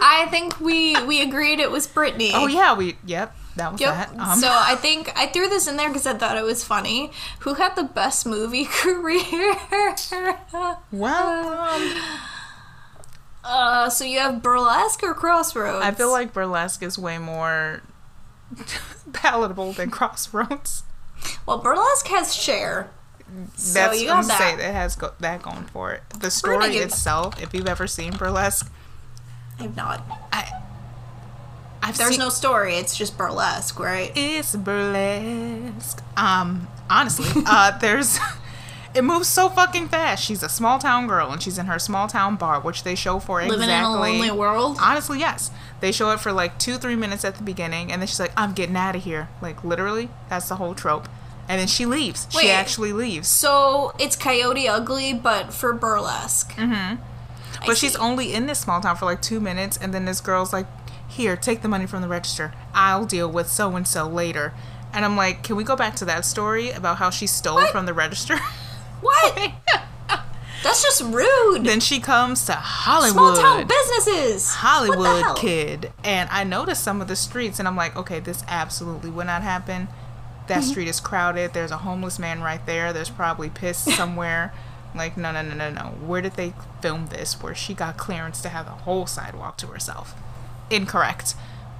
[0.00, 2.30] I think we we agreed it was Britney.
[2.34, 2.96] oh yeah, we.
[3.06, 3.94] Yep, that was Yep.
[3.94, 4.18] that.
[4.20, 7.12] Um, so I think I threw this in there because I thought it was funny.
[7.40, 9.54] Who had the best movie career?
[10.92, 11.94] well, um,
[13.44, 15.84] uh, so you have Burlesque or Crossroads?
[15.84, 17.82] I feel like burlesque is way more
[19.12, 20.82] palatable than Crossroads.
[21.46, 22.90] Well, burlesque has Cher.
[23.56, 24.60] So That's you what I'm got that.
[24.60, 26.02] It has go- that going for it.
[26.20, 28.70] The story itself, if you've ever seen burlesque,
[29.58, 30.02] I've not.
[30.32, 30.62] I,
[31.82, 32.76] I've There's seen, no story.
[32.76, 34.12] It's just burlesque, right?
[34.14, 36.02] It's burlesque.
[36.16, 38.18] Um, honestly, uh, there's.
[38.94, 40.24] It moves so fucking fast.
[40.24, 43.18] She's a small town girl, and she's in her small town bar, which they show
[43.18, 43.74] for Living exactly.
[43.76, 44.78] in a lonely world.
[44.80, 45.50] Honestly, yes.
[45.80, 48.32] They show it for like two, three minutes at the beginning, and then she's like,
[48.38, 51.10] "I'm getting out of here." Like literally, that's the whole trope.
[51.48, 52.26] And then she leaves.
[52.34, 52.42] Wait.
[52.42, 53.28] She actually leaves.
[53.28, 56.52] So it's Coyote Ugly, but for burlesque.
[56.56, 57.00] Mm-hmm.
[57.62, 57.98] I But she's see.
[57.98, 60.66] only in this small town for like two minutes, and then this girl's like,
[61.08, 62.52] "Here, take the money from the register.
[62.74, 64.52] I'll deal with so and so later."
[64.92, 67.70] And I'm like, "Can we go back to that story about how she stole What?
[67.70, 68.38] from the register?"
[69.00, 69.52] What?
[70.62, 71.64] That's just rude.
[71.64, 73.12] then she comes to Hollywood.
[73.12, 74.52] Small town businesses.
[74.54, 75.92] Hollywood kid.
[76.02, 79.42] And I noticed some of the streets and I'm like, okay, this absolutely would not
[79.42, 79.86] happen.
[80.48, 80.70] That Mm-hmm.
[80.70, 81.52] street is crowded.
[81.54, 82.92] There's a homeless man right there.
[82.92, 84.52] There's probably piss somewhere.
[84.94, 85.82] like, no, no, no, no, no.
[86.06, 89.66] Where did they film this where she got clearance to have the whole sidewalk to
[89.66, 90.14] herself?
[90.70, 91.34] Incorrect.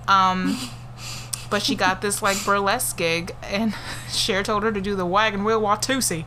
[0.09, 0.59] Um,
[1.51, 3.75] but she got this like burlesque gig and
[4.11, 6.25] Cher told her to do the wagon wheel Watusi.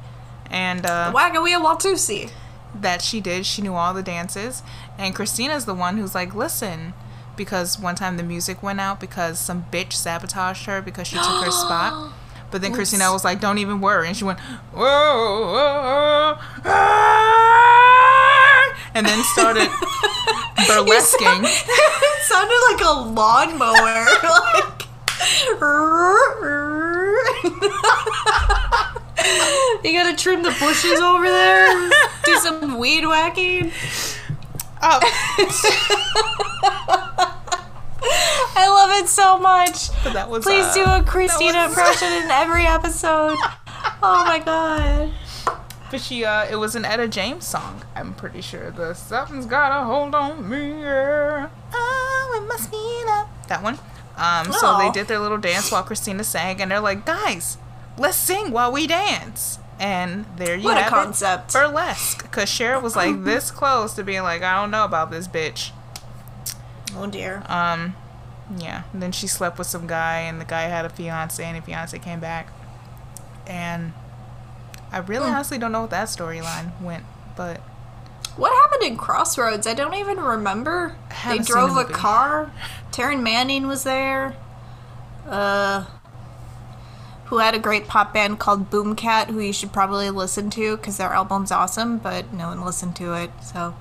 [0.49, 2.31] And uh, Wagawea Watusi.
[2.73, 3.45] that she did.
[3.45, 4.63] She knew all the dances.
[4.97, 6.93] And Christina's the one who's like, listen,
[7.37, 11.43] because one time the music went out because some bitch sabotaged her because she took
[11.43, 12.13] her spot.
[12.51, 14.07] But then Christina was like, don't even worry.
[14.07, 14.39] And she went,
[14.73, 17.49] whoa, whoa, ah,"
[18.93, 19.67] and then started
[20.67, 21.43] burlesquing.
[21.45, 24.05] it sounded like a lawnmower.
[24.55, 24.87] like.
[29.83, 31.89] you gotta trim the bushes over there.
[32.23, 33.71] Do some weed whacking.
[34.81, 34.99] Oh,
[38.01, 39.89] I love it so much.
[40.03, 43.37] but that was, Please uh, do a Christina was- impression in every episode.
[44.01, 45.11] Oh my god.
[45.91, 47.81] But she, uh, it was an Etta James song.
[47.95, 50.81] I'm pretty sure the something's got a hold on me.
[50.81, 51.49] Yeah.
[51.73, 52.77] Oh, it must be
[53.07, 53.27] love.
[53.47, 53.79] That one.
[54.15, 57.57] Um, so they did their little dance while Christina sang, and they're like, guys,
[57.97, 59.59] let's sing while we dance.
[59.79, 61.49] And there you What a concept.
[61.49, 61.53] it.
[61.57, 62.21] Burlesque.
[62.21, 65.71] Because Cher was like this close to being like, I don't know about this bitch.
[66.95, 67.43] Oh dear.
[67.47, 67.95] Um,
[68.57, 68.83] yeah.
[68.93, 71.61] And then she slept with some guy, and the guy had a fiance, and the
[71.61, 72.51] fiance came back.
[73.47, 73.93] And
[74.91, 75.35] I really Hmm.
[75.35, 77.03] honestly don't know what that storyline went,
[77.35, 77.61] but
[78.35, 79.67] What happened in Crossroads?
[79.67, 80.95] I don't even remember.
[81.27, 82.51] They drove the a car.
[82.91, 84.35] Taryn Manning was there.
[85.27, 85.83] Uh,
[87.25, 90.97] who had a great pop band called BoomKat, who you should probably listen to because
[90.97, 93.29] their album's awesome, but no one listened to it.
[93.43, 93.75] So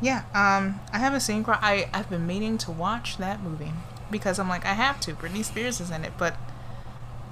[0.00, 0.22] yeah.
[0.34, 1.42] Um, I haven't seen.
[1.44, 3.72] Cro- I I've been meaning to watch that movie
[4.10, 5.14] because I'm like I have to.
[5.14, 6.36] Britney Spears is in it, but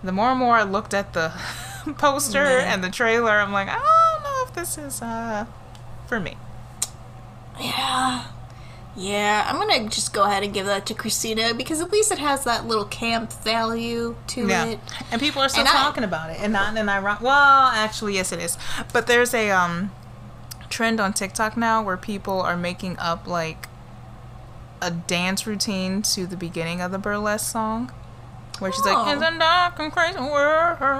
[0.03, 1.33] the more and more I looked at the
[1.99, 2.73] poster Yeah.
[2.75, 5.47] and the trailer, I'm like I don't know if this is uh
[6.07, 6.37] for me.
[7.61, 8.25] yeah,
[8.97, 9.45] yeah.
[9.49, 12.45] I'm gonna just go ahead and give that to Christina because at least it has
[12.45, 14.81] that little camp value to Yeah, it.
[15.11, 17.23] and people are still And I- talking about it, and not in an ironic.
[17.23, 17.33] Well,
[17.69, 18.59] actually, yes, it is.
[18.93, 19.91] But there's a um
[20.75, 23.69] trend on TikTok now where people are making up like
[24.83, 27.93] a dance routine to the beginning of the burlesque song,
[28.59, 28.93] where she's Oh.
[28.93, 30.97] like, "It's a dark and crazy world." That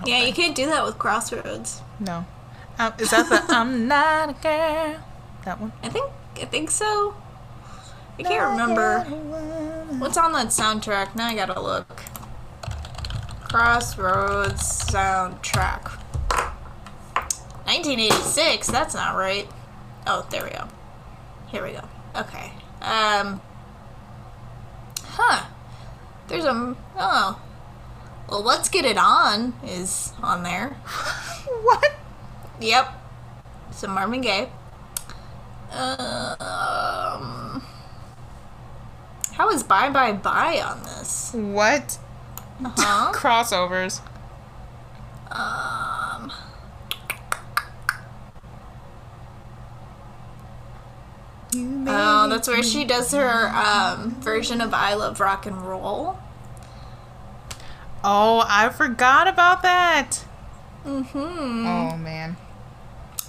[0.00, 1.80] whole Yeah, you can't do that with Crossroads.
[1.98, 2.26] No,
[2.78, 4.96] um, is that the "I'm not a girl"?
[5.46, 5.72] That one.
[5.82, 6.10] I think
[6.40, 7.14] I think so.
[8.18, 9.00] I can't remember.
[9.98, 11.14] What's on that soundtrack?
[11.16, 12.02] Now I gotta look.
[13.50, 15.98] Crossroads soundtrack.
[17.66, 18.66] 1986.
[18.68, 19.48] That's not right.
[20.06, 20.68] Oh, there we go.
[21.48, 21.82] Here we go.
[22.16, 22.52] Okay.
[22.82, 23.40] Um.
[25.02, 25.46] Huh.
[26.28, 26.76] There's a.
[26.96, 27.40] Oh.
[28.28, 29.54] Well, let's get it on.
[29.64, 30.76] Is on there.
[31.62, 31.92] What?
[32.60, 32.92] Yep.
[33.70, 34.48] So Marvin Gaye.
[35.72, 37.62] Um.
[39.34, 41.32] How is Bye Bye Bye on this?
[41.34, 41.98] What?
[42.64, 43.12] Uh huh?
[43.14, 44.00] Crossovers.
[45.30, 46.32] um.
[51.56, 56.18] Oh, that's where she does her um, version of I Love Rock and Roll.
[58.02, 60.24] Oh, I forgot about that.
[60.84, 61.66] Mm-hmm.
[61.66, 62.36] Oh man.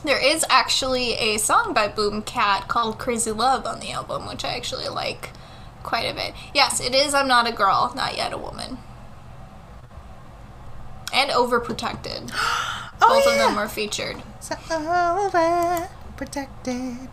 [0.04, 4.50] There is actually a song by BoomKat called Crazy Love on the album, which I
[4.56, 5.32] actually like
[5.82, 6.34] quite a bit.
[6.54, 8.78] Yes, it is I'm Not a Girl, Not Yet a Woman.
[11.14, 12.32] And Overprotected.
[13.02, 13.32] Oh Both yeah.
[13.34, 14.24] of them were featured.
[14.40, 17.10] So over protected.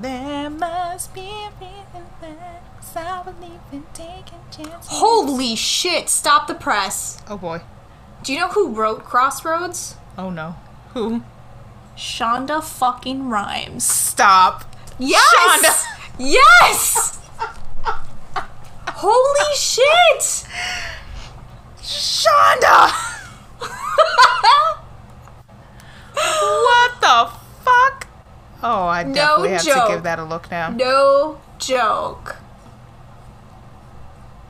[0.00, 4.88] There must be a reason that 'cause I believe in taking chances.
[4.90, 6.08] Holy shit!
[6.08, 7.18] Stop the press.
[7.28, 7.62] Oh boy.
[8.22, 9.96] Do you know who wrote Crossroads?
[10.16, 10.54] Oh no.
[10.94, 11.22] Who?
[11.96, 13.84] Shonda fucking Rhimes.
[13.84, 14.64] Stop.
[14.98, 15.84] Yes!
[16.20, 17.16] Yes!
[18.88, 20.44] Holy shit!
[21.80, 22.90] Shonda!
[26.12, 27.30] what the
[27.64, 28.07] fuck?
[28.62, 29.86] Oh, I No definitely have joke.
[29.88, 30.70] to give that a look now.
[30.70, 32.36] No joke.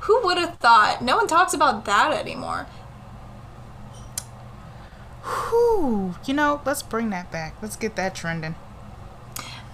[0.01, 1.03] Who would have thought?
[1.03, 2.67] No one talks about that anymore.
[5.25, 6.15] Whew.
[6.25, 7.55] You know, let's bring that back.
[7.61, 8.55] Let's get that trending.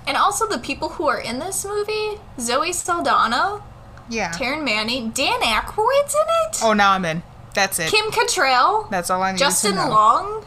[0.06, 3.62] And also the people who are in this movie, Zoe Saldana,
[4.08, 4.32] Yeah.
[4.32, 7.22] Taryn Manning, Dan Aykroyd's in it, oh, now I'm in.
[7.54, 7.90] That's it.
[7.90, 9.76] Kim Cattrall, That's all I need Justin.
[9.76, 10.44] Long.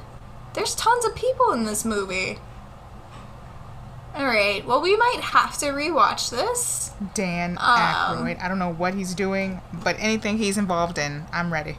[0.53, 2.39] There's tons of people in this movie.
[4.18, 4.65] All right.
[4.65, 6.91] Well, we might have to rewatch this.
[7.14, 8.41] Dan Um, Aykroyd.
[8.41, 11.77] I don't know what he's doing, but anything he's involved in, I'm ready.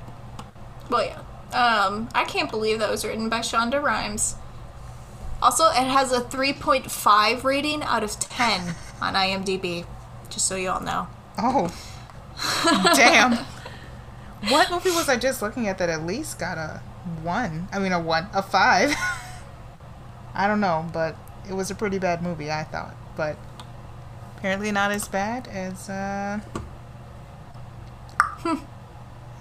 [0.89, 1.19] Well, yeah.
[1.53, 4.37] Um, I can't believe that was written by Shonda Rhimes.
[5.43, 9.85] Also, it has a 3.5 rating out of 10 on IMDb.
[10.31, 11.09] Just so you all know.
[11.39, 11.75] Oh.
[12.95, 13.45] Damn.
[14.49, 16.81] What movie was I just looking at that at least got a
[17.23, 17.67] one?
[17.73, 18.95] I mean, a one, a five.
[20.35, 21.17] I don't know, but
[21.49, 22.95] it was a pretty bad movie, I thought.
[23.17, 23.37] But
[24.37, 26.41] apparently not as bad as, uh,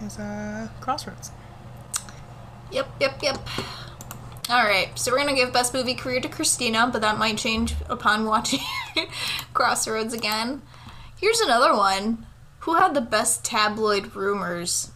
[0.01, 1.31] as, uh, Crossroads.
[2.71, 3.37] Yep, yep, yep.
[4.49, 7.75] All right, so we're gonna give best movie career to Christina, but that might change
[7.89, 8.61] upon watching
[9.53, 10.61] Crossroads again.
[11.19, 12.25] Here's another one.
[12.59, 14.91] Who had the best tabloid rumors?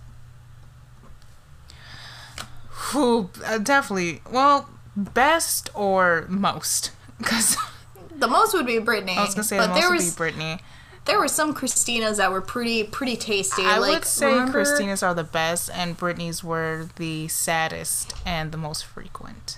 [2.70, 6.92] Who, uh, definitely, well, best or most?
[7.22, 7.58] Because
[8.18, 9.18] The most would be Britney.
[9.18, 10.60] I was gonna say but the most there would was be Britney.
[11.06, 13.64] there were some Christinas that were pretty pretty tasty.
[13.64, 18.52] I like, would say remember- Christina's are the best, and Britney's were the saddest and
[18.52, 19.58] the most frequent.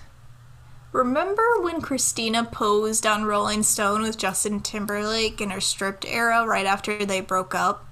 [0.93, 6.65] Remember when Christina posed on Rolling Stone with Justin Timberlake in her stripped era right
[6.67, 7.85] after they broke up?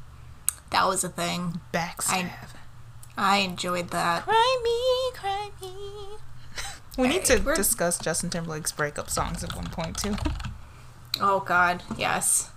[0.70, 1.60] That was a thing.
[1.74, 2.30] Backstab.
[3.18, 4.24] I enjoyed that.
[4.24, 6.18] Cry me, cry me.
[7.02, 10.16] We need to we're- discuss Justin Timberlake's breakup songs at one point too.
[11.20, 12.50] Oh god, yes.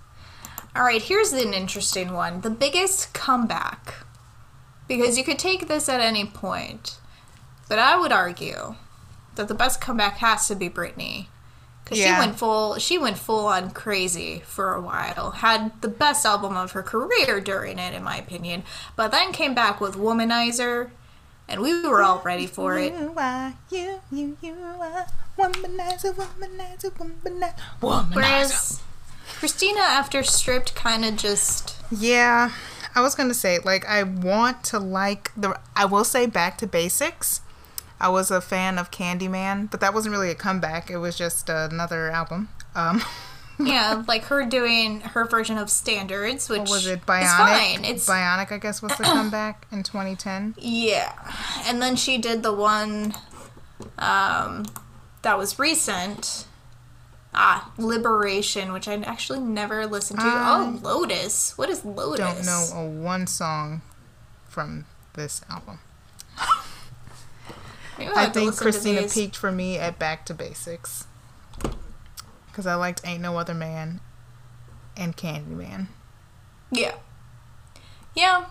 [0.75, 2.41] All right, here's an interesting one.
[2.41, 3.95] The biggest comeback.
[4.87, 6.97] Because you could take this at any point.
[7.69, 8.75] But I would argue
[9.35, 11.27] that the best comeback has to be Britney.
[11.85, 12.15] Cuz Yeah.
[12.15, 15.31] she went full she went full on crazy for a while.
[15.31, 18.63] Had the best album of her career during it in my opinion.
[18.95, 20.91] But then came back with Womanizer
[21.47, 22.93] and we were all ready for it.
[22.93, 25.07] You are, you, you, you are.
[25.37, 28.15] Womanizer, womanizer, womanizer, womanizer.
[28.15, 28.81] Whereas
[29.39, 32.51] Christina after Stripped kind of just Yeah,
[32.95, 35.59] I was gonna say like I want to like the.
[35.75, 37.41] I will say back to basics.
[37.99, 40.89] I was a fan of Candyman, but that wasn't really a comeback.
[40.89, 42.49] It was just another album.
[42.75, 43.01] Um,
[43.59, 47.37] Yeah, like her doing her version of Standards, which what was it Bionic?
[47.37, 47.85] fine.
[47.85, 50.55] It's Bionic, I guess, was the comeback in 2010.
[50.57, 51.13] yeah,
[51.65, 53.13] and then she did the one
[53.97, 54.65] um,
[55.21, 56.45] that was recent.
[57.33, 60.25] Ah, Liberation, which I actually never listened to.
[60.25, 61.57] I oh, Lotus.
[61.57, 62.19] What is Lotus?
[62.19, 63.81] Don't know a one song
[64.47, 65.79] from this album.
[67.97, 71.07] I think Christina peaked for me at Back to Basics.
[72.55, 73.99] Because I liked Ain't No Other Man
[74.95, 75.87] and Candyman.
[76.71, 76.95] Yeah,
[78.15, 78.45] yeah.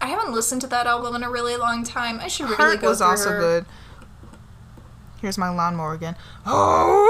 [0.00, 2.18] I haven't listened to that album in a really long time.
[2.18, 3.38] I should really Heart go was through also her.
[3.38, 3.64] good.
[5.20, 6.16] Here's my lawnmower again.
[6.44, 7.08] Oh.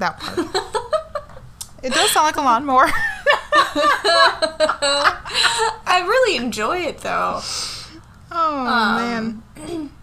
[0.00, 0.38] That part.
[1.84, 2.86] it does sound like a lawnmower.
[5.86, 7.40] I really enjoy it though.
[8.32, 9.90] oh Um, man.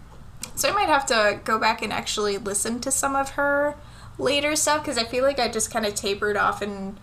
[0.60, 3.76] So I might have to go back and actually listen to some of her
[4.18, 7.00] later stuff because I feel like I just kind of tapered off and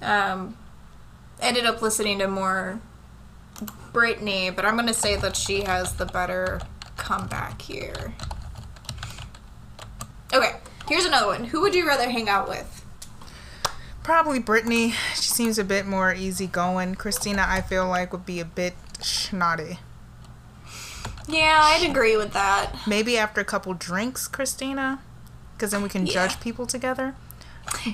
[0.00, 0.56] um,
[1.40, 2.80] ended up listening to more
[3.92, 4.54] Britney.
[4.54, 6.60] But I'm gonna say that she has the better
[6.96, 8.14] comeback here.
[10.32, 10.52] Okay,
[10.86, 11.46] here's another one.
[11.46, 12.86] Who would you rather hang out with?
[14.04, 14.92] Probably Britney.
[15.16, 16.94] She seems a bit more easygoing.
[16.94, 19.80] Christina, I feel like, would be a bit snotty.
[21.28, 22.72] Yeah, I'd agree with that.
[22.86, 25.00] Maybe after a couple drinks, Christina,
[25.54, 26.12] because then we can Yeah.
[26.12, 27.14] judge people together.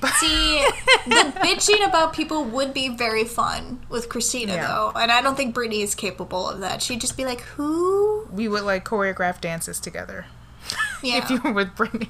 [0.00, 0.66] But See,
[1.06, 4.66] the bitching about people would be very fun with Christina, Yeah.
[4.66, 4.92] though.
[4.98, 6.80] And I don't think Britney is capable of that.
[6.82, 8.26] She'd just be like, who?
[8.32, 10.26] we would like choreograph dances together
[11.02, 11.18] Yeah.
[11.18, 12.08] if you were with Britney.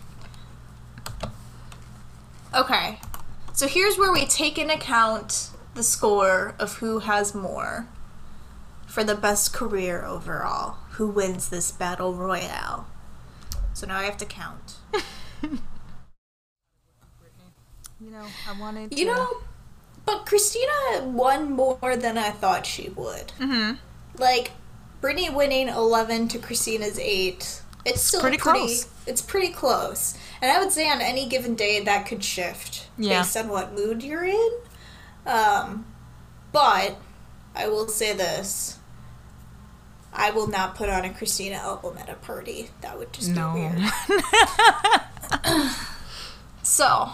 [2.54, 3.00] Okay.
[3.52, 7.86] So here's where we take into account the score of who has more
[8.86, 10.76] for the best career overall.
[10.98, 12.86] Who wins this battle royale?
[13.72, 14.76] So now I have to count.
[18.00, 18.96] You know, I wanted.
[18.96, 19.36] You to- know,
[20.06, 23.32] but Christina won more than I thought she would.
[23.40, 23.78] Mhm.
[24.16, 24.52] Like,
[25.02, 27.62] Britney winning 11 to Christina's 8.
[27.84, 28.86] It's still pretty pretty, close.
[29.06, 30.16] It's pretty close.
[30.40, 33.20] And I would say on any given day that could shift Yeah.
[33.22, 34.50] based on what mood you're in.
[35.26, 35.84] Um,
[36.52, 36.98] but
[37.56, 38.77] I will say this.
[40.18, 42.70] I will not put on a Christina album at a party.
[42.80, 43.54] That would just No.
[43.54, 43.78] be weird.
[46.62, 47.10] So,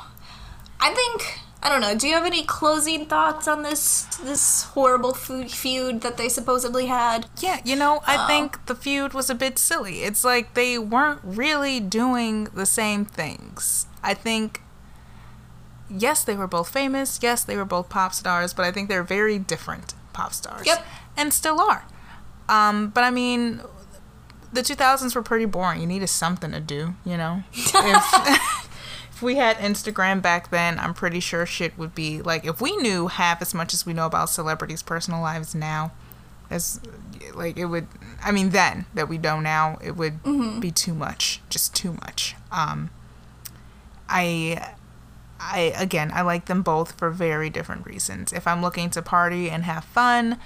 [0.81, 1.94] I think I don't know.
[1.94, 6.86] Do you have any closing thoughts on this this horrible food feud that they supposedly
[6.86, 7.26] had?
[7.39, 8.26] Yeah, you know, I Oh.
[8.26, 10.02] think the feud was a bit silly.
[10.02, 13.86] It's like they weren't really doing the same things.
[14.02, 14.60] I think,
[15.89, 17.18] yes, they were both famous.
[17.22, 20.66] Yes, they were both pop stars, but I think they're very different pop stars.
[20.66, 20.85] Yep.
[21.16, 21.85] And still are.
[22.49, 23.61] Um, but I mean,
[24.53, 25.81] the 2000s were pretty boring.
[25.81, 27.43] You needed something to do, you know?
[27.53, 27.69] if,
[29.11, 32.77] if we had Instagram back then, I'm pretty sure shit would be like, if we
[32.77, 35.93] knew half as much as we know about celebrities' personal lives now,
[36.51, 36.81] as
[37.35, 37.87] like it would
[38.23, 40.23] i mean then that we know now it would
[40.61, 42.91] be too much just too much um
[44.09, 44.73] i
[45.41, 49.51] i again i like them both for very different reasons if i'm looking to party
[49.51, 50.39] and have fun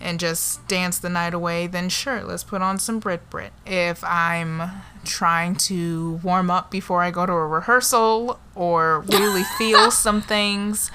[0.00, 4.02] and just dance the night away then sure let's put on some brit brit if
[4.04, 4.70] i'm
[5.04, 10.90] trying to warm up before i go to a rehearsal or really feel some things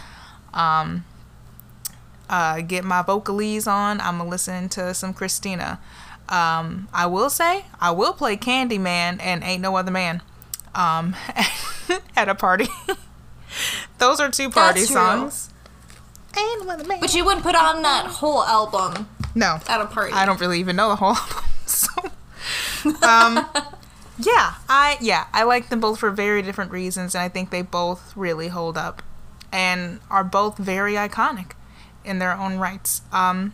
[0.54, 1.04] um
[2.32, 5.80] uh, get my vocalies on, I'm gonna listen to some Christina.
[6.30, 10.22] Um, I will say, I will play Candyman and Ain't No Other Man
[10.74, 11.14] um,
[12.16, 12.70] at a party.
[13.98, 14.94] Those are two party songs.
[14.94, 15.32] Ain't No Other Man.
[17.02, 20.14] But you wouldn't put on that whole album no, at a party.
[20.14, 21.44] I don't really even know the whole album.
[21.66, 21.90] So,
[23.02, 23.48] um,
[24.20, 27.62] yeah, I yeah, I like them both for very different reasons, and I think they
[27.62, 29.02] both really hold up,
[29.52, 31.52] and are both very iconic
[32.04, 33.02] in their own rights.
[33.12, 33.54] Um,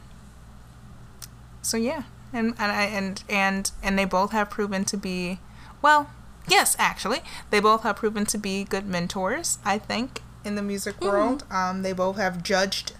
[1.61, 5.39] so yeah, and and I, and and and they both have proven to be,
[5.81, 6.09] well,
[6.47, 9.59] yes, actually, they both have proven to be good mentors.
[9.63, 12.93] I think in the music world, um, they both have judged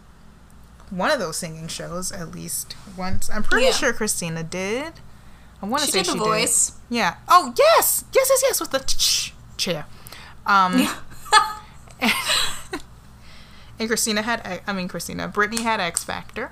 [0.90, 3.30] one of those singing shows at least once.
[3.30, 3.72] I'm pretty Yeah.
[3.72, 4.94] sure Christina did.
[5.62, 6.70] I want to say did the she voice.
[6.70, 6.98] did.
[6.98, 7.16] Yeah.
[7.28, 9.86] Oh yes, yes, yes, yes, with the ch- chair.
[10.46, 10.88] Um,
[13.80, 16.52] and Christina had, I mean Christina, Britney had X Factor.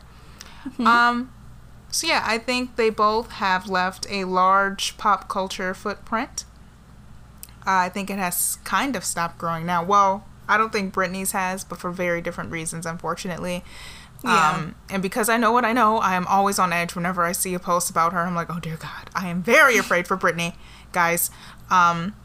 [0.68, 0.88] Mm-hmm.
[0.88, 1.32] Um,
[1.92, 6.44] so yeah, I think they both have left a large pop culture footprint.
[7.68, 9.84] Uh, I think it has kind of stopped growing now.
[9.84, 13.64] Well, I don't think Britney's has, but for very different reasons, unfortunately.
[14.24, 14.52] Yeah.
[14.52, 17.32] Um, and because I know what I know, I am always on edge whenever I
[17.32, 18.20] see a post about her.
[18.20, 20.56] I'm like, oh dear God, I am very afraid for Britney,
[20.92, 21.30] guys.
[21.70, 22.16] Um,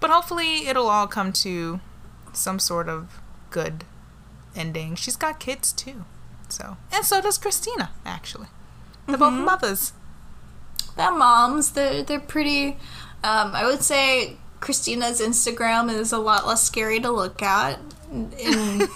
[0.00, 1.80] but hopefully it'll all come to
[2.32, 3.20] some sort of
[3.50, 3.84] good
[4.56, 4.94] ending.
[4.96, 6.04] She's got kids too,
[6.48, 7.90] so and so does Christina.
[8.04, 8.48] Actually,
[9.06, 9.92] they're both mothers.
[10.96, 11.72] They're moms.
[11.72, 12.76] They're they're pretty.
[13.22, 17.78] Um, I would say Christina's Instagram is a lot less scary to look at.
[18.10, 18.32] And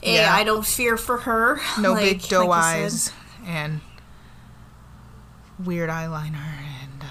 [0.00, 0.32] Yeah.
[0.32, 1.60] I don't fear for her.
[1.80, 3.10] No like- big doe like eyes
[3.44, 3.80] and
[5.64, 7.06] weird eyeliner and uh,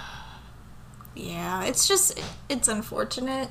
[1.15, 2.17] Yeah, it's just
[2.47, 3.49] it's unfortunate.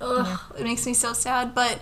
[0.00, 1.56] Ugh, it makes me so sad.
[1.56, 1.80] But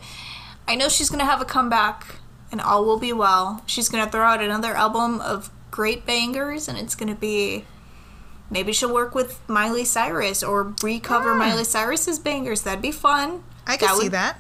[0.67, 2.17] I know she's gonna have a comeback,
[2.51, 3.63] and all will be well.
[3.67, 7.67] She's gonna throw out another album of great bangers, and it's gonna be.
[8.53, 11.39] Maybe she'll work with Miley Cyrus or recover Hmm.
[11.39, 12.63] Miley Cyrus's bangers.
[12.63, 13.43] That'd be fun.
[13.67, 14.37] I can see would, that.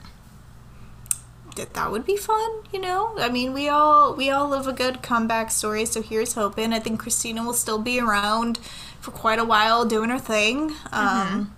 [1.56, 2.50] That that would be fun.
[2.72, 5.86] You know, I mean, we all we all love a good comeback story.
[5.86, 6.74] So here's hoping.
[6.74, 8.58] I think Christina will still be around
[9.00, 10.72] for quite a while doing her thing.
[10.92, 11.54] Um,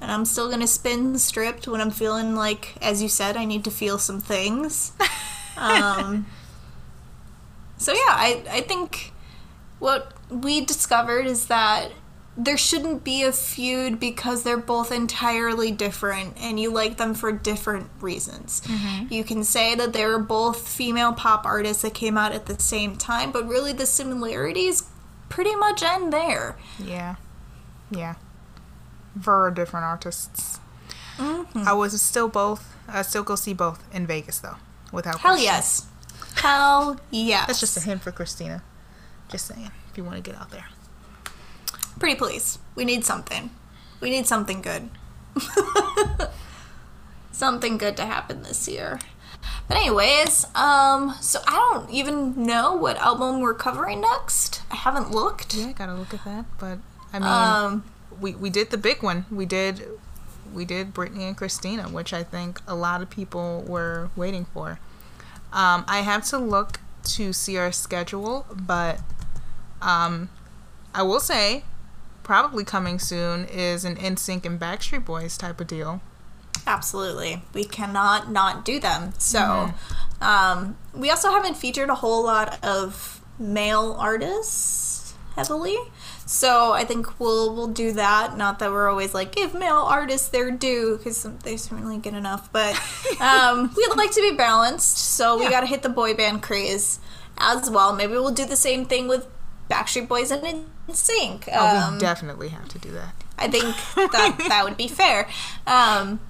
[0.00, 3.64] and I'm still gonna spin stripped when I'm feeling like, as you said, I need
[3.64, 4.92] to feel some things.
[5.56, 6.26] um,
[7.78, 9.12] so yeah, I I think
[9.80, 11.90] what we discovered is that
[12.36, 17.32] there shouldn't be a feud because they're both entirely different and you like them for
[17.32, 18.62] different reasons.
[19.10, 22.56] You can say that they were both female pop artists that came out at the
[22.60, 24.84] same time, but really the similarities
[25.28, 26.56] pretty much end there.
[26.78, 27.16] Yeah,
[27.90, 28.14] yeah.
[29.16, 30.60] Very different artists.
[31.16, 31.66] Mm-hmm.
[31.66, 32.76] I was still both.
[32.86, 34.56] I still go see both in Vegas though,
[34.92, 35.44] without Hell question.
[35.44, 35.86] yes.
[36.36, 37.46] Hell yes.
[37.48, 38.62] That's just a hint for Christina.
[39.28, 40.66] Just saying, you want to get out there.
[41.98, 42.58] Pretty please.
[42.74, 43.50] We need something.
[44.00, 44.88] We need something good.
[47.32, 48.98] something good to happen this year.
[49.66, 54.62] But anyways, um, so I don't even know what album we're covering next.
[54.70, 55.54] I haven't looked.
[55.54, 56.46] Yeah, I gotta look at that.
[56.58, 56.78] But
[57.12, 57.84] I mean, Um,
[58.20, 59.26] we we did the big one.
[59.30, 59.86] We did
[60.52, 64.80] we did Britney and Christina, which I think a lot of people were waiting for.
[65.52, 69.00] Um, I have to look to see our schedule, but
[69.82, 70.28] um,
[70.94, 71.64] I will say
[72.22, 76.00] probably coming soon is an NSYNC and Backstreet Boys type of deal.
[76.66, 77.42] Absolutely.
[77.54, 79.14] We cannot not do them.
[79.18, 79.72] So,
[80.20, 85.76] um, we also haven't featured a whole lot of male artists heavily.
[86.26, 88.36] So I think we'll we'll do that.
[88.36, 92.52] Not that we're always like give male artists their due because they certainly get enough,
[92.52, 92.74] but
[93.20, 94.98] um, we'd like to be balanced.
[94.98, 95.50] So we Yeah.
[95.50, 96.98] got to hit the boy band craze
[97.38, 97.94] as well.
[97.94, 99.26] Maybe we'll do the same thing with
[99.70, 100.42] Backstreet Boys and
[100.88, 101.48] NSYNC.
[101.52, 103.14] Oh, Um, we definitely have to do that.
[103.38, 103.64] I think
[104.12, 105.28] that that would be fair.
[105.66, 106.20] Um,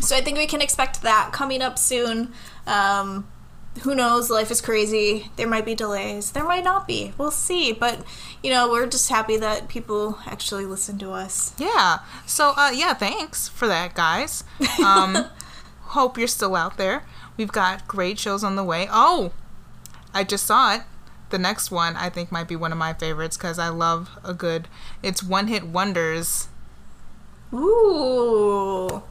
[0.00, 2.32] so I think we can expect that coming up soon.
[2.66, 3.28] Um,
[3.82, 4.30] who knows?
[4.30, 5.30] Life is crazy.
[5.36, 6.30] There might be delays.
[6.30, 7.12] There might not be.
[7.18, 7.72] We'll see.
[7.72, 8.04] But
[8.42, 11.54] you know, we're just happy that people actually listen to us.
[11.58, 11.98] Yeah.
[12.24, 14.44] So, uh, yeah, thanks for that, guys.
[14.84, 15.26] Um,
[15.80, 17.04] hope you're still out there.
[17.36, 18.86] We've got great shows on the way.
[18.90, 19.32] Oh,
[20.14, 20.82] I just saw it.
[21.34, 24.32] The next one I think might be one of my favorites because I love a
[24.32, 24.68] good.
[25.02, 26.46] It's one hit wonders.
[27.52, 29.02] Ooh,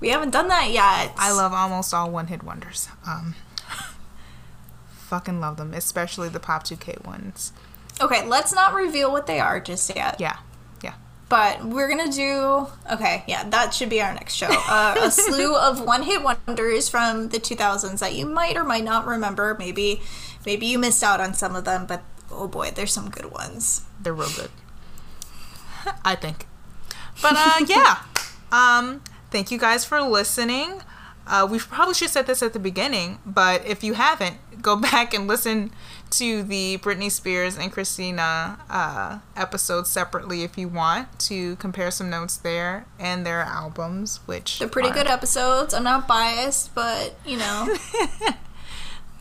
[0.00, 1.12] we haven't done that yet.
[1.18, 2.88] I love almost all one hit wonders.
[3.06, 3.34] Um,
[4.88, 7.52] fucking love them, especially the Pop 2K ones.
[8.00, 10.18] Okay, let's not reveal what they are just yet.
[10.18, 10.38] Yeah,
[10.82, 10.94] yeah.
[11.28, 14.48] But we're gonna do okay, yeah, that should be our next show.
[14.48, 19.04] Uh, a slew of one-hit wonders from the 2000s that you might or might not
[19.04, 19.54] remember.
[19.58, 20.00] Maybe,
[20.46, 23.82] maybe you missed out on some of them, but oh boy, there's some good ones.
[24.00, 24.50] They're real good.
[26.04, 26.46] I think.
[27.22, 27.98] But uh yeah.
[28.52, 30.82] Um thank you guys for listening.
[31.26, 34.76] Uh we probably should have said this at the beginning, but if you haven't, go
[34.90, 35.70] back and listen
[36.10, 42.10] to the Britney Spears and Christina uh episodes separately if you want to compare some
[42.10, 45.72] notes there and their albums, which They're pretty are- good episodes.
[45.74, 47.74] I'm not biased, but you know,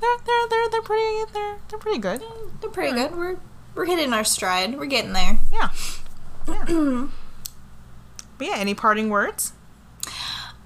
[0.01, 2.21] They're they're they're they're pretty they're they're pretty good.
[2.61, 3.15] they're pretty good.
[3.15, 3.37] We're
[3.75, 4.77] we're hitting our stride.
[4.77, 5.39] We're getting there.
[5.51, 5.69] Yeah.
[6.47, 6.65] Yeah.
[8.37, 9.53] but yeah, any parting words?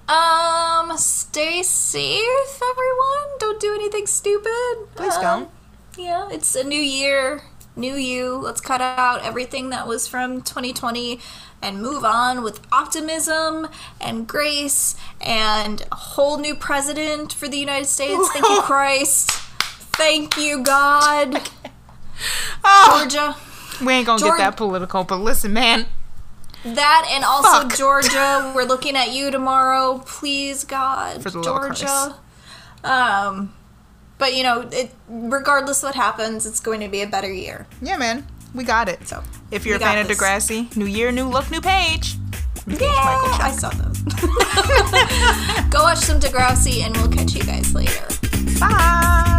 [0.08, 3.38] Um, stay safe, everyone.
[3.38, 4.86] Don't do anything stupid.
[4.94, 5.50] Please Um, don't.
[5.96, 7.42] Yeah, it's a new year,
[7.74, 8.34] new you.
[8.36, 11.20] Let's cut out everything that was from 2020
[11.64, 13.68] and move on with optimism
[14.00, 18.28] and grace and a whole new president for the United States.
[18.32, 19.30] Thank you, Christ.
[19.96, 21.50] Thank you, God.
[22.62, 23.36] Oh, Georgia.
[23.84, 25.86] we ain't gonna get that political, but listen, man.
[26.64, 27.76] That and also Fuck.
[27.76, 28.52] Georgia.
[28.56, 30.02] We're looking at you tomorrow.
[30.06, 31.22] Please, God.
[31.22, 32.16] Georgia.
[32.82, 33.54] Um,
[34.18, 37.66] but you know, it, regardless what happens, it's going to be a better year.
[37.82, 39.06] Yeah, man, we got it.
[39.06, 40.18] So If you're a fan of this.
[40.18, 42.14] Degrassi, new year, new look, new page.
[42.66, 43.98] Yeah, I saw those.
[45.70, 48.06] Go watch some Degrassi, and we'll catch you guys later.
[48.58, 49.32] Bye.